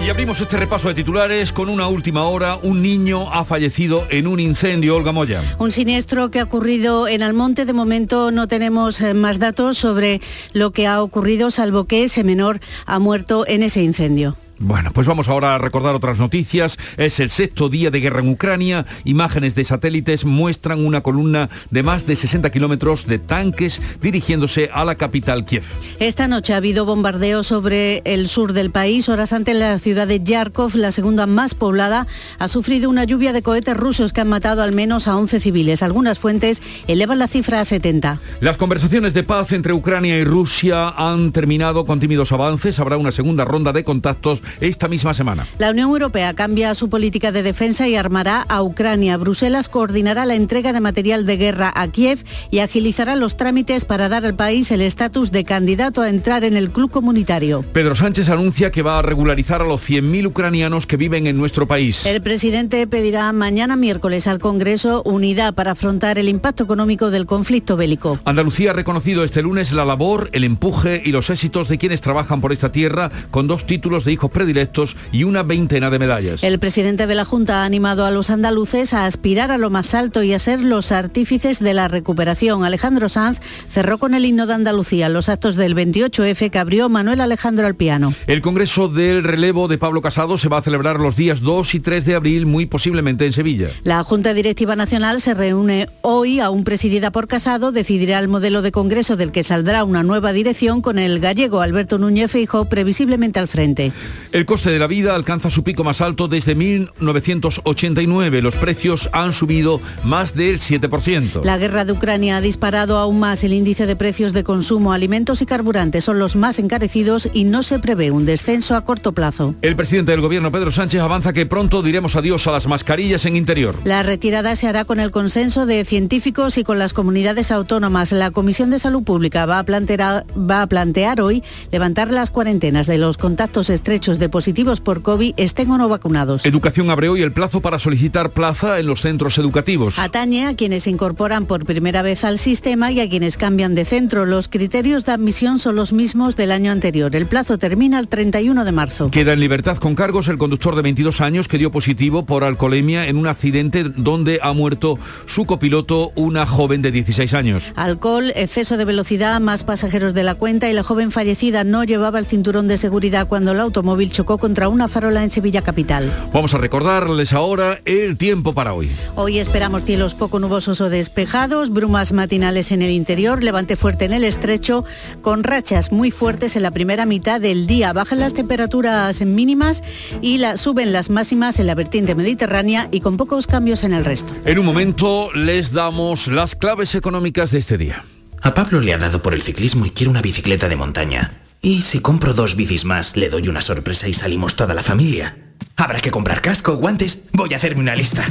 Y 0.01 0.09
abrimos 0.09 0.39
este 0.39 0.55
repaso 0.55 0.87
de 0.87 0.93
titulares 0.93 1.51
con 1.51 1.67
una 1.67 1.89
última 1.89 2.23
hora. 2.23 2.57
Un 2.63 2.81
niño 2.81 3.29
ha 3.33 3.43
fallecido 3.43 4.07
en 4.09 4.27
un 4.27 4.39
incendio, 4.39 4.95
Olga 4.95 5.11
Moya. 5.11 5.43
Un 5.59 5.73
siniestro 5.73 6.31
que 6.31 6.39
ha 6.39 6.43
ocurrido 6.43 7.09
en 7.09 7.21
Almonte. 7.21 7.65
De 7.65 7.73
momento 7.73 8.31
no 8.31 8.47
tenemos 8.47 9.01
eh, 9.01 9.13
más 9.13 9.39
datos 9.39 9.77
sobre 9.77 10.21
lo 10.53 10.71
que 10.71 10.87
ha 10.87 11.01
ocurrido, 11.01 11.51
salvo 11.51 11.83
que 11.83 12.05
ese 12.05 12.23
menor 12.23 12.61
ha 12.85 12.97
muerto 12.99 13.45
en 13.45 13.61
ese 13.61 13.83
incendio. 13.83 14.37
Bueno, 14.59 14.91
pues 14.91 15.05
vamos 15.05 15.29
ahora 15.29 15.53
a 15.53 15.57
recordar 15.59 15.93
otras 15.93 16.17
noticias. 16.17 16.79
Es 16.97 17.19
el 17.19 17.29
sexto 17.29 17.69
día 17.69 17.91
de 17.91 17.99
guerra 17.99 18.21
en 18.21 18.29
Ucrania. 18.29 18.87
Imágenes 19.03 19.53
de 19.53 19.63
satélites 19.63 20.25
muestran 20.25 20.83
una 20.83 21.01
columna 21.01 21.49
de 21.69 21.83
más 21.83 22.07
de 22.07 22.15
60 22.15 22.49
kilómetros 22.49 23.05
de 23.05 23.19
tanques 23.19 23.81
dirigiéndose 24.01 24.71
a 24.73 24.83
la 24.83 24.95
capital 24.95 25.45
Kiev. 25.45 25.63
Esta 25.99 26.27
noche 26.27 26.53
ha 26.53 26.57
habido 26.57 26.85
bombardeos 26.85 27.45
sobre 27.45 28.01
el 28.05 28.27
sur 28.27 28.53
del 28.53 28.71
país. 28.71 29.09
Horas 29.09 29.31
antes 29.31 29.55
la 29.55 29.77
ciudad 29.77 30.07
de 30.07 30.23
Yarkov, 30.23 30.75
la 30.75 30.91
segunda 30.91 31.27
más 31.27 31.53
poblada, 31.53 32.07
ha 32.39 32.47
sufrido 32.47 32.89
una 32.89 33.03
lluvia 33.03 33.33
de 33.33 33.43
cohetes 33.43 33.77
rusos 33.77 34.11
que 34.11 34.21
han 34.21 34.29
matado 34.29 34.63
al 34.63 34.71
menos 34.71 35.07
a 35.07 35.17
11 35.17 35.39
civiles. 35.39 35.83
Algunas 35.83 36.17
fuentes 36.17 36.63
elevan 36.87 37.19
la 37.19 37.27
cifra 37.27 37.59
a 37.59 37.65
70. 37.65 38.19
Las 38.41 38.57
conversaciones 38.57 39.13
de 39.13 39.21
paz 39.21 39.51
entre 39.51 39.73
Ucrania 39.73 40.17
y 40.17 40.23
Rusia 40.23 40.89
han 40.89 41.31
terminado 41.31 41.85
con 41.85 41.99
tímidos 41.99 42.31
avances. 42.31 42.79
Habrá 42.79 42.97
una 42.97 43.11
segunda 43.11 43.45
ronda 43.45 43.71
de 43.71 43.83
contactos 43.83 44.41
esta 44.59 44.87
misma 44.87 45.13
semana. 45.13 45.47
La 45.57 45.71
Unión 45.71 45.89
Europea 45.89 46.33
cambia 46.33 46.75
su 46.75 46.89
política 46.89 47.31
de 47.31 47.43
defensa 47.43 47.87
y 47.87 47.95
armará 47.95 48.45
a 48.47 48.61
Ucrania. 48.63 49.17
Bruselas 49.17 49.69
coordinará 49.69 50.25
la 50.25 50.35
entrega 50.35 50.73
de 50.73 50.79
material 50.79 51.25
de 51.25 51.37
guerra 51.37 51.71
a 51.75 51.87
Kiev 51.87 52.23
y 52.51 52.59
agilizará 52.59 53.15
los 53.15 53.37
trámites 53.37 53.85
para 53.85 54.09
dar 54.09 54.25
al 54.25 54.35
país 54.35 54.71
el 54.71 54.81
estatus 54.81 55.31
de 55.31 55.43
candidato 55.43 56.01
a 56.01 56.09
entrar 56.09 56.43
en 56.43 56.55
el 56.55 56.71
club 56.71 56.91
comunitario. 56.91 57.63
Pedro 57.73 57.95
Sánchez 57.95 58.29
anuncia 58.29 58.71
que 58.71 58.81
va 58.81 58.99
a 58.99 59.01
regularizar 59.01 59.61
a 59.61 59.65
los 59.65 59.87
100.000 59.87 60.27
ucranianos 60.27 60.87
que 60.87 60.97
viven 60.97 61.27
en 61.27 61.37
nuestro 61.37 61.67
país. 61.67 62.05
El 62.05 62.21
presidente 62.21 62.85
pedirá 62.87 63.31
mañana 63.33 63.75
miércoles 63.75 64.27
al 64.27 64.39
Congreso 64.39 65.03
unidad 65.03 65.53
para 65.53 65.71
afrontar 65.71 66.19
el 66.19 66.29
impacto 66.29 66.63
económico 66.63 67.09
del 67.11 67.25
conflicto 67.25 67.77
bélico. 67.77 68.19
Andalucía 68.25 68.71
ha 68.71 68.73
reconocido 68.73 69.23
este 69.23 69.41
lunes 69.41 69.71
la 69.71 69.85
labor, 69.85 70.29
el 70.33 70.43
empuje 70.43 71.01
y 71.03 71.11
los 71.11 71.29
éxitos 71.29 71.67
de 71.67 71.77
quienes 71.77 72.01
trabajan 72.01 72.41
por 72.41 72.51
esta 72.51 72.71
tierra 72.71 73.11
con 73.31 73.47
dos 73.47 73.65
títulos 73.65 74.05
de 74.05 74.11
hijos 74.11 74.31
predilectos 74.37 74.95
y 75.11 75.23
una 75.23 75.41
veintena 75.41 75.89
de 75.89 75.97
medallas. 75.97 76.43
El 76.43 76.59
presidente 76.59 77.07
de 77.07 77.15
la 77.15 77.25
Junta 77.25 77.63
ha 77.63 77.65
animado 77.65 78.05
a 78.05 78.11
los 78.11 78.29
andaluces 78.29 78.93
a 78.93 79.07
aspirar 79.07 79.49
a 79.49 79.57
lo 79.57 79.71
más 79.71 79.95
alto 79.95 80.21
y 80.21 80.31
a 80.33 80.37
ser 80.37 80.59
los 80.59 80.91
artífices 80.91 81.59
de 81.59 81.73
la 81.73 81.87
recuperación. 81.87 82.63
Alejandro 82.63 83.09
Sanz 83.09 83.39
cerró 83.67 83.97
con 83.97 84.13
el 84.13 84.25
himno 84.25 84.45
de 84.45 84.53
Andalucía 84.53 85.09
los 85.09 85.27
actos 85.27 85.55
del 85.55 85.75
28F 85.75 86.51
que 86.51 86.59
abrió 86.59 86.87
Manuel 86.87 87.21
Alejandro 87.21 87.65
al 87.65 87.73
piano. 87.73 88.13
El 88.27 88.41
Congreso 88.41 88.89
del 88.89 89.23
Relevo 89.23 89.67
de 89.67 89.79
Pablo 89.79 90.03
Casado 90.03 90.37
se 90.37 90.49
va 90.49 90.59
a 90.59 90.61
celebrar 90.61 90.99
los 90.99 91.15
días 91.15 91.41
2 91.41 91.73
y 91.73 91.79
3 91.79 92.05
de 92.05 92.13
abril, 92.13 92.45
muy 92.45 92.67
posiblemente 92.67 93.25
en 93.25 93.33
Sevilla. 93.33 93.69
La 93.83 94.03
Junta 94.03 94.35
Directiva 94.35 94.75
Nacional 94.75 95.19
se 95.19 95.33
reúne 95.33 95.89
hoy, 96.03 96.41
aún 96.41 96.63
presidida 96.63 97.11
por 97.11 97.27
Casado, 97.27 97.71
decidirá 97.71 98.19
el 98.19 98.27
modelo 98.27 98.61
de 98.61 98.71
Congreso 98.71 99.15
del 99.15 99.31
que 99.31 99.43
saldrá 99.43 99.83
una 99.83 100.03
nueva 100.03 100.31
dirección 100.31 100.83
con 100.83 100.99
el 100.99 101.19
gallego 101.19 101.61
Alberto 101.61 101.97
Núñez 101.97 102.29
Feijóo 102.29 102.65
previsiblemente 102.65 103.39
al 103.39 103.47
frente. 103.47 103.91
El 104.31 104.45
coste 104.45 104.71
de 104.71 104.79
la 104.79 104.87
vida 104.87 105.15
alcanza 105.15 105.49
su 105.49 105.63
pico 105.63 105.83
más 105.83 106.01
alto 106.01 106.27
desde 106.27 106.55
1989. 106.55 108.41
Los 108.41 108.55
precios 108.55 109.09
han 109.13 109.33
subido 109.33 109.79
más 110.03 110.35
del 110.35 110.59
7%. 110.59 111.43
La 111.43 111.57
guerra 111.57 111.85
de 111.85 111.93
Ucrania 111.93 112.37
ha 112.37 112.41
disparado 112.41 112.97
aún 112.97 113.19
más 113.19 113.43
el 113.43 113.53
índice 113.53 113.85
de 113.85 113.95
precios 113.95 114.33
de 114.33 114.43
consumo. 114.43 114.91
Alimentos 114.93 115.41
y 115.41 115.45
carburantes 115.45 116.03
son 116.03 116.19
los 116.19 116.35
más 116.35 116.59
encarecidos 116.59 117.29
y 117.33 117.45
no 117.45 117.63
se 117.63 117.79
prevé 117.79 118.11
un 118.11 118.25
descenso 118.25 118.75
a 118.75 118.83
corto 118.83 119.13
plazo. 119.13 119.55
El 119.61 119.75
presidente 119.75 120.11
del 120.11 120.21
gobierno, 120.21 120.51
Pedro 120.51 120.71
Sánchez, 120.71 121.01
avanza 121.01 121.33
que 121.33 121.45
pronto 121.45 121.81
diremos 121.81 122.15
adiós 122.15 122.47
a 122.47 122.51
las 122.51 122.67
mascarillas 122.67 123.25
en 123.25 123.35
interior. 123.35 123.75
La 123.83 124.03
retirada 124.03 124.55
se 124.55 124.67
hará 124.67 124.85
con 124.85 124.99
el 124.99 125.11
consenso 125.11 125.65
de 125.65 125.85
científicos 125.85 126.57
y 126.57 126.63
con 126.63 126.79
las 126.79 126.93
comunidades 126.93 127.51
autónomas. 127.51 128.11
La 128.11 128.31
Comisión 128.31 128.69
de 128.69 128.79
Salud 128.79 129.03
Pública 129.03 129.45
va 129.45 129.59
a 129.59 129.63
plantear, 129.63 130.25
va 130.37 130.61
a 130.61 130.67
plantear 130.67 131.21
hoy 131.21 131.43
levantar 131.71 132.11
las 132.11 132.31
cuarentenas 132.31 132.87
de 132.87 132.97
los 132.97 133.17
contactos 133.17 133.69
estrechos 133.69 134.16
de 134.19 134.29
positivos 134.29 134.81
por 134.81 135.01
COVID 135.01 135.33
estén 135.37 135.71
o 135.71 135.77
no 135.77 135.89
vacunados. 135.89 136.45
Educación 136.45 136.89
abre 136.89 137.09
hoy 137.09 137.21
el 137.21 137.31
plazo 137.31 137.61
para 137.61 137.79
solicitar 137.79 138.31
plaza 138.31 138.79
en 138.79 138.87
los 138.87 139.01
centros 139.01 139.37
educativos. 139.37 139.99
Atañe 139.99 140.45
a 140.45 140.55
quienes 140.55 140.83
se 140.83 140.89
incorporan 140.89 141.45
por 141.45 141.65
primera 141.65 142.01
vez 142.01 142.23
al 142.23 142.37
sistema 142.37 142.91
y 142.91 142.99
a 142.99 143.09
quienes 143.09 143.37
cambian 143.37 143.75
de 143.75 143.85
centro. 143.85 144.25
Los 144.25 144.47
criterios 144.47 145.05
de 145.05 145.13
admisión 145.13 145.59
son 145.59 145.75
los 145.75 145.93
mismos 145.93 146.35
del 146.35 146.51
año 146.51 146.71
anterior. 146.71 147.15
El 147.15 147.27
plazo 147.27 147.57
termina 147.57 147.99
el 147.99 148.07
31 148.07 148.65
de 148.65 148.71
marzo. 148.71 149.11
Queda 149.11 149.33
en 149.33 149.39
libertad 149.39 149.77
con 149.77 149.95
cargos 149.95 150.27
el 150.27 150.37
conductor 150.37 150.75
de 150.75 150.81
22 150.81 151.21
años 151.21 151.47
que 151.47 151.57
dio 151.57 151.71
positivo 151.71 152.25
por 152.25 152.43
alcoholemia 152.43 153.07
en 153.07 153.17
un 153.17 153.27
accidente 153.27 153.83
donde 153.83 154.39
ha 154.41 154.53
muerto 154.53 154.97
su 155.25 155.45
copiloto, 155.45 156.11
una 156.15 156.45
joven 156.45 156.81
de 156.81 156.91
16 156.91 157.33
años. 157.33 157.73
Alcohol, 157.75 158.31
exceso 158.35 158.77
de 158.77 158.85
velocidad, 158.85 159.39
más 159.39 159.63
pasajeros 159.63 160.13
de 160.13 160.23
la 160.23 160.35
cuenta 160.35 160.69
y 160.69 160.73
la 160.73 160.83
joven 160.83 161.11
fallecida 161.11 161.63
no 161.63 161.83
llevaba 161.83 162.19
el 162.19 162.25
cinturón 162.25 162.67
de 162.67 162.77
seguridad 162.77 163.27
cuando 163.27 163.51
el 163.51 163.59
automóvil 163.59 164.06
chocó 164.11 164.37
contra 164.37 164.69
una 164.69 164.87
farola 164.87 165.23
en 165.23 165.29
Sevilla 165.29 165.61
capital. 165.61 166.11
Vamos 166.33 166.53
a 166.53 166.57
recordarles 166.57 167.33
ahora 167.33 167.79
el 167.85 168.17
tiempo 168.17 168.53
para 168.53 168.73
hoy. 168.73 168.91
Hoy 169.15 169.39
esperamos 169.39 169.83
cielos 169.83 170.13
poco 170.13 170.39
nubosos 170.39 170.81
o 170.81 170.89
despejados, 170.89 171.69
brumas 171.71 172.11
matinales 172.13 172.71
en 172.71 172.81
el 172.81 172.91
interior, 172.91 173.43
levante 173.43 173.75
fuerte 173.75 174.05
en 174.05 174.13
el 174.13 174.23
estrecho, 174.23 174.85
con 175.21 175.43
rachas 175.43 175.91
muy 175.91 176.11
fuertes 176.11 176.55
en 176.55 176.63
la 176.63 176.71
primera 176.71 177.05
mitad 177.05 177.41
del 177.41 177.67
día. 177.67 177.93
Bajan 177.93 178.19
las 178.19 178.33
temperaturas 178.33 179.21
mínimas 179.21 179.83
y 180.21 180.37
la, 180.37 180.57
suben 180.57 180.93
las 180.93 181.09
máximas 181.09 181.59
en 181.59 181.67
la 181.67 181.75
vertiente 181.75 182.15
mediterránea 182.15 182.89
y 182.91 183.01
con 183.01 183.17
pocos 183.17 183.47
cambios 183.47 183.83
en 183.83 183.93
el 183.93 184.05
resto. 184.05 184.33
En 184.45 184.59
un 184.59 184.65
momento 184.65 185.29
les 185.33 185.71
damos 185.71 186.27
las 186.27 186.55
claves 186.55 186.95
económicas 186.95 187.51
de 187.51 187.59
este 187.59 187.77
día. 187.77 188.05
A 188.41 188.53
Pablo 188.53 188.79
le 188.79 188.93
ha 188.93 188.97
dado 188.97 189.21
por 189.21 189.33
el 189.33 189.41
ciclismo 189.41 189.85
y 189.85 189.91
quiere 189.91 190.09
una 190.09 190.21
bicicleta 190.21 190.69
de 190.69 190.75
montaña. 190.75 191.46
¿Y 191.67 191.81
si 191.81 191.99
compro 191.99 192.33
dos 192.33 192.55
bicis 192.55 192.85
más, 192.85 193.17
le 193.17 193.27
doy 193.27 193.49
una 193.49 193.59
sorpresa 193.59 194.07
y 194.07 194.13
salimos 194.13 194.55
toda 194.55 194.73
la 194.73 194.83
familia? 194.83 195.37
Habrá 195.75 195.99
que 195.99 196.11
comprar 196.11 196.41
casco, 196.41 196.77
guantes. 196.77 197.23
Voy 197.33 197.53
a 197.53 197.57
hacerme 197.57 197.81
una 197.81 197.93
lista. 197.93 198.23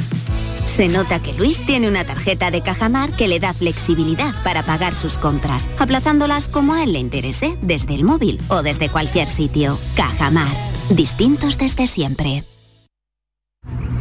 Se 0.64 0.88
nota 0.88 1.20
que 1.20 1.34
Luis 1.34 1.60
tiene 1.66 1.86
una 1.86 2.06
tarjeta 2.06 2.50
de 2.50 2.62
Cajamar 2.62 3.14
que 3.14 3.28
le 3.28 3.38
da 3.38 3.52
flexibilidad 3.52 4.42
para 4.42 4.62
pagar 4.62 4.94
sus 4.94 5.18
compras, 5.18 5.68
aplazándolas 5.78 6.48
como 6.48 6.72
a 6.72 6.82
él 6.82 6.94
le 6.94 6.98
interese, 6.98 7.58
desde 7.60 7.94
el 7.94 8.04
móvil 8.04 8.40
o 8.48 8.62
desde 8.62 8.88
cualquier 8.88 9.28
sitio. 9.28 9.78
Cajamar. 9.96 10.56
Distintos 10.88 11.58
desde 11.58 11.86
siempre. 11.86 12.42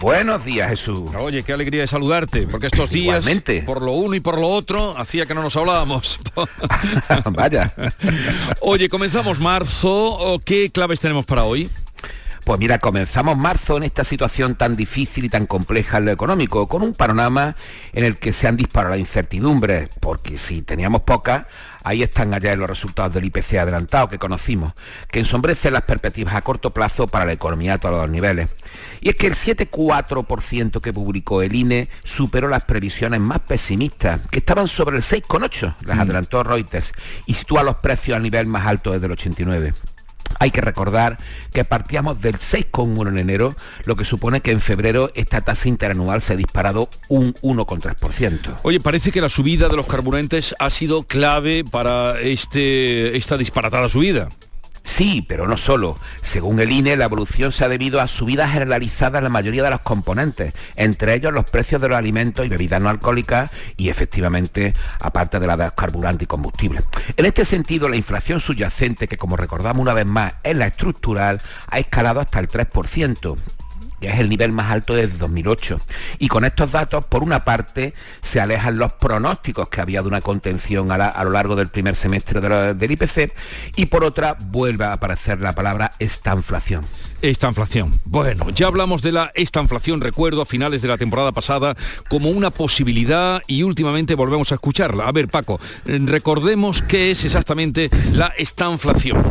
Buenos 0.00 0.44
días, 0.44 0.68
Jesús. 0.68 1.10
Oye, 1.18 1.42
qué 1.42 1.52
alegría 1.52 1.80
de 1.80 1.86
saludarte, 1.86 2.46
porque 2.46 2.66
estos 2.66 2.90
días, 2.90 3.24
Igualmente. 3.24 3.62
por 3.62 3.80
lo 3.82 3.92
uno 3.92 4.14
y 4.14 4.20
por 4.20 4.38
lo 4.38 4.48
otro, 4.48 4.96
hacía 4.96 5.24
que 5.26 5.34
no 5.34 5.42
nos 5.42 5.56
hablábamos. 5.56 6.20
Vaya. 7.32 7.72
Oye, 8.60 8.88
comenzamos 8.88 9.40
marzo. 9.40 10.40
¿Qué 10.44 10.70
claves 10.70 11.00
tenemos 11.00 11.24
para 11.24 11.44
hoy? 11.44 11.70
Pues 12.46 12.60
mira, 12.60 12.78
comenzamos 12.78 13.36
marzo 13.36 13.76
en 13.76 13.82
esta 13.82 14.04
situación 14.04 14.54
tan 14.54 14.76
difícil 14.76 15.24
y 15.24 15.28
tan 15.28 15.46
compleja 15.46 15.98
en 15.98 16.04
lo 16.04 16.12
económico, 16.12 16.68
con 16.68 16.82
un 16.82 16.94
panorama 16.94 17.56
en 17.92 18.04
el 18.04 18.18
que 18.18 18.32
se 18.32 18.46
han 18.46 18.56
disparado 18.56 18.92
las 18.92 19.00
incertidumbres, 19.00 19.90
porque 19.98 20.36
si 20.36 20.62
teníamos 20.62 21.02
pocas, 21.02 21.46
ahí 21.82 22.04
están 22.04 22.32
allá 22.34 22.54
los 22.54 22.70
resultados 22.70 23.12
del 23.14 23.24
IPC 23.24 23.54
adelantado 23.54 24.08
que 24.08 24.20
conocimos, 24.20 24.74
que 25.10 25.18
ensombrecen 25.18 25.72
las 25.72 25.82
perspectivas 25.82 26.36
a 26.36 26.42
corto 26.42 26.70
plazo 26.70 27.08
para 27.08 27.24
la 27.24 27.32
economía 27.32 27.74
a 27.74 27.78
todos 27.78 27.98
los 27.98 28.10
niveles. 28.10 28.48
Y 29.00 29.08
es 29.08 29.16
que 29.16 29.26
el 29.26 29.34
7,4% 29.34 30.80
que 30.80 30.92
publicó 30.92 31.42
el 31.42 31.52
INE 31.52 31.88
superó 32.04 32.46
las 32.46 32.62
previsiones 32.62 33.18
más 33.18 33.40
pesimistas, 33.40 34.20
que 34.30 34.38
estaban 34.38 34.68
sobre 34.68 34.98
el 34.98 35.02
6,8%, 35.02 35.74
las 35.80 35.98
adelantó 35.98 36.44
Reuters, 36.44 36.92
y 37.26 37.34
sitúa 37.34 37.64
los 37.64 37.78
precios 37.78 38.14
al 38.16 38.22
nivel 38.22 38.46
más 38.46 38.68
alto 38.68 38.92
desde 38.92 39.06
el 39.06 39.12
89. 39.12 39.74
Hay 40.38 40.50
que 40.50 40.60
recordar 40.60 41.18
que 41.52 41.64
partíamos 41.64 42.20
del 42.20 42.34
6,1 42.34 43.08
en 43.08 43.18
enero, 43.18 43.56
lo 43.84 43.96
que 43.96 44.04
supone 44.04 44.40
que 44.40 44.50
en 44.50 44.60
febrero 44.60 45.10
esta 45.14 45.40
tasa 45.40 45.68
interanual 45.68 46.22
se 46.22 46.34
ha 46.34 46.36
disparado 46.36 46.88
un 47.08 47.34
1,3%. 47.34 48.56
Oye, 48.62 48.80
parece 48.80 49.12
que 49.12 49.20
la 49.20 49.28
subida 49.28 49.68
de 49.68 49.76
los 49.76 49.86
carburantes 49.86 50.54
ha 50.58 50.70
sido 50.70 51.02
clave 51.04 51.64
para 51.64 52.20
este, 52.20 53.16
esta 53.16 53.36
disparatada 53.36 53.88
subida. 53.88 54.28
Sí, 54.86 55.26
pero 55.28 55.48
no 55.48 55.56
solo. 55.56 55.98
Según 56.22 56.60
el 56.60 56.70
INE, 56.70 56.96
la 56.96 57.06
evolución 57.06 57.50
se 57.50 57.64
ha 57.64 57.68
debido 57.68 58.00
a 58.00 58.06
subidas 58.06 58.52
generalizadas 58.52 59.18
en 59.18 59.24
la 59.24 59.30
mayoría 59.30 59.64
de 59.64 59.70
los 59.70 59.80
componentes, 59.80 60.54
entre 60.76 61.14
ellos 61.14 61.32
los 61.32 61.44
precios 61.44 61.82
de 61.82 61.88
los 61.88 61.98
alimentos 61.98 62.46
y 62.46 62.48
bebidas 62.48 62.80
no 62.80 62.88
alcohólicas 62.88 63.50
y 63.76 63.88
efectivamente, 63.88 64.74
aparte 65.00 65.40
de 65.40 65.46
la 65.48 65.56
de 65.56 65.64
los 65.64 65.72
carburantes 65.74 66.24
y 66.24 66.26
combustibles. 66.28 66.84
En 67.16 67.26
este 67.26 67.44
sentido, 67.44 67.88
la 67.88 67.96
inflación 67.96 68.38
subyacente, 68.38 69.08
que 69.08 69.18
como 69.18 69.36
recordamos 69.36 69.82
una 69.82 69.92
vez 69.92 70.06
más 70.06 70.34
es 70.44 70.54
la 70.54 70.68
estructural, 70.68 71.42
ha 71.66 71.78
escalado 71.80 72.20
hasta 72.20 72.38
el 72.38 72.48
3% 72.48 73.36
que 74.00 74.08
es 74.08 74.18
el 74.18 74.28
nivel 74.28 74.52
más 74.52 74.70
alto 74.70 74.94
desde 74.94 75.16
2008. 75.18 75.78
Y 76.18 76.28
con 76.28 76.44
estos 76.44 76.72
datos, 76.72 77.04
por 77.06 77.22
una 77.22 77.44
parte, 77.44 77.94
se 78.22 78.40
alejan 78.40 78.76
los 78.78 78.92
pronósticos 78.94 79.68
que 79.68 79.80
había 79.80 80.02
de 80.02 80.08
una 80.08 80.20
contención 80.20 80.90
a, 80.92 80.98
la- 80.98 81.08
a 81.08 81.24
lo 81.24 81.30
largo 81.30 81.56
del 81.56 81.68
primer 81.68 81.96
semestre 81.96 82.40
de 82.40 82.48
la- 82.48 82.74
del 82.74 82.90
IPC, 82.90 83.32
y 83.76 83.86
por 83.86 84.04
otra, 84.04 84.36
vuelve 84.38 84.84
a 84.84 84.92
aparecer 84.92 85.40
la 85.40 85.54
palabra 85.54 85.92
estanflación. 85.98 86.84
Esta 87.22 87.48
inflación. 87.48 87.98
Bueno, 88.04 88.50
ya 88.50 88.66
hablamos 88.66 89.00
de 89.02 89.12
la 89.12 89.32
estanflación, 89.34 90.00
recuerdo, 90.00 90.42
a 90.42 90.46
finales 90.46 90.82
de 90.82 90.88
la 90.88 90.98
temporada 90.98 91.32
pasada, 91.32 91.74
como 92.10 92.28
una 92.30 92.50
posibilidad 92.50 93.42
y 93.46 93.62
últimamente 93.62 94.14
volvemos 94.14 94.52
a 94.52 94.56
escucharla. 94.56 95.08
A 95.08 95.12
ver, 95.12 95.28
Paco, 95.28 95.58
recordemos 95.86 96.82
qué 96.82 97.10
es 97.10 97.24
exactamente 97.24 97.90
la 98.12 98.32
estanflación. 98.36 99.24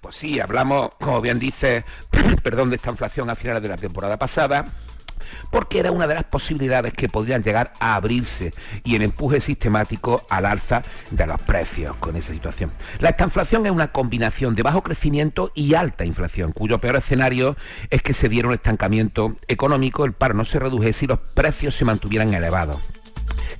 Pues 0.00 0.16
sí, 0.16 0.38
hablamos, 0.40 0.90
como 1.00 1.20
bien 1.20 1.38
dice, 1.38 1.84
perdón, 2.42 2.70
de 2.70 2.76
esta 2.76 2.90
inflación 2.90 3.30
a 3.30 3.34
finales 3.34 3.62
de 3.62 3.68
la 3.68 3.76
temporada 3.76 3.93
pasada 4.18 4.66
porque 5.50 5.78
era 5.78 5.90
una 5.90 6.06
de 6.06 6.14
las 6.14 6.24
posibilidades 6.24 6.92
que 6.92 7.08
podrían 7.08 7.42
llegar 7.42 7.72
a 7.80 7.96
abrirse 7.96 8.52
y 8.82 8.96
el 8.96 9.02
empuje 9.02 9.40
sistemático 9.40 10.26
al 10.28 10.46
alza 10.46 10.82
de 11.10 11.26
los 11.26 11.40
precios 11.42 11.96
con 11.96 12.16
esa 12.16 12.32
situación. 12.32 12.70
La 12.98 13.10
estanflación 13.10 13.66
es 13.66 13.72
una 13.72 13.92
combinación 13.92 14.54
de 14.54 14.62
bajo 14.62 14.82
crecimiento 14.82 15.52
y 15.54 15.74
alta 15.74 16.04
inflación, 16.04 16.52
cuyo 16.52 16.78
peor 16.78 16.96
escenario 16.96 17.56
es 17.90 18.02
que 18.02 18.12
se 18.12 18.28
diera 18.28 18.48
un 18.48 18.54
estancamiento 18.54 19.36
económico, 19.48 20.04
el 20.04 20.12
paro 20.12 20.34
no 20.34 20.44
se 20.44 20.58
redujese 20.58 21.06
y 21.06 21.08
los 21.08 21.18
precios 21.18 21.74
se 21.74 21.84
mantuvieran 21.84 22.34
elevados. 22.34 22.93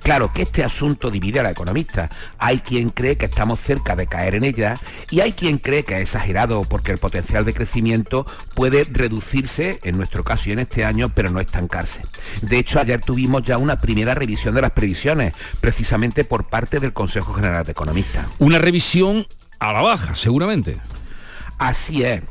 Claro 0.01 0.31
que 0.33 0.43
este 0.43 0.63
asunto 0.63 1.11
divide 1.11 1.39
a 1.39 1.43
la 1.43 1.51
economista. 1.51 2.09
Hay 2.37 2.59
quien 2.59 2.89
cree 2.89 3.17
que 3.17 3.25
estamos 3.25 3.59
cerca 3.59 3.95
de 3.95 4.07
caer 4.07 4.35
en 4.35 4.43
ella 4.43 4.79
y 5.09 5.21
hay 5.21 5.33
quien 5.33 5.57
cree 5.57 5.83
que 5.83 5.95
es 5.95 6.01
exagerado 6.01 6.61
porque 6.63 6.91
el 6.91 6.97
potencial 6.97 7.45
de 7.45 7.53
crecimiento 7.53 8.25
puede 8.53 8.85
reducirse, 8.85 9.79
en 9.83 9.97
nuestro 9.97 10.23
caso 10.23 10.49
y 10.49 10.53
en 10.53 10.59
este 10.59 10.85
año, 10.85 11.09
pero 11.13 11.29
no 11.29 11.39
estancarse. 11.39 12.01
De 12.41 12.57
hecho, 12.57 12.79
ayer 12.79 13.01
tuvimos 13.01 13.43
ya 13.43 13.57
una 13.57 13.79
primera 13.79 14.13
revisión 14.13 14.55
de 14.55 14.61
las 14.61 14.71
previsiones, 14.71 15.33
precisamente 15.61 16.23
por 16.23 16.45
parte 16.45 16.79
del 16.79 16.93
Consejo 16.93 17.33
General 17.33 17.63
de 17.63 17.71
Economistas. 17.71 18.25
Una 18.39 18.59
revisión 18.59 19.25
a 19.59 19.73
la 19.73 19.81
baja, 19.81 20.15
seguramente. 20.15 20.77
Así 21.57 22.03
es. 22.03 22.21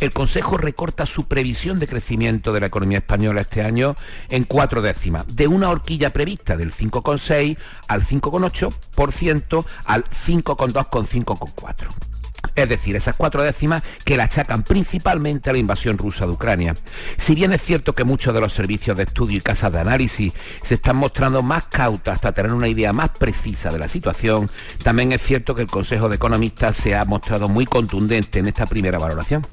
El 0.00 0.12
Consejo 0.12 0.56
recorta 0.56 1.06
su 1.06 1.24
previsión 1.24 1.78
de 1.78 1.86
crecimiento 1.86 2.52
de 2.52 2.60
la 2.60 2.66
economía 2.66 2.98
española 2.98 3.42
este 3.42 3.62
año 3.62 3.94
en 4.28 4.44
cuatro 4.44 4.82
décimas, 4.82 5.24
de 5.28 5.46
una 5.46 5.70
horquilla 5.70 6.12
prevista 6.12 6.56
del 6.56 6.72
5,6 6.72 7.56
al 7.88 8.02
5,8% 8.02 9.64
al 9.84 10.04
5,2 10.04 10.88
con 10.88 11.06
5,4. 11.06 12.11
Es 12.54 12.68
decir, 12.68 12.96
esas 12.96 13.16
cuatro 13.16 13.42
décimas 13.42 13.82
que 14.04 14.16
la 14.16 14.24
achacan 14.24 14.62
principalmente 14.62 15.50
a 15.50 15.52
la 15.52 15.58
invasión 15.58 15.98
rusa 15.98 16.26
de 16.26 16.32
Ucrania. 16.32 16.74
Si 17.16 17.34
bien 17.34 17.52
es 17.52 17.62
cierto 17.62 17.94
que 17.94 18.04
muchos 18.04 18.34
de 18.34 18.40
los 18.40 18.52
servicios 18.52 18.96
de 18.96 19.04
estudio 19.04 19.38
y 19.38 19.40
casas 19.40 19.72
de 19.72 19.80
análisis 19.80 20.32
se 20.62 20.74
están 20.74 20.96
mostrando 20.96 21.42
más 21.42 21.64
cautas 21.64 22.14
hasta 22.14 22.32
tener 22.32 22.52
una 22.52 22.68
idea 22.68 22.92
más 22.92 23.10
precisa 23.10 23.70
de 23.70 23.78
la 23.78 23.88
situación, 23.88 24.50
también 24.82 25.12
es 25.12 25.22
cierto 25.22 25.54
que 25.54 25.62
el 25.62 25.68
Consejo 25.68 26.08
de 26.08 26.16
Economistas 26.16 26.76
se 26.76 26.94
ha 26.94 27.04
mostrado 27.04 27.48
muy 27.48 27.66
contundente 27.66 28.38
en 28.38 28.46
esta 28.46 28.66
primera 28.66 28.98
valoración. 28.98 29.46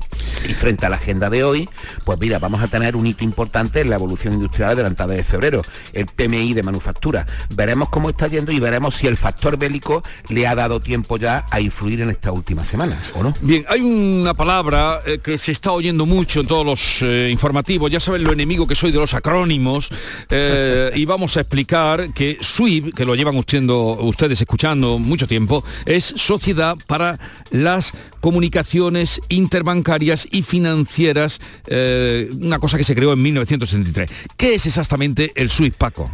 Y 0.48 0.54
frente 0.54 0.86
a 0.86 0.90
la 0.90 0.96
agenda 0.98 1.30
de 1.30 1.44
hoy, 1.44 1.70
pues 2.06 2.20
mira, 2.20 2.40
vamos 2.40 2.62
a 2.62 2.68
tener 2.68 2.96
un 2.96 3.06
hito 3.06 3.24
importante 3.24 3.82
en 3.82 3.90
la 3.90 3.96
evolución 3.96 4.34
industrial 4.34 4.72
adelantada 4.72 5.14
de 5.14 5.24
febrero, 5.24 5.62
el 5.94 6.06
PMI 6.06 6.54
de 6.54 6.64
manufactura. 6.64 7.26
Veremos 7.56 7.90
cómo 7.90 8.10
está 8.10 8.28
yendo 8.28 8.52
y 8.52 8.60
veremos 8.60 8.96
si 8.96 9.08
el 9.08 9.18
factor 9.18 9.58
bélico 9.58 10.04
le 10.30 10.48
ha 10.48 10.56
dado 10.56 10.80
tiempo 10.80 11.18
ya 11.18 11.46
a 11.50 11.60
influir 11.60 12.02
en 12.02 12.10
esta 12.10 12.32
última 12.32 12.66
semana, 12.66 12.89
¿o 13.16 13.24
no? 13.24 13.34
Bien, 13.42 13.66
hay 13.68 13.82
una 13.82 14.34
palabra 14.34 15.02
eh, 15.06 15.20
que 15.24 15.38
se 15.38 15.52
está 15.52 15.72
oyendo 15.72 16.06
mucho 16.06 16.42
en 16.42 16.48
todos 16.48 16.66
los 16.66 17.02
eh, 17.02 17.30
informativos, 17.32 17.92
ya 17.92 18.00
saben 18.00 18.24
lo 18.24 18.34
enemigo 18.34 18.68
que 18.68 18.76
soy 18.76 18.92
de 18.92 19.00
los 19.00 19.14
acrónimos, 19.14 19.90
eh, 20.30 20.92
y 20.96 21.06
vamos 21.06 21.38
a 21.38 21.42
explicar 21.42 22.14
que 22.14 22.38
SWIFT, 22.42 22.96
que 22.96 23.06
lo 23.06 23.16
llevan 23.16 23.36
ustedes 23.38 24.42
escuchando 24.42 25.00
mucho 25.00 25.28
tiempo, 25.28 25.64
es 25.86 26.06
Sociedad 26.06 26.76
para 26.88 27.20
las 27.52 27.94
Comunicaciones 28.22 29.22
Interbancarias 29.30 30.28
y 30.32 30.44
Financieras, 30.44 31.40
eh, 31.68 32.30
una 32.42 32.60
cosa 32.60 32.78
que 32.78 32.84
se 32.84 32.96
creó 32.96 33.14
en 33.14 33.22
1963. 33.22 34.10
¿Qué 34.36 34.56
es 34.56 34.66
exactamente 34.66 35.32
el 35.36 35.50
SWIFT, 35.50 35.78
Paco? 35.78 36.10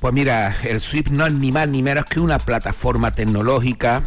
Pues 0.00 0.12
mira, 0.12 0.56
el 0.64 0.80
SWIFT 0.80 1.08
no 1.08 1.26
es 1.26 1.34
ni 1.34 1.52
más 1.52 1.68
ni 1.68 1.82
menos 1.82 2.04
que 2.04 2.20
una 2.20 2.38
plataforma 2.38 3.14
tecnológica 3.14 4.02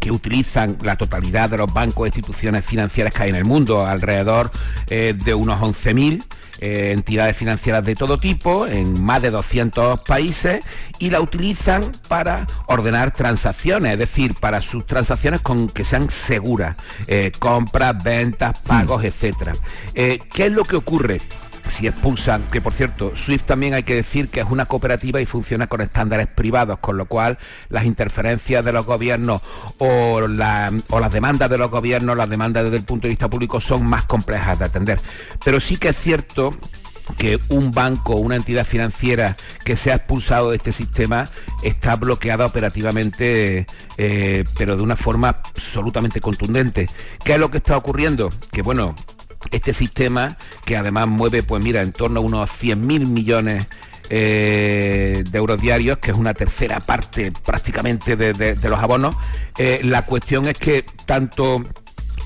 que 0.00 0.10
utilizan 0.10 0.78
la 0.82 0.96
totalidad 0.96 1.50
de 1.50 1.58
los 1.58 1.72
bancos 1.72 2.04
e 2.04 2.08
instituciones 2.08 2.64
financieras 2.64 3.12
que 3.12 3.22
hay 3.24 3.30
en 3.30 3.36
el 3.36 3.44
mundo, 3.44 3.86
alrededor 3.86 4.50
eh, 4.88 5.14
de 5.16 5.34
unos 5.34 5.60
11.000 5.60 6.24
eh, 6.58 6.92
entidades 6.92 7.36
financieras 7.36 7.84
de 7.84 7.94
todo 7.94 8.16
tipo 8.16 8.66
en 8.66 9.02
más 9.02 9.20
de 9.20 9.30
200 9.30 10.00
países 10.00 10.64
y 10.98 11.10
la 11.10 11.20
utilizan 11.20 11.92
para 12.08 12.46
ordenar 12.66 13.12
transacciones, 13.12 13.92
es 13.92 13.98
decir, 13.98 14.34
para 14.34 14.62
sus 14.62 14.86
transacciones 14.86 15.42
con 15.42 15.68
que 15.68 15.84
sean 15.84 16.08
seguras, 16.08 16.76
eh, 17.08 17.30
compras, 17.38 18.02
ventas, 18.02 18.58
pagos, 18.60 19.04
etcétera. 19.04 19.52
Eh, 19.94 20.18
¿Qué 20.32 20.46
es 20.46 20.52
lo 20.52 20.64
que 20.64 20.76
ocurre? 20.76 21.20
Si 21.68 21.86
expulsan, 21.86 22.42
que 22.44 22.60
por 22.60 22.72
cierto, 22.74 23.12
SWIFT 23.16 23.46
también 23.46 23.74
hay 23.74 23.82
que 23.82 23.94
decir 23.94 24.28
que 24.28 24.40
es 24.40 24.46
una 24.48 24.66
cooperativa 24.66 25.20
y 25.20 25.26
funciona 25.26 25.66
con 25.66 25.80
estándares 25.80 26.26
privados, 26.28 26.78
con 26.78 26.96
lo 26.96 27.06
cual 27.06 27.38
las 27.68 27.84
interferencias 27.84 28.64
de 28.64 28.72
los 28.72 28.86
gobiernos 28.86 29.40
o, 29.78 30.20
la- 30.28 30.72
o 30.90 31.00
las 31.00 31.12
demandas 31.12 31.50
de 31.50 31.58
los 31.58 31.70
gobiernos, 31.70 32.16
las 32.16 32.28
demandas 32.30 32.64
desde 32.64 32.76
el 32.78 32.84
punto 32.84 33.02
de 33.06 33.10
vista 33.10 33.28
público 33.28 33.60
son 33.60 33.84
más 33.86 34.04
complejas 34.04 34.58
de 34.58 34.64
atender. 34.66 35.00
Pero 35.44 35.60
sí 35.60 35.76
que 35.76 35.88
es 35.88 35.96
cierto 35.98 36.56
que 37.18 37.38
un 37.50 37.70
banco 37.70 38.14
o 38.14 38.18
una 38.20 38.34
entidad 38.34 38.66
financiera 38.66 39.36
que 39.64 39.76
sea 39.76 39.94
expulsado 39.94 40.50
de 40.50 40.56
este 40.56 40.72
sistema 40.72 41.30
está 41.62 41.94
bloqueada 41.94 42.46
operativamente, 42.46 43.66
eh, 43.96 44.44
pero 44.58 44.76
de 44.76 44.82
una 44.82 44.96
forma 44.96 45.28
absolutamente 45.28 46.20
contundente. 46.20 46.88
¿Qué 47.24 47.34
es 47.34 47.38
lo 47.38 47.50
que 47.50 47.58
está 47.58 47.76
ocurriendo? 47.76 48.28
Que 48.50 48.62
bueno, 48.62 48.94
este 49.50 49.72
sistema 49.72 50.36
que 50.64 50.76
además 50.76 51.06
mueve, 51.08 51.42
pues 51.42 51.62
mira, 51.62 51.82
en 51.82 51.92
torno 51.92 52.20
a 52.20 52.22
unos 52.22 52.50
100.000 52.50 53.06
millones 53.06 53.66
eh, 54.10 55.24
de 55.28 55.38
euros 55.38 55.60
diarios, 55.60 55.98
que 55.98 56.10
es 56.12 56.16
una 56.16 56.32
tercera 56.34 56.80
parte 56.80 57.32
prácticamente 57.44 58.16
de, 58.16 58.32
de- 58.32 58.54
de 58.54 58.68
los 58.68 58.80
abonos, 58.82 59.16
eh, 59.58 59.80
la 59.82 60.06
cuestión 60.06 60.46
es 60.46 60.54
que 60.58 60.84
tanto 61.04 61.64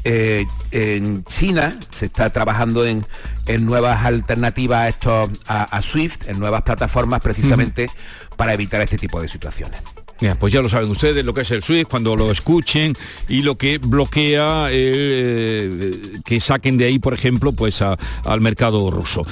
eh, 0.05 0.47
en 0.71 1.25
China 1.25 1.79
se 1.91 2.07
está 2.07 2.31
trabajando 2.31 2.87
en, 2.87 3.07
en 3.47 3.67
nuevas 3.67 4.05
alternativas 4.05 4.79
a, 4.81 4.89
estos, 4.89 5.31
a, 5.47 5.63
a 5.65 5.83
SWIFT, 5.83 6.29
en 6.29 6.39
nuevas 6.39 6.63
plataformas 6.63 7.21
precisamente 7.21 7.91
para 8.37 8.55
evitar 8.55 8.81
este 8.81 8.97
tipo 8.99 9.21
de 9.21 9.29
situaciones. 9.29 9.81
Ya, 10.21 10.35
pues 10.35 10.53
ya 10.53 10.61
lo 10.61 10.69
saben 10.69 10.91
ustedes 10.91 11.25
lo 11.25 11.33
que 11.33 11.41
es 11.43 11.51
el 11.51 11.63
SWIFT 11.63 11.89
cuando 11.89 12.15
lo 12.15 12.31
escuchen 12.31 12.95
y 13.29 13.43
lo 13.43 13.55
que 13.57 13.79
bloquea 13.79 14.67
eh, 14.71 16.19
que 16.25 16.41
saquen 16.41 16.77
de 16.77 16.85
ahí, 16.87 16.99
por 16.99 17.15
ejemplo, 17.15 17.53
pues 17.53 17.81
a- 17.83 17.97
al 18.25 18.41
mercado 18.41 18.91
ruso. 18.91 19.23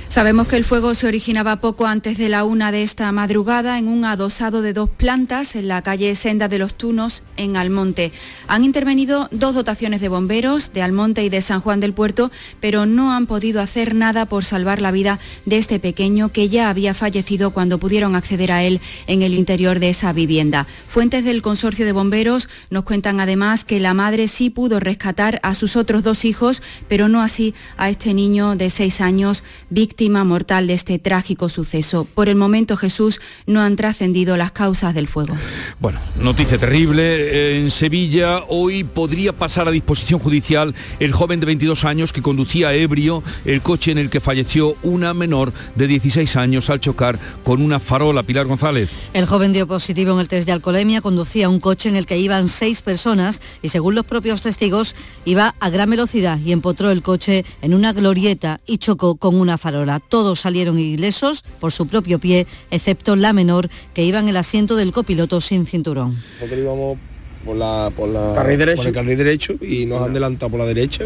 Sabemos 0.09 0.49
que 0.49 0.57
el 0.57 0.65
fuego 0.65 0.95
se 0.95 1.09
originaba 1.09 1.57
poco 1.57 1.85
antes 1.85 2.17
de 2.17 2.31
la 2.31 2.45
una 2.45 2.73
de 2.73 2.83
esta 2.83 3.11
madrugada 3.13 3.77
en 3.77 3.87
un 3.87 4.05
adosado 4.05 4.63
de 4.63 4.73
dos 4.73 4.89
plantas 4.89 5.57
en 5.57 5.69
la 5.69 5.83
calle 5.83 6.15
Senda 6.15 6.49
de 6.49 6.59
los 6.59 6.75
Tunos, 6.75 7.23
en 7.37 7.57
Almonte. 7.57 8.13
Han 8.47 8.65
intervenido 8.65 9.29
dos 9.31 9.55
dotaciones 9.55 10.01
de 10.01 10.09
bomberos 10.09 10.73
de 10.73 10.81
Almonte 10.81 11.23
y 11.23 11.29
de 11.29 11.43
San 11.43 11.61
Juan 11.61 11.81
del 11.81 11.93
Puerto, 11.93 12.31
pero 12.61 12.87
no 12.87 13.13
han 13.13 13.27
podido 13.27 13.61
hacer 13.61 13.95
nada 13.95 14.25
por 14.25 14.45
salvar 14.45 14.81
la 14.81 14.91
vida 14.91 15.19
de 15.45 15.59
este 15.59 15.81
pequeño 15.81 16.33
que 16.33 16.49
ya 16.49 16.71
había 16.71 16.95
fallecido 16.95 17.51
cuando 17.51 17.79
pudieron 17.79 18.15
acceder 18.15 18.53
a 18.53 18.63
él 18.63 18.81
en 19.09 19.21
el 19.21 19.35
interior 19.35 19.81
de 19.81 19.91
esa 19.91 20.15
vivienda. 20.15 20.67
Fuentes 20.89 21.25
del 21.25 21.43
consorcio 21.43 21.85
de 21.85 21.93
bomberos 21.93 22.49
nos 22.71 22.85
cuentan 22.85 23.21
además 23.21 23.67
que 23.67 23.81
la 23.81 23.93
madre 23.93 24.29
sí 24.29 24.49
pudo 24.49 24.81
rescatar 24.81 25.41
a 25.43 25.55
sus 25.55 25.77
otros 25.77 26.05
dos 26.05 26.25
hijos, 26.25 26.63
pero 26.89 27.09
no 27.09 27.21
así 27.21 27.55
a 27.77 27.91
este 27.91 28.15
niño 28.15 28.57
de 28.57 28.71
seis 28.71 29.03
años, 29.03 29.43
víctima 29.69 30.06
mortal 30.11 30.67
de 30.67 30.75
este 30.75 30.99
trágico 30.99 31.49
suceso. 31.49 32.07
Por 32.15 32.29
el 32.29 32.37
momento, 32.37 32.77
Jesús, 32.77 33.21
no 33.47 33.61
han 33.61 33.77
trascendido 33.77 34.37
las 34.37 34.53
causas 34.53 34.95
del 34.95 35.09
fuego. 35.09 35.37
Bueno, 35.81 36.01
noticia 36.21 36.59
terrible. 36.59 37.59
En 37.59 37.71
Sevilla 37.71 38.45
hoy 38.49 38.85
podría 38.85 39.33
pasar 39.33 39.69
a 39.69 39.71
disposición 39.71 40.21
judicial 40.21 40.75
el 41.01 41.13
joven 41.13 41.41
de 41.41 41.47
22 41.47 41.85
años 41.85 42.13
que 42.13 42.23
conducía 42.23 42.75
ebrio 42.75 43.23
el 43.45 43.63
coche 43.63 43.93
en 43.93 43.99
el 43.99 44.11
que 44.11 44.21
falleció 44.21 44.77
una 44.83 45.15
menor 45.15 45.53
de 45.75 45.87
16 45.87 46.37
años 46.37 46.71
al 46.71 46.81
chocar 46.81 47.19
con 47.45 47.63
una 47.63 47.81
farola. 47.81 48.23
Pilar 48.23 48.47
González. 48.47 48.91
El 49.13 49.27
joven 49.27 49.53
dio 49.53 49.67
positivo 49.67 50.13
en 50.13 50.21
el 50.21 50.29
test 50.29 50.47
de 50.47 50.53
alcoholemia, 50.53 51.01
conducía 51.01 51.49
un 51.49 51.61
coche 51.61 51.89
en 51.89 51.97
el 51.97 52.07
que 52.07 52.19
iban 52.19 52.49
seis 52.49 52.83
personas 52.83 53.41
y 53.63 53.69
según 53.69 53.95
los 53.95 54.05
propios 54.05 54.43
testigos 54.43 54.95
iba 55.25 55.55
a 55.61 55.71
gran 55.71 55.91
velocidad 55.91 56.39
y 56.39 56.53
empotró 56.53 56.91
el 56.91 57.03
coche 57.03 57.45
en 57.63 57.75
una 57.75 57.93
glorieta 57.93 58.59
y 58.67 58.79
chocó 58.79 59.17
con 59.17 59.37
una 59.37 59.59
farola. 59.59 59.86
Todos 60.01 60.41
salieron 60.41 60.78
ilesos 60.78 61.45
por 61.61 61.72
su 61.72 61.87
propio 61.87 62.18
pie, 62.18 62.47
excepto 62.70 63.16
la 63.16 63.32
menor 63.32 63.68
que 63.95 64.05
iba 64.05 64.18
en 64.18 64.28
el 64.28 64.37
asiento 64.37 64.76
del 64.76 64.93
copiloto 64.93 65.41
sin 65.41 65.66
cinturón. 65.66 66.16
Nosotros 66.34 66.61
íbamos 66.61 66.99
por, 67.45 67.57
la, 67.57 67.91
por, 67.97 68.09
la, 68.09 68.34
Carril 68.34 68.59
derecho. 68.59 68.76
por 68.78 68.87
el 68.89 68.95
carril 68.95 69.18
derecho 69.18 69.55
y 69.61 69.87
nos 69.87 70.03
han 70.03 70.11
adelantado 70.11 70.51
por 70.51 70.61
la 70.61 70.66
derecha. 70.66 71.05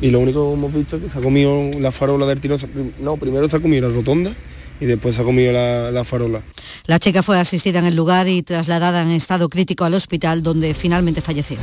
Y 0.00 0.10
lo 0.10 0.20
único 0.20 0.48
que 0.48 0.54
hemos 0.54 0.72
visto 0.72 0.96
es 0.96 1.02
que 1.02 1.10
se 1.10 1.18
ha 1.18 1.22
comido 1.22 1.70
la 1.80 1.90
farola 1.90 2.26
del 2.26 2.40
tiro. 2.40 2.56
No, 3.00 3.16
primero 3.16 3.48
se 3.48 3.56
ha 3.56 3.60
comido 3.60 3.88
la 3.88 3.94
rotonda 3.94 4.32
y 4.80 4.86
después 4.86 5.18
ha 5.18 5.24
comido 5.24 5.52
la, 5.52 5.90
la 5.90 6.04
farola. 6.04 6.42
La 6.86 6.98
chica 6.98 7.22
fue 7.22 7.38
asistida 7.38 7.78
en 7.78 7.86
el 7.86 7.96
lugar 7.96 8.28
y 8.28 8.42
trasladada 8.42 9.02
en 9.02 9.10
estado 9.10 9.48
crítico 9.48 9.84
al 9.84 9.94
hospital 9.94 10.42
donde 10.42 10.74
finalmente 10.74 11.20
falleció. 11.20 11.58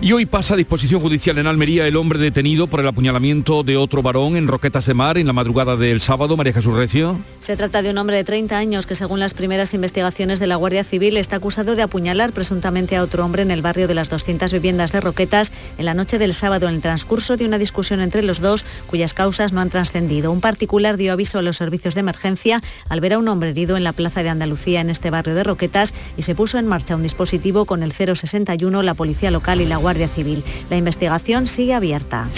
Y 0.00 0.12
hoy 0.12 0.26
pasa 0.26 0.54
a 0.54 0.56
disposición 0.56 1.00
judicial 1.00 1.38
en 1.38 1.46
Almería 1.46 1.86
el 1.86 1.96
hombre 1.96 2.18
detenido 2.18 2.68
por 2.68 2.80
el 2.80 2.86
apuñalamiento 2.86 3.64
de 3.64 3.76
otro 3.76 4.02
varón 4.02 4.36
en 4.36 4.46
Roquetas 4.46 4.86
de 4.86 4.94
Mar 4.94 5.18
en 5.18 5.26
la 5.26 5.32
madrugada 5.32 5.76
del 5.76 6.00
sábado. 6.00 6.36
María 6.36 6.52
Jesús 6.52 6.74
Recio. 6.74 7.18
Se 7.40 7.56
trata 7.56 7.82
de 7.82 7.90
un 7.90 7.98
hombre 7.98 8.16
de 8.16 8.24
30 8.24 8.56
años 8.56 8.86
que, 8.86 8.94
según 8.94 9.18
las 9.18 9.34
primeras 9.34 9.74
investigaciones 9.74 10.38
de 10.38 10.46
la 10.46 10.56
Guardia 10.56 10.84
Civil, 10.84 11.16
está 11.16 11.36
acusado 11.36 11.74
de 11.74 11.82
apuñalar 11.82 12.32
presuntamente 12.32 12.96
a 12.96 13.02
otro 13.02 13.24
hombre 13.24 13.42
en 13.42 13.50
el 13.50 13.62
barrio 13.62 13.88
de 13.88 13.94
las 13.94 14.08
200 14.08 14.52
viviendas 14.52 14.92
de 14.92 15.00
Roquetas 15.00 15.52
en 15.78 15.84
la 15.84 15.94
noche 15.94 16.18
del 16.18 16.34
sábado 16.34 16.68
en 16.68 16.76
el 16.76 16.80
transcurso 16.80 17.36
de 17.36 17.46
una 17.46 17.58
discusión 17.58 18.00
entre 18.00 18.22
los 18.22 18.40
dos 18.40 18.64
cuyas 18.86 19.14
causas 19.14 19.52
no 19.52 19.60
han 19.60 19.70
trascendido. 19.70 20.30
Un 20.30 20.40
particular 20.40 20.96
dio 20.96 21.12
aviso 21.12 21.38
a 21.38 21.42
los 21.42 21.56
servicios 21.56 21.94
de 21.94 22.00
emergencia 22.00 22.57
al 22.88 23.00
ver 23.00 23.14
a 23.14 23.18
un 23.18 23.28
hombre 23.28 23.50
herido 23.50 23.76
en 23.76 23.84
la 23.84 23.92
Plaza 23.92 24.22
de 24.22 24.28
Andalucía 24.28 24.80
en 24.80 24.90
este 24.90 25.10
barrio 25.10 25.34
de 25.34 25.44
Roquetas 25.44 25.94
y 26.16 26.22
se 26.22 26.34
puso 26.34 26.58
en 26.58 26.66
marcha 26.66 26.96
un 26.96 27.02
dispositivo 27.02 27.64
con 27.64 27.82
el 27.82 27.92
061, 27.92 28.82
la 28.82 28.94
Policía 28.94 29.30
Local 29.30 29.60
y 29.60 29.66
la 29.66 29.76
Guardia 29.76 30.08
Civil. 30.08 30.44
La 30.70 30.76
investigación 30.76 31.46
sigue 31.46 31.74
abierta. 31.74 32.28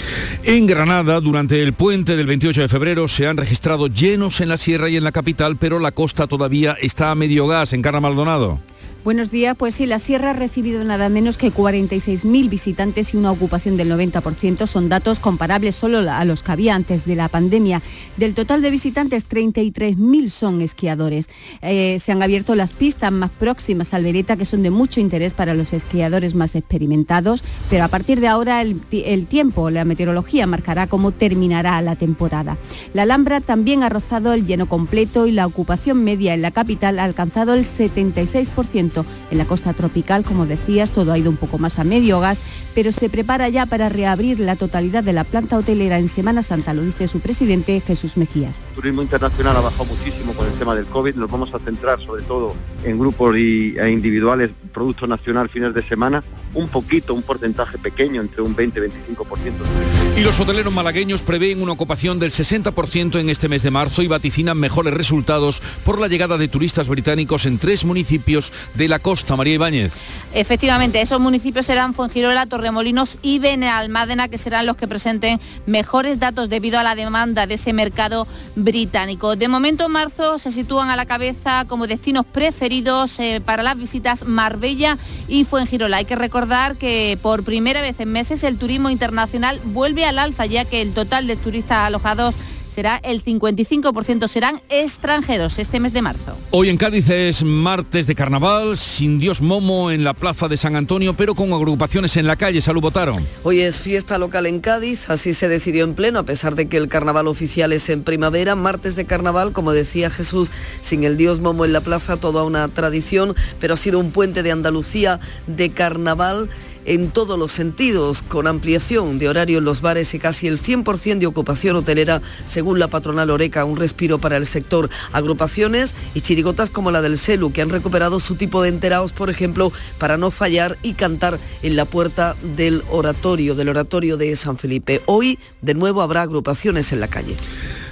En 0.43 0.67
Granada, 0.67 1.19
durante 1.19 1.61
el 1.61 1.73
puente 1.73 2.15
del 2.15 2.27
28 2.27 2.61
de 2.61 2.67
febrero, 2.67 3.07
se 3.07 3.27
han 3.27 3.37
registrado 3.37 3.87
llenos 3.87 4.41
en 4.41 4.49
la 4.49 4.57
sierra 4.57 4.89
y 4.89 4.97
en 4.97 5.03
la 5.03 5.11
capital, 5.11 5.57
pero 5.57 5.79
la 5.79 5.91
costa 5.91 6.27
todavía 6.27 6.75
está 6.81 7.11
a 7.11 7.15
medio 7.15 7.47
gas. 7.47 7.73
En 7.73 7.81
Carra 7.81 7.99
Maldonado. 7.99 8.59
Buenos 9.03 9.31
días, 9.31 9.55
pues 9.57 9.73
sí, 9.73 9.87
la 9.87 9.97
sierra 9.97 10.29
ha 10.29 10.33
recibido 10.33 10.83
nada 10.83 11.09
menos 11.09 11.39
que 11.39 11.51
46.000 11.51 12.49
visitantes 12.49 13.15
y 13.15 13.17
una 13.17 13.31
ocupación 13.31 13.75
del 13.75 13.89
90%. 13.89 14.67
Son 14.67 14.89
datos 14.89 15.17
comparables 15.17 15.75
solo 15.75 16.07
a 16.07 16.23
los 16.23 16.43
que 16.43 16.51
había 16.51 16.75
antes 16.75 17.05
de 17.05 17.15
la 17.15 17.27
pandemia. 17.27 17.81
Del 18.17 18.35
total 18.35 18.61
de 18.61 18.69
visitantes, 18.69 19.27
33.000 19.27 20.29
son 20.29 20.61
esquiadores. 20.61 21.29
Eh, 21.63 21.97
se 21.99 22.11
han 22.11 22.21
abierto 22.21 22.53
las 22.53 22.73
pistas 22.73 23.11
más 23.11 23.31
próximas 23.31 23.95
al 23.95 24.03
Vereta, 24.03 24.37
que 24.37 24.45
son 24.45 24.61
de 24.61 24.69
mucho 24.69 24.99
interés 24.99 25.33
para 25.33 25.55
los 25.55 25.73
esquiadores 25.73 26.35
más 26.35 26.53
experimentados, 26.53 27.43
pero 27.71 27.85
a 27.85 27.87
partir 27.87 28.19
de 28.19 28.27
ahora 28.27 28.61
el, 28.61 28.79
el 28.91 29.25
tiempo, 29.25 29.71
la 29.71 29.83
meteorología 29.83 30.45
marcará 30.45 30.85
cómo 30.85 31.11
terminará 31.11 31.81
la 31.81 31.95
temporada. 31.95 32.59
La 32.93 33.01
Alhambra 33.01 33.41
también 33.41 33.81
ha 33.81 33.89
rozado 33.89 34.33
el 34.33 34.45
lleno 34.45 34.69
completo 34.69 35.25
y 35.25 35.31
la 35.31 35.47
ocupación 35.47 36.03
media 36.03 36.35
en 36.35 36.43
la 36.43 36.51
capital 36.51 36.99
ha 36.99 37.05
alcanzado 37.05 37.55
el 37.55 37.65
76%. 37.65 38.90
En 39.29 39.37
la 39.37 39.45
costa 39.45 39.73
tropical, 39.73 40.23
como 40.23 40.45
decías, 40.45 40.91
todo 40.91 41.11
ha 41.11 41.17
ido 41.17 41.29
un 41.29 41.37
poco 41.37 41.57
más 41.57 41.79
a 41.79 41.83
medio 41.83 42.19
gas, 42.19 42.41
pero 42.75 42.91
se 42.91 43.09
prepara 43.09 43.49
ya 43.49 43.65
para 43.65 43.89
reabrir 43.89 44.39
la 44.39 44.55
totalidad 44.55 45.03
de 45.03 45.13
la 45.13 45.23
planta 45.23 45.57
hotelera 45.57 45.99
en 45.99 46.09
Semana 46.09 46.43
Santa, 46.43 46.73
lo 46.73 46.83
dice 46.83 47.07
su 47.07 47.19
presidente 47.19 47.81
Jesús 47.81 48.17
Mejías. 48.17 48.61
El 48.69 48.75
turismo 48.75 49.01
internacional 49.01 49.55
ha 49.57 49.61
bajado 49.61 49.85
muchísimo 49.85 50.33
con 50.33 50.47
el 50.47 50.53
tema 50.53 50.75
del 50.75 50.85
COVID, 50.85 51.15
nos 51.15 51.29
vamos 51.29 51.53
a 51.53 51.59
centrar 51.59 52.01
sobre 52.01 52.23
todo 52.23 52.55
en 52.83 52.99
grupos 52.99 53.37
y, 53.37 53.77
e 53.77 53.89
individuales, 53.89 54.51
producto 54.73 55.07
nacional 55.07 55.49
fines 55.49 55.73
de 55.73 55.83
semana, 55.83 56.23
un 56.53 56.67
poquito, 56.67 57.13
un 57.13 57.21
porcentaje 57.21 57.77
pequeño, 57.77 58.21
entre 58.21 58.41
un 58.41 58.55
20 58.55 58.79
y 58.79 58.83
25%. 58.83 60.17
Y 60.17 60.21
los 60.21 60.39
hoteleros 60.39 60.73
malagueños 60.73 61.21
prevén 61.21 61.61
una 61.61 61.71
ocupación 61.71 62.19
del 62.19 62.31
60% 62.31 63.19
en 63.19 63.29
este 63.29 63.47
mes 63.47 63.63
de 63.63 63.71
marzo 63.71 64.01
y 64.01 64.07
vaticinan 64.07 64.57
mejores 64.57 64.93
resultados 64.93 65.61
por 65.85 65.99
la 65.99 66.07
llegada 66.07 66.37
de 66.37 66.47
turistas 66.47 66.87
británicos 66.87 67.45
en 67.45 67.57
tres 67.57 67.85
municipios 67.85 68.51
de 68.75 68.80
la 68.87 68.99
costa. 68.99 69.35
María 69.35 69.55
Ibáñez. 69.55 69.93
Efectivamente, 70.33 71.01
esos 71.01 71.19
municipios 71.19 71.65
serán 71.65 71.93
Fuengirola, 71.93 72.45
Torremolinos 72.45 73.17
y 73.21 73.39
Benalmádena, 73.39 74.29
que 74.29 74.37
serán 74.37 74.65
los 74.65 74.77
que 74.77 74.87
presenten 74.87 75.41
mejores 75.65 76.19
datos 76.19 76.49
debido 76.49 76.79
a 76.79 76.83
la 76.83 76.95
demanda 76.95 77.47
de 77.47 77.55
ese 77.55 77.73
mercado 77.73 78.27
británico. 78.55 79.35
De 79.35 79.49
momento, 79.49 79.87
en 79.87 79.91
marzo 79.91 80.39
se 80.39 80.51
sitúan 80.51 80.89
a 80.89 80.95
la 80.95 81.05
cabeza 81.05 81.65
como 81.67 81.85
destinos 81.85 82.25
preferidos 82.25 83.19
eh, 83.19 83.41
para 83.43 83.61
las 83.61 83.77
visitas 83.77 84.25
Marbella 84.25 84.97
y 85.27 85.43
Fuengirola. 85.43 85.97
Hay 85.97 86.05
que 86.05 86.15
recordar 86.15 86.77
que 86.77 87.17
por 87.21 87.43
primera 87.43 87.81
vez 87.81 87.99
en 87.99 88.11
meses 88.11 88.43
el 88.45 88.57
turismo 88.57 88.89
internacional 88.89 89.59
vuelve 89.65 90.05
al 90.05 90.17
alza, 90.17 90.45
ya 90.45 90.63
que 90.63 90.81
el 90.81 90.93
total 90.93 91.27
de 91.27 91.35
turistas 91.35 91.79
alojados 91.79 92.35
será 92.71 92.97
el 93.03 93.23
55%, 93.23 94.27
serán 94.27 94.61
extranjeros 94.69 95.59
este 95.59 95.79
mes 95.79 95.91
de 95.91 96.01
marzo. 96.01 96.37
Hoy 96.51 96.69
en 96.69 96.77
Cádiz 96.77 97.09
es 97.09 97.43
martes 97.43 98.07
de 98.07 98.15
carnaval, 98.15 98.77
sin 98.77 99.19
Dios 99.19 99.41
Momo 99.41 99.91
en 99.91 100.03
la 100.03 100.13
plaza 100.13 100.47
de 100.47 100.55
San 100.55 100.75
Antonio, 100.75 101.13
pero 101.13 101.35
con 101.35 101.51
agrupaciones 101.51 102.15
en 102.15 102.27
la 102.27 102.37
calle. 102.37 102.61
Salud, 102.61 102.81
votaron. 102.81 103.25
Hoy 103.43 103.59
es 103.59 103.79
fiesta 103.79 104.17
local 104.17 104.45
en 104.45 104.61
Cádiz, 104.61 105.09
así 105.09 105.33
se 105.33 105.49
decidió 105.49 105.83
en 105.83 105.95
pleno, 105.95 106.19
a 106.19 106.23
pesar 106.23 106.55
de 106.55 106.67
que 106.67 106.77
el 106.77 106.87
carnaval 106.87 107.27
oficial 107.27 107.73
es 107.73 107.89
en 107.89 108.03
primavera. 108.03 108.55
Martes 108.55 108.95
de 108.95 109.05
carnaval, 109.05 109.51
como 109.51 109.73
decía 109.73 110.09
Jesús, 110.09 110.51
sin 110.81 111.03
el 111.03 111.17
Dios 111.17 111.41
Momo 111.41 111.65
en 111.65 111.73
la 111.73 111.81
plaza, 111.81 112.17
toda 112.17 112.43
una 112.43 112.67
tradición, 112.69 113.35
pero 113.59 113.73
ha 113.73 113.77
sido 113.77 113.99
un 113.99 114.11
puente 114.11 114.43
de 114.43 114.51
Andalucía 114.51 115.19
de 115.47 115.71
carnaval 115.71 116.49
en 116.85 117.09
todos 117.09 117.37
los 117.37 117.51
sentidos, 117.51 118.21
con 118.21 118.47
ampliación 118.47 119.19
de 119.19 119.29
horario 119.29 119.59
en 119.59 119.65
los 119.65 119.81
bares 119.81 120.13
y 120.13 120.19
casi 120.19 120.47
el 120.47 120.61
100% 120.61 121.19
de 121.19 121.25
ocupación 121.25 121.75
hotelera, 121.75 122.21
según 122.45 122.79
la 122.79 122.87
patronal 122.87 123.29
Oreca, 123.29 123.65
un 123.65 123.77
respiro 123.77 124.19
para 124.19 124.37
el 124.37 124.45
sector. 124.45 124.89
Agrupaciones 125.13 125.95
y 126.13 126.21
chirigotas 126.21 126.69
como 126.69 126.91
la 126.91 127.01
del 127.01 127.17
Celu, 127.17 127.51
que 127.51 127.61
han 127.61 127.69
recuperado 127.69 128.19
su 128.19 128.35
tipo 128.35 128.61
de 128.61 128.69
enterados, 128.69 129.13
por 129.13 129.29
ejemplo, 129.29 129.71
para 129.97 130.17
no 130.17 130.31
fallar 130.31 130.77
y 130.81 130.93
cantar 130.93 131.39
en 131.63 131.75
la 131.75 131.85
puerta 131.85 132.35
del 132.55 132.83
oratorio, 132.89 133.55
del 133.55 133.69
oratorio 133.69 134.17
de 134.17 134.35
San 134.35 134.57
Felipe. 134.57 135.01
Hoy, 135.05 135.39
de 135.61 135.73
nuevo, 135.73 136.01
habrá 136.01 136.21
agrupaciones 136.21 136.91
en 136.91 136.99
la 136.99 137.07
calle. 137.07 137.35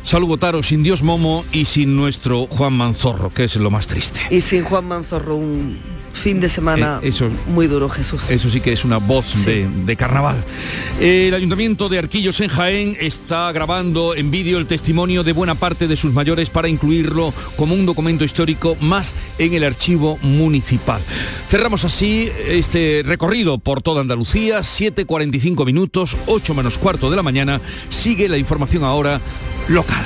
Salud 0.04 0.28
Botaro, 0.28 0.64
sin 0.64 0.82
Dios 0.82 1.04
Momo 1.04 1.46
y 1.52 1.66
sin 1.66 1.96
nuestro 1.96 2.48
Juan 2.48 2.74
Manzorro, 2.74 3.30
que 3.32 3.44
es 3.44 3.56
lo 3.58 3.70
más 3.70 3.88
triste. 3.88 4.20
Y 4.30 4.42
sin 4.42 4.64
Juan 4.64 4.88
Manzorro, 4.88 5.36
un 5.36 5.78
fin 6.14 6.40
de 6.40 6.50
semana 6.50 7.00
Eh, 7.04 7.10
eso- 7.10 7.30
muy 7.48 7.68
duro, 7.68 7.90
Jesús. 7.90 8.30
Eso 8.30 8.50
sí 8.50 8.62
que 8.62 8.74
es 8.74 8.86
una 8.86 8.98
voz 8.98 9.46
de, 9.46 9.68
de 9.86 9.96
carnaval. 9.96 10.44
El 11.00 11.34
Ayuntamiento 11.34 11.88
de 11.90 11.98
Arquillos 12.00 12.40
en 12.42 12.50
Jaén 12.50 12.98
está 13.00 13.52
grabando 13.52 14.16
en 14.16 14.32
vídeo 14.32 14.58
el 14.58 14.66
testimonio 14.68 15.24
de 15.24 15.34
buena 15.34 15.56
parte 15.56 15.88
de 15.88 15.96
sus 15.96 16.14
mayores 16.14 16.50
para 16.50 16.68
incluirlo 16.68 17.34
como 17.56 17.74
un 17.74 17.86
documento 17.86 18.24
histórico 18.24 18.76
más 18.82 19.14
en 19.38 19.54
el 19.54 19.64
archivo 19.64 20.18
municipal. 20.22 21.02
Cerramos 21.50 21.86
así 21.86 22.30
este 22.48 23.04
recorrido 23.06 23.58
por 23.58 23.82
toda 23.82 24.02
Andalucía, 24.02 24.60
7.45 24.60 25.66
minutos, 25.66 26.18
8 26.28 26.54
menos 26.54 26.78
cuarto 26.78 27.10
de 27.10 27.16
la 27.16 27.24
mañana. 27.24 27.62
Sigue 27.90 28.28
la 28.30 28.38
información 28.38 28.84
ahora 28.84 29.20
local. 29.68 30.06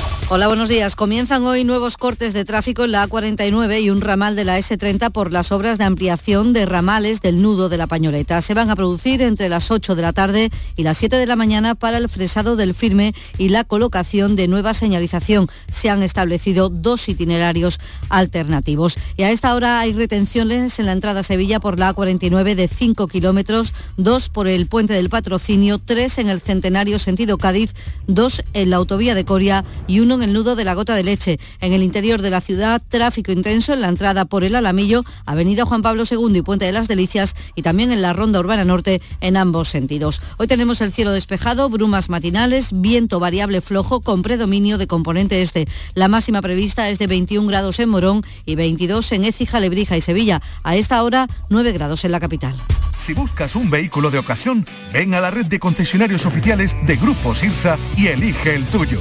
Hola, 0.33 0.47
buenos 0.47 0.69
días. 0.69 0.95
Comienzan 0.95 1.43
hoy 1.43 1.65
nuevos 1.65 1.97
cortes 1.97 2.31
de 2.33 2.45
tráfico 2.45 2.85
en 2.85 2.93
la 2.93 3.05
A49 3.05 3.81
y 3.81 3.89
un 3.89 3.99
ramal 3.99 4.33
de 4.33 4.45
la 4.45 4.57
S30 4.57 5.11
por 5.11 5.33
las 5.33 5.51
obras 5.51 5.77
de 5.77 5.83
ampliación 5.83 6.53
de 6.53 6.65
ramales 6.65 7.19
del 7.19 7.41
nudo 7.41 7.67
de 7.67 7.75
la 7.75 7.85
Pañoleta. 7.85 8.39
Se 8.39 8.53
van 8.53 8.69
a 8.69 8.77
producir 8.77 9.21
entre 9.21 9.49
las 9.49 9.71
8 9.71 9.93
de 9.93 10.01
la 10.01 10.13
tarde 10.13 10.49
y 10.77 10.83
las 10.83 10.99
7 10.99 11.17
de 11.17 11.25
la 11.25 11.35
mañana 11.35 11.75
para 11.75 11.97
el 11.97 12.07
fresado 12.07 12.55
del 12.55 12.73
firme 12.73 13.13
y 13.37 13.49
la 13.49 13.65
colocación 13.65 14.37
de 14.37 14.47
nueva 14.47 14.73
señalización. 14.73 15.49
Se 15.69 15.89
han 15.89 16.01
establecido 16.01 16.69
dos 16.69 17.09
itinerarios 17.09 17.77
alternativos. 18.07 18.95
Y 19.17 19.23
a 19.23 19.31
esta 19.31 19.53
hora 19.53 19.81
hay 19.81 19.91
retenciones 19.91 20.79
en 20.79 20.85
la 20.85 20.93
entrada 20.93 21.19
a 21.19 21.23
Sevilla 21.23 21.59
por 21.59 21.77
la 21.77 21.93
A49 21.93 22.55
de 22.55 22.69
5 22.69 23.05
kilómetros, 23.09 23.73
dos 23.97 24.29
por 24.29 24.47
el 24.47 24.67
puente 24.67 24.93
del 24.93 25.09
patrocinio, 25.09 25.77
tres 25.77 26.19
en 26.19 26.29
el 26.29 26.39
centenario 26.39 26.99
sentido 26.99 27.37
Cádiz, 27.37 27.73
dos 28.07 28.43
en 28.53 28.69
la 28.69 28.77
autovía 28.77 29.13
de 29.13 29.25
Coria 29.25 29.65
y 29.87 29.99
uno 29.99 30.20
en 30.20 30.20
el 30.23 30.33
nudo 30.33 30.55
de 30.55 30.63
la 30.63 30.73
gota 30.73 30.95
de 30.95 31.03
leche. 31.03 31.39
En 31.59 31.73
el 31.73 31.83
interior 31.83 32.21
de 32.21 32.29
la 32.29 32.41
ciudad, 32.41 32.81
tráfico 32.87 33.31
intenso 33.31 33.73
en 33.73 33.81
la 33.81 33.89
entrada 33.89 34.25
por 34.25 34.43
el 34.43 34.55
Alamillo, 34.55 35.03
Avenida 35.25 35.65
Juan 35.65 35.81
Pablo 35.81 36.03
II 36.09 36.37
y 36.37 36.41
Puente 36.41 36.65
de 36.65 36.71
las 36.71 36.87
Delicias 36.87 37.35
y 37.55 37.61
también 37.61 37.91
en 37.91 38.01
la 38.01 38.13
Ronda 38.13 38.39
Urbana 38.39 38.65
Norte 38.65 39.01
en 39.21 39.37
ambos 39.37 39.69
sentidos. 39.69 40.21
Hoy 40.37 40.47
tenemos 40.47 40.81
el 40.81 40.91
cielo 40.91 41.11
despejado, 41.11 41.69
brumas 41.69 42.09
matinales, 42.09 42.69
viento 42.73 43.19
variable 43.19 43.61
flojo 43.61 44.01
con 44.01 44.21
predominio 44.21 44.77
de 44.77 44.87
componente 44.87 45.41
este. 45.41 45.67
La 45.93 46.07
máxima 46.07 46.41
prevista 46.41 46.89
es 46.89 46.99
de 46.99 47.07
21 47.07 47.47
grados 47.47 47.79
en 47.79 47.89
Morón 47.89 48.23
y 48.45 48.55
22 48.55 49.11
en 49.11 49.25
Écija, 49.25 49.59
Lebrija 49.59 49.97
y 49.97 50.01
Sevilla. 50.01 50.41
A 50.63 50.75
esta 50.75 51.03
hora, 51.03 51.27
9 51.49 51.71
grados 51.71 52.05
en 52.05 52.11
la 52.11 52.19
capital. 52.19 52.55
Si 53.01 53.13
buscas 53.13 53.55
un 53.55 53.71
vehículo 53.71 54.11
de 54.11 54.19
ocasión, 54.19 54.63
ven 54.93 55.15
a 55.15 55.21
la 55.21 55.31
red 55.31 55.47
de 55.47 55.57
concesionarios 55.57 56.27
oficiales 56.27 56.75
de 56.85 56.97
Grupo 56.97 57.33
Sirsa 57.33 57.79
y 57.97 58.07
elige 58.07 58.53
el 58.53 58.63
tuyo. 58.65 58.99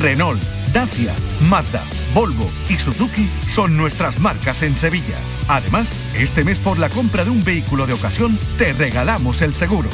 Renault, 0.00 0.40
Dacia, 0.72 1.12
Mazda, 1.48 1.82
Volvo 2.14 2.48
y 2.68 2.78
Suzuki 2.78 3.28
son 3.48 3.76
nuestras 3.76 4.20
marcas 4.20 4.62
en 4.62 4.76
Sevilla. 4.76 5.16
Además, 5.48 5.92
este 6.14 6.44
mes 6.44 6.60
por 6.60 6.78
la 6.78 6.90
compra 6.90 7.24
de 7.24 7.30
un 7.30 7.42
vehículo 7.42 7.88
de 7.88 7.94
ocasión 7.94 8.38
te 8.56 8.72
regalamos 8.72 9.42
el 9.42 9.52
seguro. 9.52 9.90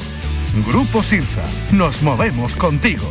Grupo 0.66 1.02
Sirsa, 1.02 1.42
nos 1.72 2.02
movemos 2.02 2.56
contigo. 2.56 3.10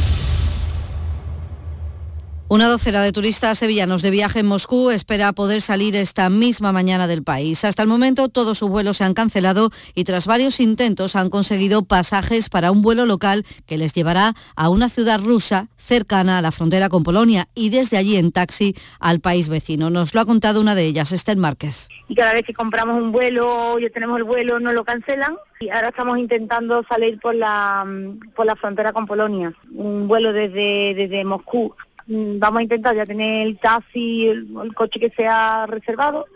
Una 2.51 2.67
docena 2.67 3.01
de 3.01 3.13
turistas 3.13 3.59
sevillanos 3.59 4.01
de 4.01 4.11
viaje 4.11 4.39
en 4.39 4.45
Moscú 4.45 4.91
espera 4.91 5.31
poder 5.31 5.61
salir 5.61 5.95
esta 5.95 6.29
misma 6.29 6.73
mañana 6.73 7.07
del 7.07 7.23
país. 7.23 7.63
Hasta 7.63 7.81
el 7.81 7.87
momento 7.87 8.27
todos 8.27 8.57
sus 8.57 8.69
vuelos 8.69 8.97
se 8.97 9.05
han 9.05 9.13
cancelado 9.13 9.69
y 9.95 10.03
tras 10.03 10.27
varios 10.27 10.59
intentos 10.59 11.15
han 11.15 11.29
conseguido 11.29 11.83
pasajes 11.85 12.49
para 12.49 12.71
un 12.71 12.81
vuelo 12.81 13.05
local 13.05 13.45
que 13.65 13.77
les 13.77 13.93
llevará 13.93 14.33
a 14.57 14.67
una 14.67 14.89
ciudad 14.89 15.21
rusa 15.21 15.69
cercana 15.77 16.39
a 16.39 16.41
la 16.41 16.51
frontera 16.51 16.89
con 16.89 17.03
Polonia 17.03 17.47
y 17.55 17.69
desde 17.69 17.95
allí 17.95 18.17
en 18.17 18.33
taxi 18.33 18.75
al 18.99 19.21
país 19.21 19.47
vecino. 19.47 19.89
Nos 19.89 20.13
lo 20.13 20.19
ha 20.19 20.25
contado 20.25 20.59
una 20.59 20.75
de 20.75 20.83
ellas, 20.83 21.13
Esther 21.13 21.37
Márquez. 21.37 21.87
y 22.09 22.15
cada 22.15 22.33
vez 22.33 22.45
que 22.45 22.53
compramos 22.53 23.01
un 23.01 23.13
vuelo, 23.13 23.79
ya 23.79 23.89
tenemos 23.89 24.17
el 24.17 24.25
vuelo, 24.25 24.59
no 24.59 24.73
lo 24.73 24.83
cancelan. 24.83 25.37
Y 25.61 25.69
ahora 25.69 25.89
estamos 25.89 26.17
intentando 26.17 26.83
salir 26.89 27.17
por 27.19 27.33
la, 27.33 27.85
mm, 27.87 28.33
por 28.35 28.45
la 28.45 28.57
frontera 28.57 28.91
con 28.91 29.05
Polonia, 29.05 29.53
un 29.73 30.09
vuelo 30.09 30.33
desde, 30.33 30.93
desde 30.95 31.23
Moscú. 31.23 31.73
Mm, 32.11 32.39
Vamos 32.39 32.59
a 32.59 32.63
intentar 32.63 32.93
ya 32.93 33.05
tener 33.05 33.47
el 33.47 33.57
taxi, 33.57 34.27
el, 34.27 34.47
el 34.61 34.73
coche 34.75 34.99
que 34.99 35.09
sea 35.11 35.65
reservado. 35.65 36.27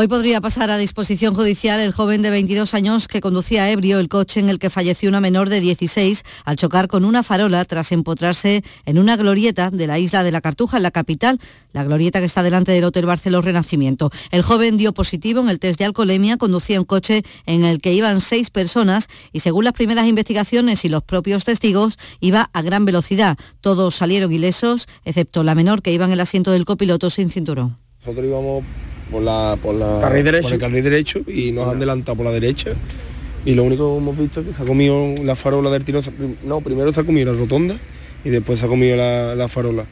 Hoy 0.00 0.06
podría 0.06 0.40
pasar 0.40 0.70
a 0.70 0.78
disposición 0.78 1.34
judicial 1.34 1.80
el 1.80 1.90
joven 1.90 2.22
de 2.22 2.30
22 2.30 2.72
años 2.72 3.08
que 3.08 3.20
conducía 3.20 3.68
ebrio 3.68 3.98
el 3.98 4.08
coche 4.08 4.38
en 4.38 4.48
el 4.48 4.60
que 4.60 4.70
falleció 4.70 5.08
una 5.08 5.20
menor 5.20 5.48
de 5.48 5.58
16 5.58 6.22
al 6.44 6.54
chocar 6.54 6.86
con 6.86 7.04
una 7.04 7.24
farola 7.24 7.64
tras 7.64 7.90
empotrarse 7.90 8.62
en 8.86 9.00
una 9.00 9.16
glorieta 9.16 9.70
de 9.70 9.88
la 9.88 9.98
isla 9.98 10.22
de 10.22 10.30
la 10.30 10.40
Cartuja, 10.40 10.76
en 10.76 10.84
la 10.84 10.92
capital, 10.92 11.40
la 11.72 11.82
glorieta 11.82 12.20
que 12.20 12.26
está 12.26 12.44
delante 12.44 12.70
del 12.70 12.84
Hotel 12.84 13.06
Barceló 13.06 13.40
Renacimiento. 13.40 14.12
El 14.30 14.42
joven 14.42 14.76
dio 14.76 14.92
positivo 14.94 15.40
en 15.40 15.48
el 15.48 15.58
test 15.58 15.80
de 15.80 15.86
alcoholemia, 15.86 16.36
conducía 16.36 16.78
un 16.78 16.86
coche 16.86 17.24
en 17.46 17.64
el 17.64 17.80
que 17.80 17.92
iban 17.92 18.20
seis 18.20 18.50
personas 18.50 19.08
y 19.32 19.40
según 19.40 19.64
las 19.64 19.72
primeras 19.72 20.06
investigaciones 20.06 20.84
y 20.84 20.90
los 20.90 21.02
propios 21.02 21.44
testigos, 21.44 21.98
iba 22.20 22.50
a 22.52 22.62
gran 22.62 22.84
velocidad. 22.84 23.36
Todos 23.60 23.96
salieron 23.96 24.32
ilesos, 24.32 24.86
excepto 25.04 25.42
la 25.42 25.56
menor 25.56 25.82
que 25.82 25.92
iba 25.92 26.04
en 26.04 26.12
el 26.12 26.20
asiento 26.20 26.52
del 26.52 26.66
copiloto 26.66 27.10
sin 27.10 27.30
cinturón. 27.30 27.78
Nosotros 27.98 28.26
íbamos 28.26 28.62
por 29.10 29.22
la 29.22 29.56
por 29.62 29.74
la 29.74 30.00
Carril 30.00 30.24
derecho. 30.24 30.42
por 30.42 30.52
el 30.54 30.58
carril 30.60 30.84
derecho 30.84 31.20
y 31.26 31.52
nos 31.52 31.68
han 31.68 31.76
adelantado 31.76 32.16
por 32.16 32.26
la 32.26 32.32
derecha 32.32 32.70
y 33.44 33.54
lo 33.54 33.64
único 33.64 33.92
que 33.92 33.98
hemos 33.98 34.18
visto 34.18 34.40
es 34.40 34.46
que 34.48 34.52
se 34.52 34.62
ha 34.62 34.66
comido 34.66 35.14
la 35.24 35.34
farola 35.36 35.70
del 35.70 35.84
tiro 35.84 36.00
no 36.44 36.60
primero 36.60 36.92
se 36.92 37.00
ha 37.00 37.04
comido 37.04 37.32
la 37.32 37.38
rotonda 37.38 37.76
y 38.24 38.30
después 38.30 38.58
se 38.58 38.66
ha 38.66 38.68
comido 38.68 38.96
la, 38.96 39.34
la 39.34 39.48
farola 39.48 39.86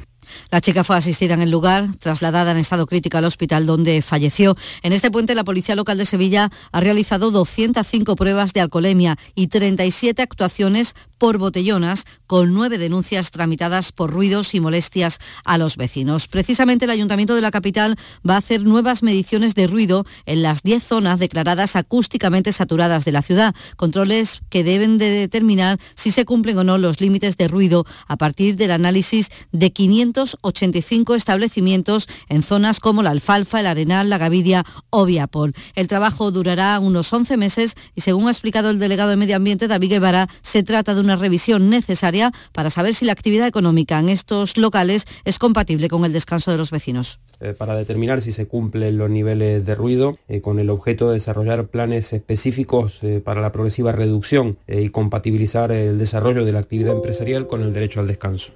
La 0.51 0.61
chica 0.61 0.83
fue 0.85 0.97
asistida 0.97 1.35
en 1.35 1.43
el 1.43 1.51
lugar, 1.51 1.89
trasladada 2.01 2.51
en 2.53 2.59
estado 2.59 2.87
crítico 2.87 3.17
al 3.17 3.25
hospital 3.25 3.65
donde 3.65 4.03
falleció. 4.03 4.57
En 4.83 4.93
este 4.93 5.11
puente 5.11 5.35
la 5.35 5.45
Policía 5.45 5.77
Local 5.77 5.99
de 5.99 6.05
Sevilla 6.05 6.51
ha 6.73 6.81
realizado 6.81 7.31
205 7.31 8.17
pruebas 8.17 8.53
de 8.53 8.61
alcoholemia 8.61 9.17
y 9.35 9.47
37 9.47 10.21
actuaciones 10.23 10.95
por 11.19 11.39
botellonas, 11.39 12.05
con 12.27 12.55
nueve 12.55 12.79
denuncias 12.79 13.31
tramitadas 13.31 13.93
por 13.93 14.11
ruidos 14.11 14.55
y 14.55 14.61
molestias 14.61 15.19
a 15.45 15.59
los 15.59 15.77
vecinos. 15.77 16.29
Precisamente 16.29 16.85
el 16.85 16.91
Ayuntamiento 16.91 17.35
de 17.35 17.41
la 17.41 17.51
capital 17.51 17.97
va 18.29 18.35
a 18.35 18.39
hacer 18.39 18.65
nuevas 18.65 19.03
mediciones 19.03 19.55
de 19.55 19.67
ruido 19.67 20.05
en 20.25 20.43
las 20.43 20.63
10 20.63 20.83
zonas 20.83 21.21
declaradas 21.21 21.77
acústicamente 21.77 22.53
saturadas 22.53 23.05
de 23.05 23.13
la 23.13 23.23
ciudad, 23.23 23.55
controles 23.77 24.41
que 24.51 24.65
deben 24.65 24.99
de 24.99 25.11
determinar 25.11 25.79
si 25.95 26.11
se 26.11 26.25
cumplen 26.25 26.59
o 26.59 26.65
no 26.65 26.79
los 26.79 27.01
límites 27.01 27.37
de 27.37 27.49
ruido 27.49 27.85
a 28.07 28.17
partir 28.17 28.57
del 28.57 28.71
análisis 28.71 29.31
de 29.53 29.73
585 29.73 31.15
establecimientos 31.15 32.09
en 32.29 32.43
zonas 32.43 32.81
como 32.81 33.03
la 33.03 33.11
Alfalfa, 33.11 33.61
el 33.61 33.67
Arenal, 33.67 34.11
la 34.11 34.19
Gavidia 34.19 34.65
o 34.91 35.05
Viapol. 35.05 35.55
El 35.75 35.87
trabajo 35.87 36.31
durará 36.31 36.79
unos 36.81 37.13
11 37.13 37.37
meses 37.37 37.75
y 37.95 38.01
según 38.01 38.29
ha 38.29 38.31
explicado 38.31 38.71
el 38.71 38.79
delegado 38.79 39.11
de 39.11 39.17
Medio 39.17 39.37
Ambiente, 39.37 39.69
David 39.69 39.91
Guevara, 39.91 40.29
se 40.43 40.63
trata 40.63 40.95
de 40.95 41.01
una 41.07 41.17
revisión 41.17 41.71
necesaria 41.71 42.33
para 42.53 42.71
saber 42.71 42.95
si 42.95 43.05
la 43.05 43.13
actividad 43.13 43.47
económica 43.47 43.99
en 43.99 44.09
estos 44.09 44.57
locales 44.57 45.07
es 45.25 45.39
compatible 45.39 45.89
con 45.89 46.05
el 46.05 46.13
descanso 46.13 46.51
de 46.51 46.59
los 46.59 46.71
vecinos. 46.71 47.19
eh, 47.41 47.55
para 47.57 47.77
determinar 47.77 48.23
si 48.23 48.33
se 48.33 48.47
cumplen 48.47 48.97
los 48.97 49.11
niveles 49.11 49.65
de 49.65 49.75
ruido, 49.75 50.19
eh, 50.29 50.41
con 50.41 50.59
el 50.59 50.71
objeto 50.71 51.09
de 51.09 51.15
desarrollar 51.15 51.67
planes 51.67 52.13
específicos 52.13 52.99
eh, 53.03 53.21
para 53.25 53.41
la 53.41 53.53
progresiva 53.53 53.93
reducción 53.93 54.57
y 54.67 54.89
compatibilizar 54.89 55.71
el 55.71 55.99
desarrollo 55.99 56.45
de 56.45 56.53
la 56.53 56.61
actividad 56.61 56.95
empresarial 56.95 57.47
con 57.47 57.63
el 57.63 57.73
derecho 57.73 58.01
al 58.01 58.09
descanso. 58.09 58.53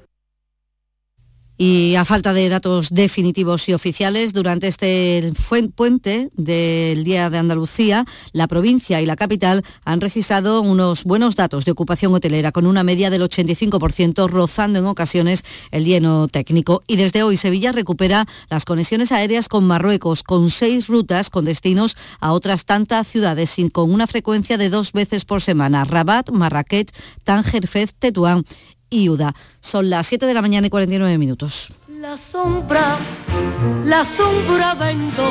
Y 1.63 1.95
a 1.97 2.07
falta 2.07 2.33
de 2.33 2.49
datos 2.49 2.89
definitivos 2.89 3.69
y 3.69 3.75
oficiales, 3.75 4.33
durante 4.33 4.67
este 4.67 5.31
puente 5.77 6.31
del 6.33 7.05
Día 7.05 7.29
de 7.29 7.37
Andalucía, 7.37 8.07
la 8.33 8.49
provincia 8.49 9.03
y 9.03 9.05
la 9.05 9.15
capital 9.15 9.63
han 9.85 10.01
registrado 10.01 10.63
unos 10.63 11.05
buenos 11.05 11.37
datos 11.37 11.67
de 11.67 11.73
ocupación 11.73 12.15
hotelera, 12.15 12.51
con 12.51 12.65
una 12.65 12.83
media 12.83 13.11
del 13.11 13.21
85%, 13.21 14.27
rozando 14.31 14.79
en 14.79 14.87
ocasiones 14.87 15.45
el 15.71 15.85
lleno 15.85 16.29
técnico. 16.29 16.81
Y 16.87 16.97
desde 16.97 17.23
hoy 17.25 17.37
Sevilla 17.37 17.73
recupera 17.73 18.27
las 18.49 18.65
conexiones 18.65 19.13
aéreas 19.13 19.51
con 19.51 19.67
Marruecos, 19.67 20.23
con 20.23 20.49
seis 20.49 20.87
rutas 20.87 21.29
con 21.29 21.45
destinos 21.45 21.95
a 22.21 22.33
otras 22.33 22.65
tantas 22.65 23.07
ciudades, 23.07 23.55
con 23.71 23.93
una 23.93 24.07
frecuencia 24.07 24.57
de 24.57 24.71
dos 24.71 24.93
veces 24.93 25.27
por 25.27 25.43
semana. 25.43 25.85
Rabat, 25.85 26.31
Marrakech, 26.31 26.89
Tánger, 27.25 27.69
Fez, 27.69 27.93
Tetuán 27.93 28.47
y 28.91 29.09
UDA. 29.09 29.35
Son 29.61 29.89
las 29.89 30.07
7 30.09 30.27
de 30.27 30.35
la 30.35 30.43
mañana 30.43 30.67
y 30.67 30.71
49 30.71 31.17
minutos. 31.17 31.69
La 32.01 32.19
sombra, 32.19 32.99
la 33.85 34.05
sombra 34.05 34.75
vento 34.75 35.31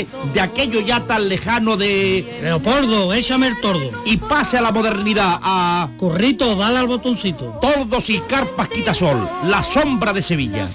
de 0.33 0.41
aquello 0.41 0.81
ya 0.81 1.05
tan 1.05 1.29
lejano 1.29 1.77
de... 1.77 2.39
Leopoldo, 2.41 3.13
échame 3.13 3.47
el 3.47 3.59
tordo. 3.61 3.91
Y 4.05 4.17
pase 4.17 4.57
a 4.57 4.61
la 4.61 4.71
modernidad, 4.71 5.39
a... 5.41 5.91
Currito, 5.97 6.55
dale 6.55 6.79
al 6.79 6.87
botoncito. 6.87 7.57
Tordos 7.61 8.09
y 8.09 8.19
carpas 8.21 8.69
quitasol, 8.69 9.29
la 9.43 9.63
sombra 9.63 10.13
de 10.13 10.23
Sevilla. 10.23 10.67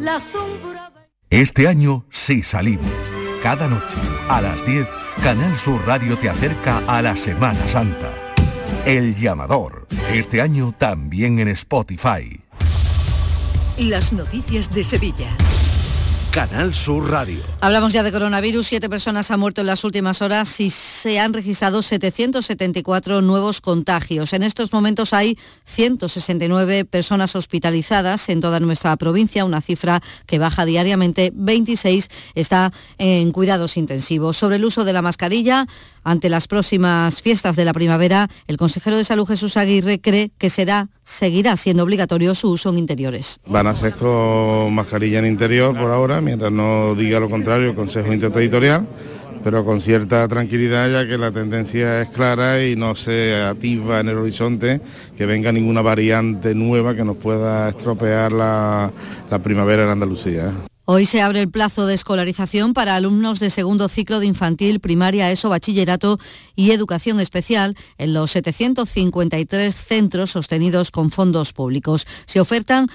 La 0.00 0.20
sombra, 0.20 0.92
Este 1.30 1.68
año 1.68 2.04
sí 2.10 2.42
salimos. 2.42 2.90
Cada 3.42 3.68
noche, 3.68 3.96
a 4.28 4.40
las 4.40 4.64
10, 4.66 4.86
Canal 5.22 5.56
Sur 5.56 5.84
Radio 5.86 6.16
te 6.18 6.28
acerca 6.28 6.82
a 6.86 7.02
la 7.02 7.16
Semana 7.16 7.66
Santa. 7.68 8.12
El 8.84 9.14
llamador. 9.16 9.86
Este 10.12 10.40
año 10.40 10.74
también 10.76 11.38
en 11.38 11.48
Spotify. 11.48 12.40
Las 13.78 14.12
noticias 14.12 14.72
de 14.72 14.84
Sevilla. 14.84 15.28
Canal 16.36 16.74
Sur 16.74 17.10
Radio. 17.10 17.38
Hablamos 17.62 17.94
ya 17.94 18.02
de 18.02 18.12
coronavirus. 18.12 18.66
Siete 18.66 18.90
personas 18.90 19.30
han 19.30 19.40
muerto 19.40 19.62
en 19.62 19.68
las 19.68 19.84
últimas 19.84 20.20
horas 20.20 20.60
y 20.60 20.68
se 20.68 21.18
han 21.18 21.32
registrado 21.32 21.80
774 21.80 23.22
nuevos 23.22 23.62
contagios. 23.62 24.34
En 24.34 24.42
estos 24.42 24.70
momentos 24.70 25.14
hay 25.14 25.38
169 25.64 26.84
personas 26.84 27.34
hospitalizadas 27.36 28.28
en 28.28 28.42
toda 28.42 28.60
nuestra 28.60 28.94
provincia, 28.98 29.46
una 29.46 29.62
cifra 29.62 30.02
que 30.26 30.38
baja 30.38 30.66
diariamente. 30.66 31.32
26 31.34 32.08
está 32.34 32.70
en 32.98 33.32
cuidados 33.32 33.78
intensivos. 33.78 34.36
Sobre 34.36 34.56
el 34.56 34.66
uso 34.66 34.84
de 34.84 34.92
la 34.92 35.00
mascarilla, 35.00 35.66
ante 36.06 36.28
las 36.28 36.46
próximas 36.46 37.20
fiestas 37.20 37.56
de 37.56 37.64
la 37.64 37.72
primavera, 37.72 38.28
el 38.46 38.56
consejero 38.56 38.96
de 38.96 39.02
Salud 39.02 39.26
Jesús 39.26 39.56
Aguirre 39.56 40.00
cree 40.00 40.30
que 40.38 40.50
será, 40.50 40.88
seguirá 41.02 41.56
siendo 41.56 41.82
obligatorio 41.82 42.32
su 42.36 42.48
uso 42.48 42.70
en 42.70 42.78
interiores. 42.78 43.40
Van 43.44 43.66
a 43.66 43.74
ser 43.74 43.96
con 43.96 44.72
mascarilla 44.72 45.18
en 45.18 45.26
interior 45.26 45.76
por 45.76 45.90
ahora, 45.90 46.20
mientras 46.20 46.52
no 46.52 46.94
diga 46.94 47.18
lo 47.18 47.28
contrario 47.28 47.70
el 47.70 47.74
Consejo 47.74 48.12
Interterritorial, 48.12 48.86
pero 49.42 49.64
con 49.64 49.80
cierta 49.80 50.28
tranquilidad 50.28 50.88
ya 50.88 51.08
que 51.08 51.18
la 51.18 51.32
tendencia 51.32 52.02
es 52.02 52.08
clara 52.10 52.64
y 52.64 52.76
no 52.76 52.94
se 52.94 53.42
ativa 53.42 53.98
en 53.98 54.08
el 54.08 54.16
horizonte 54.16 54.80
que 55.16 55.26
venga 55.26 55.50
ninguna 55.50 55.82
variante 55.82 56.54
nueva 56.54 56.94
que 56.94 57.04
nos 57.04 57.16
pueda 57.16 57.68
estropear 57.70 58.30
la, 58.30 58.92
la 59.28 59.38
primavera 59.40 59.82
en 59.82 59.88
Andalucía. 59.88 60.52
Hoy 60.88 61.04
se 61.04 61.20
abre 61.20 61.40
el 61.40 61.50
plazo 61.50 61.84
de 61.86 61.94
escolarización 61.94 62.72
para 62.72 62.94
alumnos 62.94 63.40
de 63.40 63.50
segundo 63.50 63.88
ciclo 63.88 64.20
de 64.20 64.26
infantil, 64.26 64.78
primaria, 64.78 65.32
ESO, 65.32 65.48
bachillerato 65.48 66.20
y 66.54 66.70
educación 66.70 67.18
especial 67.18 67.74
en 67.98 68.14
los 68.14 68.30
753 68.30 69.74
centros 69.74 70.30
sostenidos 70.30 70.92
con 70.92 71.10
fondos 71.10 71.52
públicos. 71.52 72.06
Se 72.26 72.38
ofertan 72.38 72.86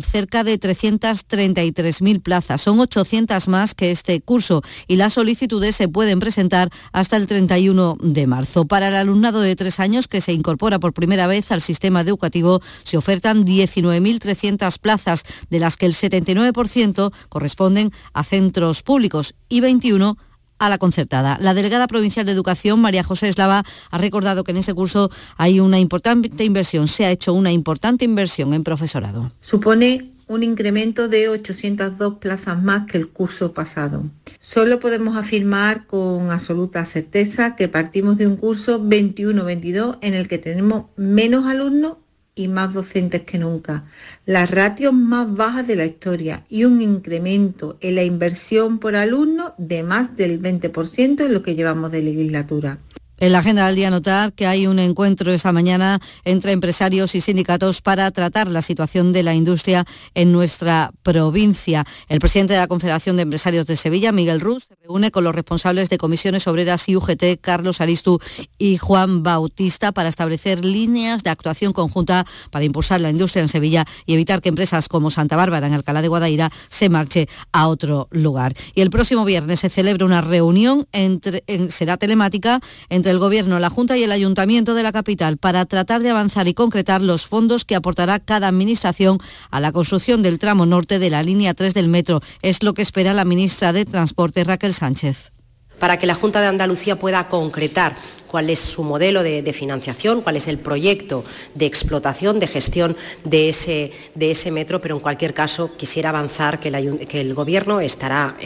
cerca 0.00 0.44
de 0.44 0.58
333.000 0.58 2.22
plazas. 2.22 2.60
Son 2.60 2.78
800 2.80 3.48
más 3.48 3.74
que 3.74 3.90
este 3.90 4.20
curso 4.20 4.62
y 4.86 4.96
las 4.96 5.14
solicitudes 5.14 5.76
se 5.76 5.88
pueden 5.88 6.20
presentar 6.20 6.70
hasta 6.92 7.16
el 7.16 7.26
31 7.26 7.96
de 8.00 8.26
marzo. 8.26 8.66
Para 8.66 8.88
el 8.88 8.94
alumnado 8.94 9.40
de 9.40 9.56
tres 9.56 9.80
años 9.80 10.08
que 10.08 10.20
se 10.20 10.32
incorpora 10.32 10.78
por 10.78 10.92
primera 10.92 11.26
vez 11.26 11.50
al 11.52 11.60
sistema 11.60 12.00
educativo 12.00 12.60
se 12.82 12.96
ofertan 12.96 13.44
19.300 13.44 14.78
plazas, 14.78 15.24
de 15.48 15.58
las 15.58 15.76
que 15.76 15.86
el 15.86 15.94
79% 15.94 17.12
corresponden 17.28 17.92
a 18.12 18.24
centros 18.24 18.82
públicos 18.82 19.34
y 19.48 19.60
21 19.60 20.16
a 20.16 20.29
la 20.68 20.78
concertada. 20.78 21.38
La 21.40 21.54
delegada 21.54 21.86
provincial 21.86 22.26
de 22.26 22.32
Educación, 22.32 22.80
María 22.80 23.02
José 23.02 23.28
Eslava, 23.28 23.64
ha 23.90 23.98
recordado 23.98 24.44
que 24.44 24.52
en 24.52 24.58
este 24.58 24.74
curso 24.74 25.10
hay 25.36 25.60
una 25.60 25.78
importante 25.78 26.44
inversión, 26.44 26.86
se 26.86 27.06
ha 27.06 27.10
hecho 27.10 27.32
una 27.32 27.52
importante 27.52 28.04
inversión 28.04 28.52
en 28.54 28.64
profesorado. 28.64 29.32
Supone 29.40 30.10
un 30.30 30.44
incremento 30.44 31.08
de 31.08 31.28
802 31.28 32.18
plazas 32.18 32.62
más 32.62 32.86
que 32.86 32.96
el 32.98 33.08
curso 33.08 33.52
pasado. 33.52 34.04
Solo 34.38 34.78
podemos 34.78 35.16
afirmar 35.16 35.88
con 35.88 36.30
absoluta 36.30 36.84
certeza 36.84 37.56
que 37.56 37.66
partimos 37.66 38.16
de 38.16 38.28
un 38.28 38.36
curso 38.36 38.80
21-22 38.80 39.98
en 40.02 40.14
el 40.14 40.28
que 40.28 40.38
tenemos 40.38 40.84
menos 40.96 41.46
alumnos 41.46 41.96
y 42.40 42.48
más 42.48 42.72
docentes 42.72 43.22
que 43.22 43.38
nunca, 43.38 43.84
las 44.24 44.50
ratios 44.50 44.94
más 44.94 45.32
bajas 45.34 45.66
de 45.66 45.76
la 45.76 45.84
historia 45.84 46.44
y 46.48 46.64
un 46.64 46.80
incremento 46.80 47.76
en 47.80 47.96
la 47.96 48.02
inversión 48.02 48.78
por 48.78 48.96
alumno 48.96 49.54
de 49.58 49.82
más 49.82 50.16
del 50.16 50.40
20% 50.40 51.26
en 51.26 51.34
lo 51.34 51.42
que 51.42 51.54
llevamos 51.54 51.92
de 51.92 52.02
legislatura. 52.02 52.78
En 53.22 53.32
la 53.32 53.40
agenda 53.40 53.66
del 53.66 53.76
día 53.76 53.90
notar 53.90 54.32
que 54.32 54.46
hay 54.46 54.66
un 54.66 54.78
encuentro 54.78 55.30
esta 55.30 55.52
mañana 55.52 56.00
entre 56.24 56.52
empresarios 56.52 57.14
y 57.14 57.20
sindicatos 57.20 57.82
para 57.82 58.10
tratar 58.12 58.50
la 58.50 58.62
situación 58.62 59.12
de 59.12 59.22
la 59.22 59.34
industria 59.34 59.84
en 60.14 60.32
nuestra 60.32 60.90
provincia. 61.02 61.84
El 62.08 62.18
presidente 62.18 62.54
de 62.54 62.60
la 62.60 62.66
Confederación 62.66 63.16
de 63.16 63.22
Empresarios 63.22 63.66
de 63.66 63.76
Sevilla, 63.76 64.10
Miguel 64.10 64.40
Ruz, 64.40 64.68
se 64.68 64.74
reúne 64.82 65.10
con 65.10 65.24
los 65.24 65.34
responsables 65.34 65.90
de 65.90 65.98
comisiones 65.98 66.46
obreras 66.46 66.88
y 66.88 66.96
UGT, 66.96 67.42
Carlos 67.42 67.82
Aristu 67.82 68.20
y 68.56 68.78
Juan 68.78 69.22
Bautista, 69.22 69.92
para 69.92 70.08
establecer 70.08 70.64
líneas 70.64 71.22
de 71.22 71.28
actuación 71.28 71.74
conjunta 71.74 72.24
para 72.50 72.64
impulsar 72.64 73.02
la 73.02 73.10
industria 73.10 73.42
en 73.42 73.48
Sevilla 73.48 73.84
y 74.06 74.14
evitar 74.14 74.40
que 74.40 74.48
empresas 74.48 74.88
como 74.88 75.10
Santa 75.10 75.36
Bárbara 75.36 75.66
en 75.66 75.74
Alcalá 75.74 76.00
de 76.00 76.08
Guadaira 76.08 76.50
se 76.70 76.88
marche 76.88 77.28
a 77.52 77.68
otro 77.68 78.08
lugar. 78.12 78.54
Y 78.74 78.80
el 78.80 78.88
próximo 78.88 79.26
viernes 79.26 79.60
se 79.60 79.68
celebra 79.68 80.06
una 80.06 80.22
reunión 80.22 80.88
entre, 80.92 81.44
será 81.68 81.98
telemática 81.98 82.60
entre 82.88 83.09
el 83.10 83.18
Gobierno, 83.18 83.58
la 83.58 83.70
Junta 83.70 83.96
y 83.96 84.02
el 84.04 84.12
Ayuntamiento 84.12 84.74
de 84.74 84.82
la 84.82 84.92
capital 84.92 85.36
para 85.36 85.66
tratar 85.66 86.02
de 86.02 86.10
avanzar 86.10 86.48
y 86.48 86.54
concretar 86.54 87.02
los 87.02 87.26
fondos 87.26 87.64
que 87.64 87.74
aportará 87.74 88.18
cada 88.18 88.48
administración 88.48 89.18
a 89.50 89.60
la 89.60 89.72
construcción 89.72 90.22
del 90.22 90.38
tramo 90.38 90.66
norte 90.66 90.98
de 90.98 91.10
la 91.10 91.22
línea 91.22 91.54
3 91.54 91.74
del 91.74 91.88
metro. 91.88 92.20
Es 92.42 92.62
lo 92.62 92.74
que 92.74 92.82
espera 92.82 93.14
la 93.14 93.24
ministra 93.24 93.72
de 93.72 93.84
Transporte, 93.84 94.44
Raquel 94.44 94.74
Sánchez 94.74 95.32
para 95.80 95.98
que 95.98 96.06
la 96.06 96.14
Junta 96.14 96.40
de 96.40 96.46
Andalucía 96.46 96.94
pueda 96.94 97.26
concretar 97.26 97.96
cuál 98.28 98.48
es 98.50 98.60
su 98.60 98.84
modelo 98.84 99.24
de, 99.24 99.52
financiación, 99.52 100.20
cuál 100.20 100.36
es 100.36 100.46
el 100.46 100.58
proyecto 100.58 101.24
de 101.56 101.66
explotación, 101.66 102.38
de 102.38 102.46
gestión 102.46 102.96
de 103.24 103.48
ese, 103.48 104.50
metro, 104.52 104.80
pero 104.80 104.94
en 104.94 105.00
cualquier 105.00 105.34
caso 105.34 105.76
quisiera 105.76 106.10
avanzar 106.10 106.60
que, 106.60 106.68
el 106.68 107.34
Gobierno 107.34 107.80
estará, 107.80 108.36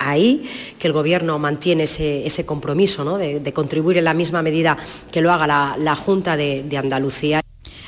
ahí, 0.00 0.50
que 0.80 0.88
el 0.88 0.92
Gobierno 0.92 1.38
mantiene 1.38 1.84
ese, 1.84 2.44
compromiso 2.44 3.18
de, 3.18 3.52
contribuir 3.52 3.98
en 3.98 4.04
la 4.04 4.14
misma 4.14 4.42
medida 4.42 4.76
que 5.12 5.20
lo 5.20 5.30
haga 5.30 5.46
la, 5.46 5.94
Junta 5.94 6.36
de 6.36 6.76
Andalucía. 6.76 7.42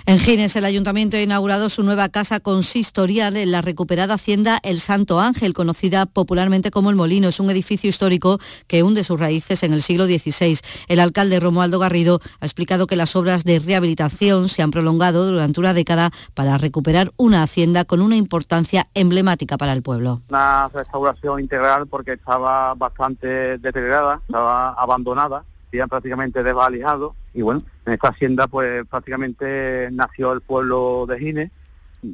En 0.07 0.18
Gines, 0.18 0.57
el 0.57 0.64
ayuntamiento 0.64 1.16
ha 1.16 1.20
inaugurado 1.20 1.68
su 1.68 1.82
nueva 1.82 2.09
casa 2.09 2.40
consistorial 2.40 3.36
en 3.36 3.53
la 3.53 3.61
recuperada 3.61 4.14
hacienda 4.14 4.59
El 4.62 4.80
Santo 4.80 5.20
Ángel, 5.20 5.53
conocida 5.53 6.07
popularmente 6.07 6.70
como 6.70 6.90
El 6.90 6.96
Molino. 6.96 7.28
Es 7.28 7.38
un 7.38 7.51
edificio 7.51 7.88
histórico 7.88 8.38
que 8.66 8.82
hunde 8.82 9.05
sus 9.05 9.20
raíces 9.20 9.62
en 9.62 9.72
el 9.72 9.82
siglo 9.82 10.07
XVI. 10.07 10.59
El 10.88 11.01
alcalde 11.01 11.38
Romualdo 11.38 11.78
Garrido 11.78 12.20
ha 12.40 12.46
explicado 12.46 12.86
que 12.86 12.96
las 12.96 13.14
obras 13.14 13.44
de 13.44 13.59
rehabilitación 13.59 14.48
se 14.48 14.62
han 14.62 14.70
prolongado 14.70 15.26
durante 15.26 15.61
una 15.61 15.74
década 15.74 16.11
para 16.34 16.57
recuperar 16.57 17.12
una 17.16 17.42
hacienda 17.42 17.84
con 17.84 18.01
una 18.01 18.16
importancia 18.16 18.88
emblemática 18.94 19.59
para 19.59 19.72
el 19.72 19.82
pueblo. 19.82 20.22
Una 20.30 20.68
restauración 20.72 21.40
integral 21.40 21.86
porque 21.86 22.14
estaba 22.14 22.74
bastante 22.74 23.59
deteriorada, 23.59 24.20
estaba 24.26 24.70
abandonada, 24.70 25.44
ya 25.72 25.86
prácticamente 25.86 26.42
desvalijado 26.42 27.14
y 27.33 27.43
bueno, 27.43 27.62
en 27.87 27.93
esta 27.93 28.09
hacienda 28.09 28.47
pues 28.49 28.85
prácticamente 28.87 29.89
nació 29.93 30.33
el 30.33 30.41
pueblo 30.41 31.07
de 31.07 31.18
Gines 31.18 31.51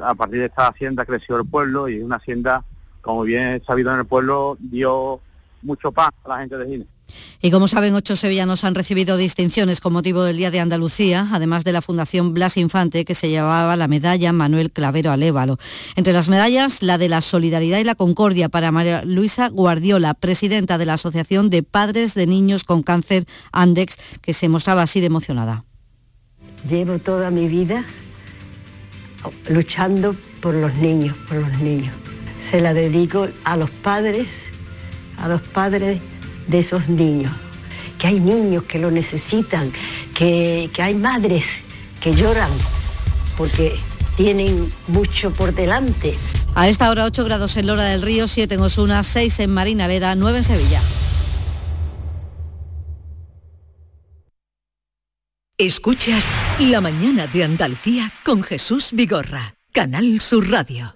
A 0.01 0.15
partir 0.15 0.41
de 0.41 0.47
esta 0.47 0.69
hacienda 0.69 1.05
creció 1.05 1.39
el 1.39 1.47
pueblo 1.47 1.89
y 1.89 2.03
una 2.03 2.17
hacienda, 2.17 2.65
como 3.01 3.23
bien 3.23 3.49
es 3.49 3.65
sabido 3.65 3.93
en 3.93 4.01
el 4.01 4.07
pueblo, 4.07 4.57
dio 4.61 5.21
mucho 5.63 5.93
pan 5.93 6.11
a 6.25 6.29
la 6.29 6.39
gente 6.39 6.59
de 6.59 6.67
Gine. 6.67 6.87
Y 7.41 7.51
como 7.51 7.69
saben, 7.69 7.95
ocho 7.95 8.17
sevillanos 8.17 8.65
han 8.65 8.75
recibido 8.75 9.17
distinciones 9.17 9.81
con 9.81 9.93
motivo 9.93 10.25
del 10.25 10.37
Día 10.37 10.51
de 10.51 10.61
Andalucía, 10.61 11.29
además 11.33 11.65
de 11.65 11.73
la 11.73 11.83
Fundación 11.83 12.35
Blas 12.35 12.57
Infante, 12.57 13.05
que 13.05 13.15
se 13.15 13.29
llevaba 13.29 13.77
la 13.77 13.89
medalla 13.89 14.33
Manuel 14.33 14.71
Clavero 14.71 15.13
Alévalo. 15.13 15.59
Entre 15.95 16.13
las 16.13 16.29
medallas, 16.29 16.83
la 16.83 16.99
de 16.99 17.09
la 17.09 17.21
solidaridad 17.21 17.79
y 17.79 17.85
la 17.85 17.95
concordia 17.95 18.49
para 18.49 18.73
María 18.73 19.03
Luisa 19.05 19.49
Guardiola, 19.49 20.15
presidenta 20.15 20.79
de 20.79 20.87
la 20.87 20.95
Asociación 20.95 21.51
de 21.51 21.63
Padres 21.63 22.15
de 22.15 22.27
Niños 22.27 22.65
con 22.65 22.83
Cáncer 22.83 23.25
Andex, 23.53 23.99
que 24.21 24.33
se 24.33 24.49
mostraba 24.49 24.83
así 24.83 25.01
de 25.01 25.07
emocionada. 25.07 25.65
Llevo 26.69 26.99
toda 26.99 27.31
mi 27.31 27.49
vida 27.49 27.85
luchando 29.49 30.17
por 30.41 30.55
los 30.55 30.75
niños, 30.77 31.17
por 31.29 31.37
los 31.37 31.59
niños. 31.59 31.95
Se 32.51 32.61
la 32.61 32.75
dedico 32.75 33.29
a 33.45 33.57
los 33.57 33.71
padres, 33.71 34.29
a 35.19 35.29
los 35.29 35.43
padres 35.43 36.01
de 36.47 36.59
esos 36.59 36.89
niños, 36.89 37.33
que 37.99 38.09
hay 38.09 38.21
niños 38.21 38.65
que 38.65 38.79
lo 38.79 38.91
necesitan, 38.91 39.73
que, 40.15 40.71
hay 40.79 40.95
madres 40.95 41.63
que 42.01 42.15
lloran 42.15 42.51
porque 43.37 43.77
tienen 44.17 44.69
mucho 44.89 45.33
por 45.33 45.55
delante. 45.55 46.17
A 46.55 46.69
esta 46.69 46.91
hora 46.91 47.05
8 47.05 47.25
grados 47.25 47.57
en 47.57 47.67
Lora 47.67 47.85
del 47.85 48.03
Río, 48.03 48.27
7 48.27 48.55
en 48.55 48.61
Osuna, 48.61 49.03
6 49.03 49.41
en 49.41 49.53
Marinaleda, 49.53 50.15
9 50.15 50.39
en 50.39 50.45
Sevilla. 50.45 50.81
Escuchas 55.59 56.25
La 56.59 56.81
mañana 56.81 57.27
de 57.27 57.45
Andalucía 57.45 58.13
con 58.25 58.43
Jesús 58.43 58.91
Vigorra, 58.93 59.55
Canal 59.73 60.21
Sur 60.21 60.51
Radio. 60.51 60.96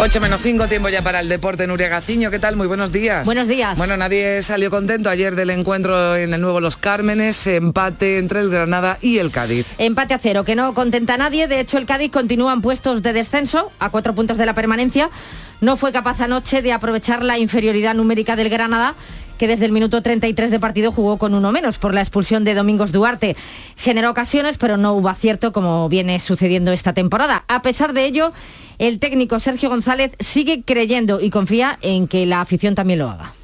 8 0.00 0.20
menos 0.20 0.40
5, 0.42 0.68
tiempo 0.68 0.88
ya 0.88 1.02
para 1.02 1.18
el 1.18 1.28
deporte. 1.28 1.66
Nuria 1.66 1.88
Gaciño, 1.88 2.30
¿qué 2.30 2.38
tal? 2.38 2.54
Muy 2.54 2.68
buenos 2.68 2.92
días. 2.92 3.26
Buenos 3.26 3.48
días. 3.48 3.76
Bueno, 3.76 3.96
nadie 3.96 4.42
salió 4.42 4.70
contento 4.70 5.10
ayer 5.10 5.34
del 5.34 5.50
encuentro 5.50 6.14
en 6.14 6.32
el 6.32 6.40
nuevo 6.40 6.60
Los 6.60 6.76
Cármenes, 6.76 7.48
empate 7.48 8.18
entre 8.18 8.38
el 8.38 8.48
Granada 8.48 8.98
y 9.02 9.18
el 9.18 9.32
Cádiz. 9.32 9.66
Empate 9.76 10.14
a 10.14 10.20
cero, 10.20 10.44
que 10.44 10.54
no 10.54 10.72
contenta 10.72 11.14
a 11.14 11.16
nadie. 11.16 11.48
De 11.48 11.58
hecho, 11.58 11.78
el 11.78 11.84
Cádiz 11.84 12.12
continúa 12.12 12.52
en 12.52 12.62
puestos 12.62 13.02
de 13.02 13.12
descenso, 13.12 13.72
a 13.80 13.90
cuatro 13.90 14.14
puntos 14.14 14.38
de 14.38 14.46
la 14.46 14.54
permanencia. 14.54 15.10
No 15.60 15.76
fue 15.76 15.90
capaz 15.90 16.20
anoche 16.20 16.62
de 16.62 16.72
aprovechar 16.72 17.24
la 17.24 17.36
inferioridad 17.36 17.94
numérica 17.94 18.36
del 18.36 18.50
Granada 18.50 18.94
que 19.36 19.46
desde 19.46 19.66
el 19.66 19.72
minuto 19.72 20.02
33 20.02 20.50
de 20.50 20.58
partido 20.60 20.90
jugó 20.90 21.16
con 21.16 21.32
uno 21.32 21.52
menos 21.52 21.78
por 21.78 21.94
la 21.94 22.00
expulsión 22.00 22.42
de 22.42 22.54
Domingos 22.54 22.90
Duarte. 22.90 23.36
Generó 23.76 24.10
ocasiones, 24.10 24.58
pero 24.58 24.76
no 24.76 24.94
hubo 24.94 25.08
acierto 25.08 25.52
como 25.52 25.88
viene 25.88 26.18
sucediendo 26.18 26.72
esta 26.72 26.92
temporada. 26.92 27.44
A 27.46 27.62
pesar 27.62 27.92
de 27.92 28.04
ello, 28.04 28.32
el 28.78 28.98
técnico 28.98 29.40
Sergio 29.40 29.68
González 29.68 30.12
sigue 30.18 30.62
creyendo 30.64 31.20
y 31.20 31.30
confía 31.30 31.78
en 31.82 32.08
que 32.08 32.26
la 32.26 32.40
afición 32.40 32.74
también 32.74 33.00
lo 33.00 33.10
haga. 33.10 33.34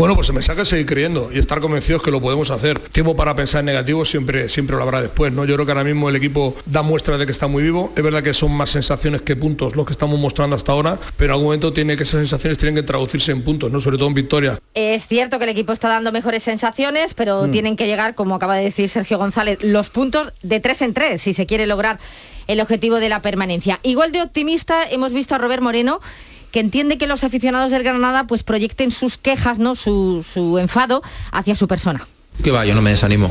Bueno, 0.00 0.14
pues 0.14 0.30
el 0.30 0.34
mensaje 0.34 0.62
es 0.62 0.68
seguir 0.68 0.86
creyendo 0.86 1.28
y 1.30 1.38
estar 1.38 1.60
convencidos 1.60 2.02
que 2.02 2.10
lo 2.10 2.22
podemos 2.22 2.50
hacer. 2.50 2.78
Tiempo 2.78 3.14
para 3.14 3.34
pensar 3.34 3.58
en 3.58 3.66
negativo 3.66 4.06
siempre, 4.06 4.48
siempre 4.48 4.74
lo 4.74 4.82
habrá 4.82 5.02
después, 5.02 5.30
¿no? 5.30 5.44
Yo 5.44 5.56
creo 5.56 5.66
que 5.66 5.72
ahora 5.72 5.84
mismo 5.84 6.08
el 6.08 6.16
equipo 6.16 6.56
da 6.64 6.80
muestra 6.80 7.18
de 7.18 7.26
que 7.26 7.32
está 7.32 7.48
muy 7.48 7.62
vivo. 7.62 7.92
Es 7.94 8.02
verdad 8.02 8.22
que 8.22 8.32
son 8.32 8.50
más 8.50 8.70
sensaciones 8.70 9.20
que 9.20 9.36
puntos 9.36 9.76
los 9.76 9.84
que 9.84 9.92
estamos 9.92 10.18
mostrando 10.18 10.56
hasta 10.56 10.72
ahora, 10.72 10.98
pero 11.18 11.26
en 11.26 11.30
algún 11.32 11.44
momento 11.48 11.74
tiene 11.74 11.98
que 11.98 12.04
esas 12.04 12.20
sensaciones 12.20 12.56
tienen 12.56 12.76
que 12.76 12.82
traducirse 12.82 13.30
en 13.30 13.42
puntos, 13.42 13.70
¿no? 13.70 13.78
Sobre 13.78 13.98
todo 13.98 14.08
en 14.08 14.14
victorias. 14.14 14.58
Es 14.72 15.06
cierto 15.06 15.36
que 15.36 15.44
el 15.44 15.50
equipo 15.50 15.74
está 15.74 15.90
dando 15.90 16.12
mejores 16.12 16.44
sensaciones, 16.44 17.12
pero 17.12 17.46
mm. 17.46 17.50
tienen 17.50 17.76
que 17.76 17.86
llegar, 17.86 18.14
como 18.14 18.36
acaba 18.36 18.56
de 18.56 18.64
decir 18.64 18.88
Sergio 18.88 19.18
González, 19.18 19.58
los 19.60 19.90
puntos 19.90 20.32
de 20.42 20.60
tres 20.60 20.80
en 20.80 20.94
tres 20.94 21.20
si 21.20 21.34
se 21.34 21.44
quiere 21.44 21.66
lograr 21.66 21.98
el 22.46 22.62
objetivo 22.62 23.00
de 23.00 23.10
la 23.10 23.20
permanencia. 23.20 23.80
Igual 23.82 24.12
de 24.12 24.22
optimista 24.22 24.82
hemos 24.90 25.12
visto 25.12 25.34
a 25.34 25.38
Robert 25.38 25.62
Moreno 25.62 26.00
que 26.50 26.60
entiende 26.60 26.98
que 26.98 27.06
los 27.06 27.24
aficionados 27.24 27.70
del 27.70 27.82
Granada 27.82 28.26
pues 28.26 28.42
proyecten 28.42 28.90
sus 28.90 29.16
quejas, 29.16 29.58
¿no? 29.58 29.74
su, 29.74 30.24
su 30.24 30.58
enfado 30.58 31.02
hacia 31.32 31.54
su 31.54 31.68
persona. 31.68 32.06
Que 32.42 32.50
va, 32.50 32.64
yo 32.64 32.74
no 32.74 32.82
me 32.82 32.90
desanimo. 32.90 33.30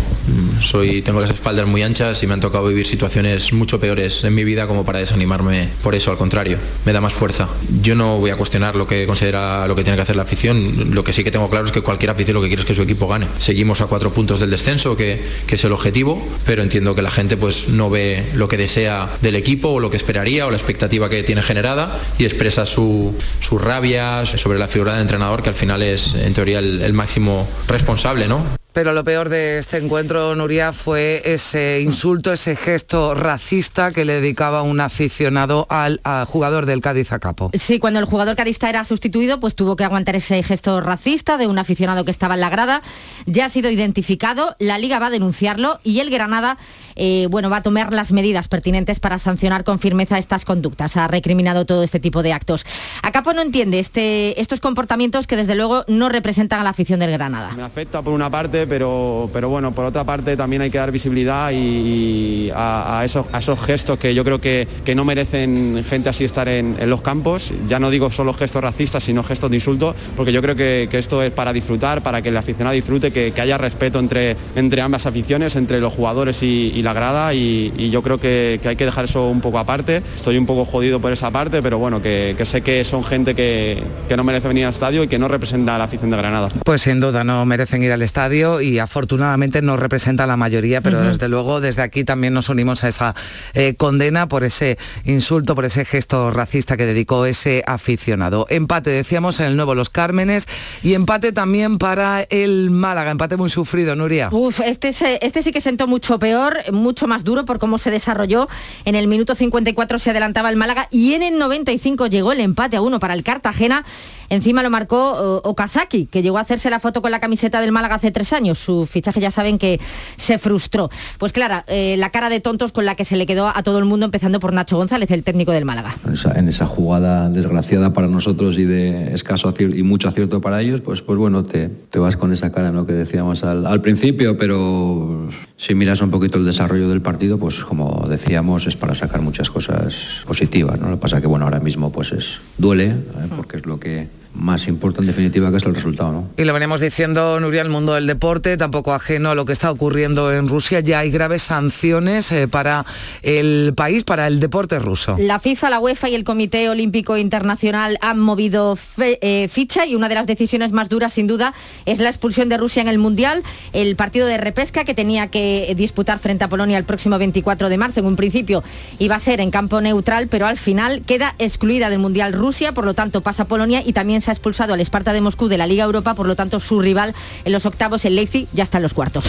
Soy, 0.62 1.02
tengo 1.02 1.22
las 1.22 1.32
espaldas 1.32 1.68
muy 1.68 1.84
anchas 1.84 2.22
y 2.22 2.28
me 2.28 2.34
han 2.34 2.40
tocado 2.40 2.68
vivir 2.68 2.86
situaciones 2.86 3.54
mucho 3.54 3.80
peores 3.80 4.24
en 4.24 4.36
mi 4.36 4.44
vida 4.44 4.68
como 4.68 4.86
para 4.86 5.00
desanimarme 5.00 5.70
por 5.84 5.96
eso, 5.96 6.12
al 6.12 6.18
contrario, 6.18 6.58
me 6.86 6.94
da 6.94 7.02
más 7.02 7.14
fuerza. 7.14 7.48
Yo 7.82 7.96
no 7.96 8.18
voy 8.18 8.32
a 8.32 8.36
cuestionar 8.36 8.76
lo 8.76 8.88
que 8.88 9.06
considera 9.08 9.68
lo 9.68 9.76
que 9.76 9.84
tiene 9.84 9.96
que 9.96 10.04
hacer 10.04 10.16
la 10.16 10.24
afición. 10.24 10.94
Lo 10.94 11.04
que 11.04 11.14
sí 11.14 11.24
que 11.24 11.32
tengo 11.32 11.50
claro 11.50 11.66
es 11.66 11.72
que 11.72 11.82
cualquier 11.82 12.12
afición 12.12 12.36
lo 12.36 12.42
que 12.42 12.48
quiere 12.48 12.62
es 12.62 12.68
que 12.68 12.74
su 12.74 12.82
equipo 12.82 13.08
gane. 13.08 13.28
Seguimos 13.40 13.82
a 13.82 13.88
cuatro 13.88 14.12
puntos 14.12 14.40
del 14.40 14.50
descenso, 14.50 14.96
que, 14.96 15.20
es 15.50 15.64
el 15.64 15.72
objetivo, 15.72 16.26
pero 16.46 16.62
entiendo 16.62 16.96
que 16.96 17.02
la 17.02 17.12
gente 17.12 17.36
pues 17.36 17.68
no 17.70 17.90
ve 17.90 18.24
lo 18.34 18.48
que 18.48 18.58
desea 18.58 19.10
del 19.22 19.36
equipo 19.36 19.70
o 19.70 19.80
lo 19.80 19.90
que 19.90 19.98
esperaría 19.98 20.46
o 20.46 20.52
la 20.52 20.58
expectativa 20.58 21.10
que 21.10 21.24
tiene 21.24 21.42
generada 21.42 22.00
y 22.18 22.26
expresa 22.26 22.66
su, 22.66 23.14
su 23.42 23.58
rabia 23.58 24.26
sobre 24.26 24.60
la 24.60 24.68
figura 24.68 24.94
del 24.94 25.02
entrenador 25.02 25.44
que 25.44 25.50
al 25.50 25.56
final 25.56 25.82
es 25.82 26.14
en 26.14 26.34
teoría 26.34 26.60
el, 26.60 26.82
el 26.82 26.94
máximo 26.94 27.48
responsable, 27.68 28.28
¿no? 28.28 28.60
Pero 28.72 28.94
lo 28.94 29.04
peor 29.04 29.30
de 29.30 29.58
este 29.58 29.78
encuentro, 29.78 30.36
Nuria, 30.36 30.74
fue 30.74 31.24
ese 31.26 31.82
insulto, 31.82 32.32
ese 32.32 32.56
gesto 32.56 33.16
racista 33.16 33.92
que 33.92 34.06
le 34.06 34.22
dedicaba 34.22 34.62
un 34.62 34.80
aficionado 34.80 35.66
al, 35.70 36.00
jugador 36.28 36.68
del 36.68 36.80
Cádiz 36.80 37.12
a 37.12 37.20
capo. 37.20 37.50
Sí, 37.56 37.80
cuando 37.80 38.00
el 38.00 38.06
jugador 38.06 38.36
cadista 38.36 38.70
era 38.70 38.86
sustituido, 38.86 39.40
pues 39.40 39.56
tuvo 39.56 39.76
que 39.76 39.84
aguantar 39.84 40.16
ese 40.16 40.44
gesto 40.44 40.82
racista 40.82 41.38
de 41.38 41.48
un 41.48 41.58
aficionado 41.58 42.06
que 42.06 42.12
estaba 42.12 42.36
en 42.36 42.42
la 42.42 42.50
grada. 42.50 42.84
Ya 43.26 43.46
ha 43.46 43.50
sido 43.50 43.72
identificado, 43.72 44.56
la 44.60 44.78
liga 44.78 45.00
va 45.00 45.08
a 45.08 45.12
denunciarlo 45.12 45.80
y 45.84 46.00
el 46.00 46.12
Granada 46.12 46.58
eh, 47.00 47.28
bueno, 47.30 47.50
va 47.50 47.58
a 47.58 47.64
tomar 47.64 47.94
las 47.94 48.12
medidas 48.12 48.50
pertinentes 48.50 49.00
para 49.00 49.20
sancionar 49.20 49.64
con 49.64 49.80
firmeza 49.80 50.18
estas 50.18 50.44
conductas. 50.44 50.98
Ha 50.98 51.08
recriminado 51.08 51.66
todo 51.66 51.82
este 51.82 52.02
tipo 52.02 52.22
de 52.24 52.34
actos. 52.34 52.66
A 53.02 53.12
Capo 53.12 53.32
no 53.34 53.42
entiende 53.42 53.80
este, 53.80 54.40
estos 54.42 54.60
comportamientos 54.60 55.26
que 55.26 55.38
desde 55.38 55.56
luego 55.56 55.86
no 55.88 56.10
representan 56.10 56.60
a 56.60 56.64
la 56.64 56.72
afición 56.72 57.00
del 57.00 57.12
Granada. 57.12 57.54
Me 57.56 57.64
afecta 57.64 58.02
por 58.02 58.14
una 58.14 58.30
parte, 58.30 58.68
pero, 58.68 59.30
pero 59.32 59.48
bueno, 59.48 59.74
por 59.74 59.86
otra 59.86 60.04
parte 60.04 60.36
también 60.36 60.62
hay 60.62 60.70
que 60.70 60.78
dar 60.78 60.92
visibilidad 60.92 61.48
a, 61.48 63.04
esos, 63.06 63.60
gestos 63.66 63.98
que 63.98 64.14
yo 64.14 64.26
creo 64.26 64.42
que, 64.42 64.68
no 64.94 65.06
merecen 65.06 65.86
gente 65.88 66.10
así 66.10 66.26
estar 66.26 66.50
en, 66.50 66.78
los 66.90 67.02
campos. 67.02 67.54
Ya 67.66 67.80
no 67.80 67.90
digo 67.90 68.12
solo 68.12 68.34
gestos 68.34 68.62
racistas, 68.62 69.04
sino 69.06 69.24
gestos 69.24 69.50
de 69.50 69.56
insulto, 69.56 69.96
porque 70.18 70.34
yo 70.34 70.42
creo 70.42 70.56
que, 70.56 70.90
esto 70.92 71.24
es 71.24 71.32
para 71.32 71.54
disfrutar, 71.54 72.02
para 72.02 72.22
que 72.22 72.28
el 72.28 72.36
aficionado 72.36 72.76
disfrute, 72.76 73.12
que, 73.12 73.40
haya 73.40 73.58
respeto 73.58 74.00
entre, 74.00 74.36
entre 74.58 74.82
ambas 74.82 75.06
aficiones, 75.06 75.56
entre 75.56 75.80
los 75.80 75.94
jugadores 75.94 76.44
y, 76.44 76.74
y 76.76 76.82
la 76.82 76.89
grada 76.94 77.34
y, 77.34 77.90
yo 77.90 78.02
creo 78.02 78.18
que, 78.18 78.60
hay 78.64 78.76
que 78.76 78.86
dejar 78.86 79.06
eso 79.06 79.28
un 79.30 79.42
poco 79.42 79.60
aparte. 79.60 80.04
Estoy 80.16 80.38
un 80.38 80.46
poco 80.46 80.66
jodido 80.66 81.00
por 81.00 81.12
esa 81.12 81.32
parte, 81.32 81.62
pero 81.62 81.80
bueno, 81.80 82.02
que, 82.02 82.36
sé 82.44 82.62
que 82.62 82.84
son 82.84 83.04
gente 83.04 83.36
que, 83.36 83.82
no 84.16 84.24
merece 84.24 84.48
venir 84.48 84.66
al 84.66 84.72
estadio 84.72 85.04
y 85.04 85.08
que 85.08 85.18
no 85.18 85.28
representa 85.28 85.76
a 85.76 85.78
la 85.78 85.86
afición 85.86 86.10
de 86.10 86.18
Granada. 86.18 86.50
Pues 86.66 86.82
sin 86.82 87.00
duda 87.00 87.24
no 87.24 87.46
merecen 87.46 87.84
ir 87.84 87.92
al 87.92 88.02
estadio 88.02 88.62
y 88.62 88.80
afortunadamente 88.80 89.62
no 89.62 89.78
representa 89.78 90.26
a 90.26 90.28
la 90.28 90.38
mayoría, 90.38 90.82
pero 90.82 91.02
desde 91.02 91.30
luego 91.30 91.62
desde 91.62 91.82
aquí 91.82 92.04
también 92.04 92.34
nos 92.34 92.50
unimos 92.50 92.84
a 92.84 92.90
esa 92.90 93.16
eh, 93.54 93.76
condena 93.76 94.28
por 94.28 94.44
ese 94.44 94.78
insulto, 95.06 95.56
por 95.56 95.66
ese 95.66 95.86
gesto 95.86 96.32
racista 96.32 96.78
que 96.78 96.86
dedicó 96.86 97.26
ese 97.26 97.64
aficionado. 97.66 98.46
Empate, 98.50 98.90
decíamos, 98.90 99.40
en 99.40 99.48
el 99.48 99.56
nuevo 99.56 99.76
Los 99.76 99.90
Cármenes 99.90 100.48
y 100.84 100.94
empate 100.94 101.32
también 101.32 101.78
para 101.78 102.24
el 102.24 102.72
Málaga, 102.72 103.12
empate 103.12 103.38
muy 103.38 103.50
sufrido, 103.50 103.96
Nuria. 103.96 104.30
Uf, 104.32 104.60
este, 104.62 104.94
este 105.26 105.44
sí 105.44 105.52
que 105.52 105.62
sentó 105.62 105.88
mucho 105.88 106.20
peor, 106.20 106.58
mucho 106.80 107.08
más 107.08 107.24
duro 107.24 107.46
por 107.46 107.60
cómo 107.60 107.78
se 107.78 107.92
desarrolló. 107.92 108.48
En 108.86 108.96
el 108.96 109.08
minuto 109.08 109.36
54 109.36 110.00
se 110.00 110.12
adelantaba 110.12 110.50
el 110.50 110.56
Málaga 110.56 110.88
y 110.92 111.14
en 111.14 111.24
el 111.24 111.38
95 111.38 112.08
llegó 112.08 112.32
el 112.32 112.40
empate 112.40 112.78
a 112.78 112.82
uno 112.82 113.00
para 113.00 113.14
el 113.14 113.24
Cartagena. 113.24 113.84
Encima 114.30 114.62
lo 114.62 114.70
marcó 114.70 115.42
Okazaki, 115.44 116.06
que 116.06 116.22
llegó 116.22 116.38
a 116.38 116.42
hacerse 116.42 116.70
la 116.70 116.80
foto 116.80 117.02
con 117.02 117.10
la 117.10 117.20
camiseta 117.20 117.62
del 117.62 117.72
Málaga 117.72 117.96
hace 117.96 118.12
tres 118.12 118.32
años. 118.32 118.60
Su 118.60 118.86
fichaje 118.86 119.20
ya 119.20 119.32
saben 119.32 119.58
que 119.58 119.80
se 120.18 120.38
frustró. 120.38 120.90
Pues 121.18 121.34
claro, 121.34 121.64
eh, 121.68 121.96
la 121.98 122.12
cara 122.12 122.30
de 122.30 122.40
tontos 122.40 122.72
con 122.72 122.86
la 122.86 122.96
que 122.96 123.06
se 123.06 123.18
le 123.18 123.26
quedó 123.26 123.48
a 123.48 123.64
todo 123.64 123.80
el 123.80 123.86
mundo, 123.86 124.06
empezando 124.06 124.40
por 124.40 124.54
Nacho 124.54 124.78
González, 124.78 125.10
el 125.10 125.24
técnico 125.24 125.52
del 125.52 125.66
Málaga. 125.66 125.98
En 126.36 126.48
esa, 126.48 126.66
jugada 126.68 127.30
desgraciada 127.30 127.94
para 127.94 128.08
nosotros 128.08 128.58
y 128.58 128.66
de 128.66 129.14
escaso 129.14 129.54
y 129.58 129.82
mucho 129.82 130.08
acierto 130.08 130.42
para 130.42 130.62
ellos, 130.62 130.82
pues, 130.82 131.02
pues 131.02 131.18
bueno, 131.18 131.46
te, 131.46 131.68
te 131.68 131.98
vas 131.98 132.16
con 132.16 132.32
esa 132.32 132.52
cara 132.52 132.72
¿no? 132.72 132.86
que 132.86 132.94
decíamos 132.94 133.44
al 133.44 133.82
principio, 133.82 134.38
pero 134.38 135.30
si 135.58 135.76
miras 135.76 136.02
un 136.02 136.12
poquito 136.12 136.38
el 136.38 136.46
desarrollo 136.46 136.69
del 136.78 137.02
partido, 137.02 137.38
pues 137.38 137.64
como 137.64 138.06
decíamos, 138.08 138.68
es 138.68 138.76
para 138.76 138.96
sacar 138.96 139.22
muchas 139.22 139.50
cosas 139.50 140.24
positivas. 140.26 140.80
¿no? 140.80 140.90
Lo 140.90 140.96
que 140.96 141.02
pasa 141.02 141.22
que 141.22 141.28
bueno, 141.28 141.46
ahora 141.46 141.60
mismo 141.60 141.92
pues 141.92 142.12
es 142.12 142.40
duele, 142.58 142.88
¿eh? 142.88 143.30
porque 143.36 143.58
es 143.58 143.66
lo 143.66 143.80
que 143.80 144.19
más 144.34 144.68
importa 144.68 145.02
en 145.02 145.08
definitiva 145.08 145.52
que 145.52 145.58
es 145.58 145.64
el 145.64 145.76
resultado. 145.76 146.12
¿no? 146.12 146.30
Y 146.38 146.44
lo 146.44 146.54
venimos 146.54 146.82
diciendo, 146.82 147.40
Nuria, 147.40 147.62
el 147.62 147.70
mundo 147.70 147.94
del 147.94 148.08
deporte, 148.08 148.58
tampoco 148.58 148.94
ajeno 148.94 149.32
a 149.32 149.36
lo 149.36 149.46
que 149.46 149.54
está 149.54 149.72
ocurriendo 149.72 150.32
en 150.32 150.48
Rusia, 150.48 150.80
ya 150.80 151.00
hay 151.00 151.12
graves 151.12 151.42
sanciones 151.42 152.32
eh, 152.32 152.48
para 152.48 152.86
el 153.22 153.74
país, 153.76 154.04
para 154.04 154.28
el 154.28 154.40
deporte 154.40 154.80
ruso. 154.80 155.18
La 155.20 155.40
FIFA, 155.40 155.70
la 155.72 155.80
UEFA 155.80 156.10
y 156.10 156.16
el 156.16 156.24
Comité 156.24 156.70
Olímpico 156.70 157.18
Internacional 157.18 157.98
han 158.02 158.20
movido 158.20 158.78
eh, 158.98 159.48
ficha 159.50 159.86
y 159.86 159.96
una 159.96 160.10
de 160.10 160.16
las 160.16 160.28
decisiones 160.28 160.72
más 160.72 160.90
duras, 160.90 161.14
sin 161.14 161.28
duda, 161.28 161.54
es 161.86 162.00
la 162.00 162.10
expulsión 162.10 162.50
de 162.50 162.58
Rusia 162.58 162.82
en 162.82 162.88
el 162.88 162.98
Mundial. 162.98 163.44
El 163.74 163.96
partido 163.96 164.28
de 164.28 164.38
repesca 164.38 164.84
que 164.86 164.94
tenía 164.94 165.28
que 165.28 165.74
disputar 165.76 166.20
frente 166.20 166.44
a 166.44 166.50
Polonia 166.50 166.78
el 166.78 166.84
próximo 166.84 167.18
24 167.18 167.70
de 167.70 167.78
marzo, 167.78 168.00
en 168.00 168.06
un 168.06 168.16
principio 168.16 168.64
iba 169.00 169.16
a 169.16 169.20
ser 169.20 169.42
en 169.42 169.52
campo 169.52 169.82
neutral, 169.82 170.28
pero 170.28 170.46
al 170.46 170.58
final 170.58 171.02
queda 171.02 171.36
excluida 171.40 171.90
del 171.90 172.00
Mundial 172.00 172.34
Rusia, 172.34 172.74
por 172.74 172.86
lo 172.86 172.94
tanto 172.94 173.22
pasa 173.22 173.46
Polonia 173.46 173.82
y 173.86 173.94
también 173.94 174.22
se 174.22 174.29
ha 174.30 174.34
expulsado 174.34 174.74
al 174.74 174.82
Esparta 174.82 175.14
de 175.14 175.22
Moscú 175.22 175.48
de 175.48 175.58
la 175.58 175.68
Liga 175.68 175.84
Europa, 175.84 176.14
por 176.14 176.28
lo 176.28 176.36
tanto 176.36 176.60
su 176.60 176.80
rival 176.80 177.14
en 177.46 177.52
los 177.52 177.66
octavos, 177.66 178.06
el 178.06 178.16
Leipzig, 178.16 178.48
ya 178.54 178.64
está 178.64 178.78
en 178.78 178.84
los 178.84 178.94
cuartos. 178.94 179.26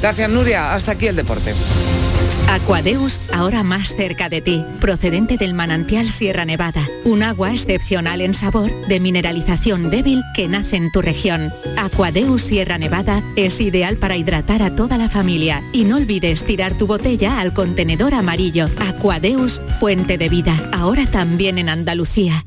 Gracias 0.00 0.30
Nuria, 0.30 0.74
hasta 0.74 0.92
aquí 0.92 1.06
el 1.06 1.16
deporte. 1.16 1.54
Aquadeus, 2.48 3.18
ahora 3.32 3.62
más 3.62 3.94
cerca 3.96 4.28
de 4.28 4.42
ti, 4.42 4.64
procedente 4.78 5.38
del 5.38 5.54
manantial 5.54 6.10
Sierra 6.10 6.44
Nevada, 6.44 6.86
un 7.04 7.22
agua 7.22 7.52
excepcional 7.52 8.20
en 8.20 8.34
sabor, 8.34 8.70
de 8.88 9.00
mineralización 9.00 9.88
débil 9.88 10.22
que 10.34 10.48
nace 10.48 10.76
en 10.76 10.92
tu 10.92 11.00
región. 11.00 11.50
Aquadeus 11.78 12.42
Sierra 12.42 12.76
Nevada 12.76 13.22
es 13.36 13.60
ideal 13.60 13.96
para 13.96 14.16
hidratar 14.16 14.62
a 14.62 14.74
toda 14.74 14.98
la 14.98 15.08
familia 15.08 15.62
y 15.72 15.84
no 15.84 15.96
olvides 15.96 16.44
tirar 16.44 16.76
tu 16.76 16.86
botella 16.86 17.40
al 17.40 17.54
contenedor 17.54 18.12
amarillo. 18.12 18.66
Aquadeus, 18.86 19.62
fuente 19.80 20.18
de 20.18 20.28
vida, 20.28 20.54
ahora 20.72 21.06
también 21.06 21.56
en 21.58 21.70
Andalucía. 21.70 22.44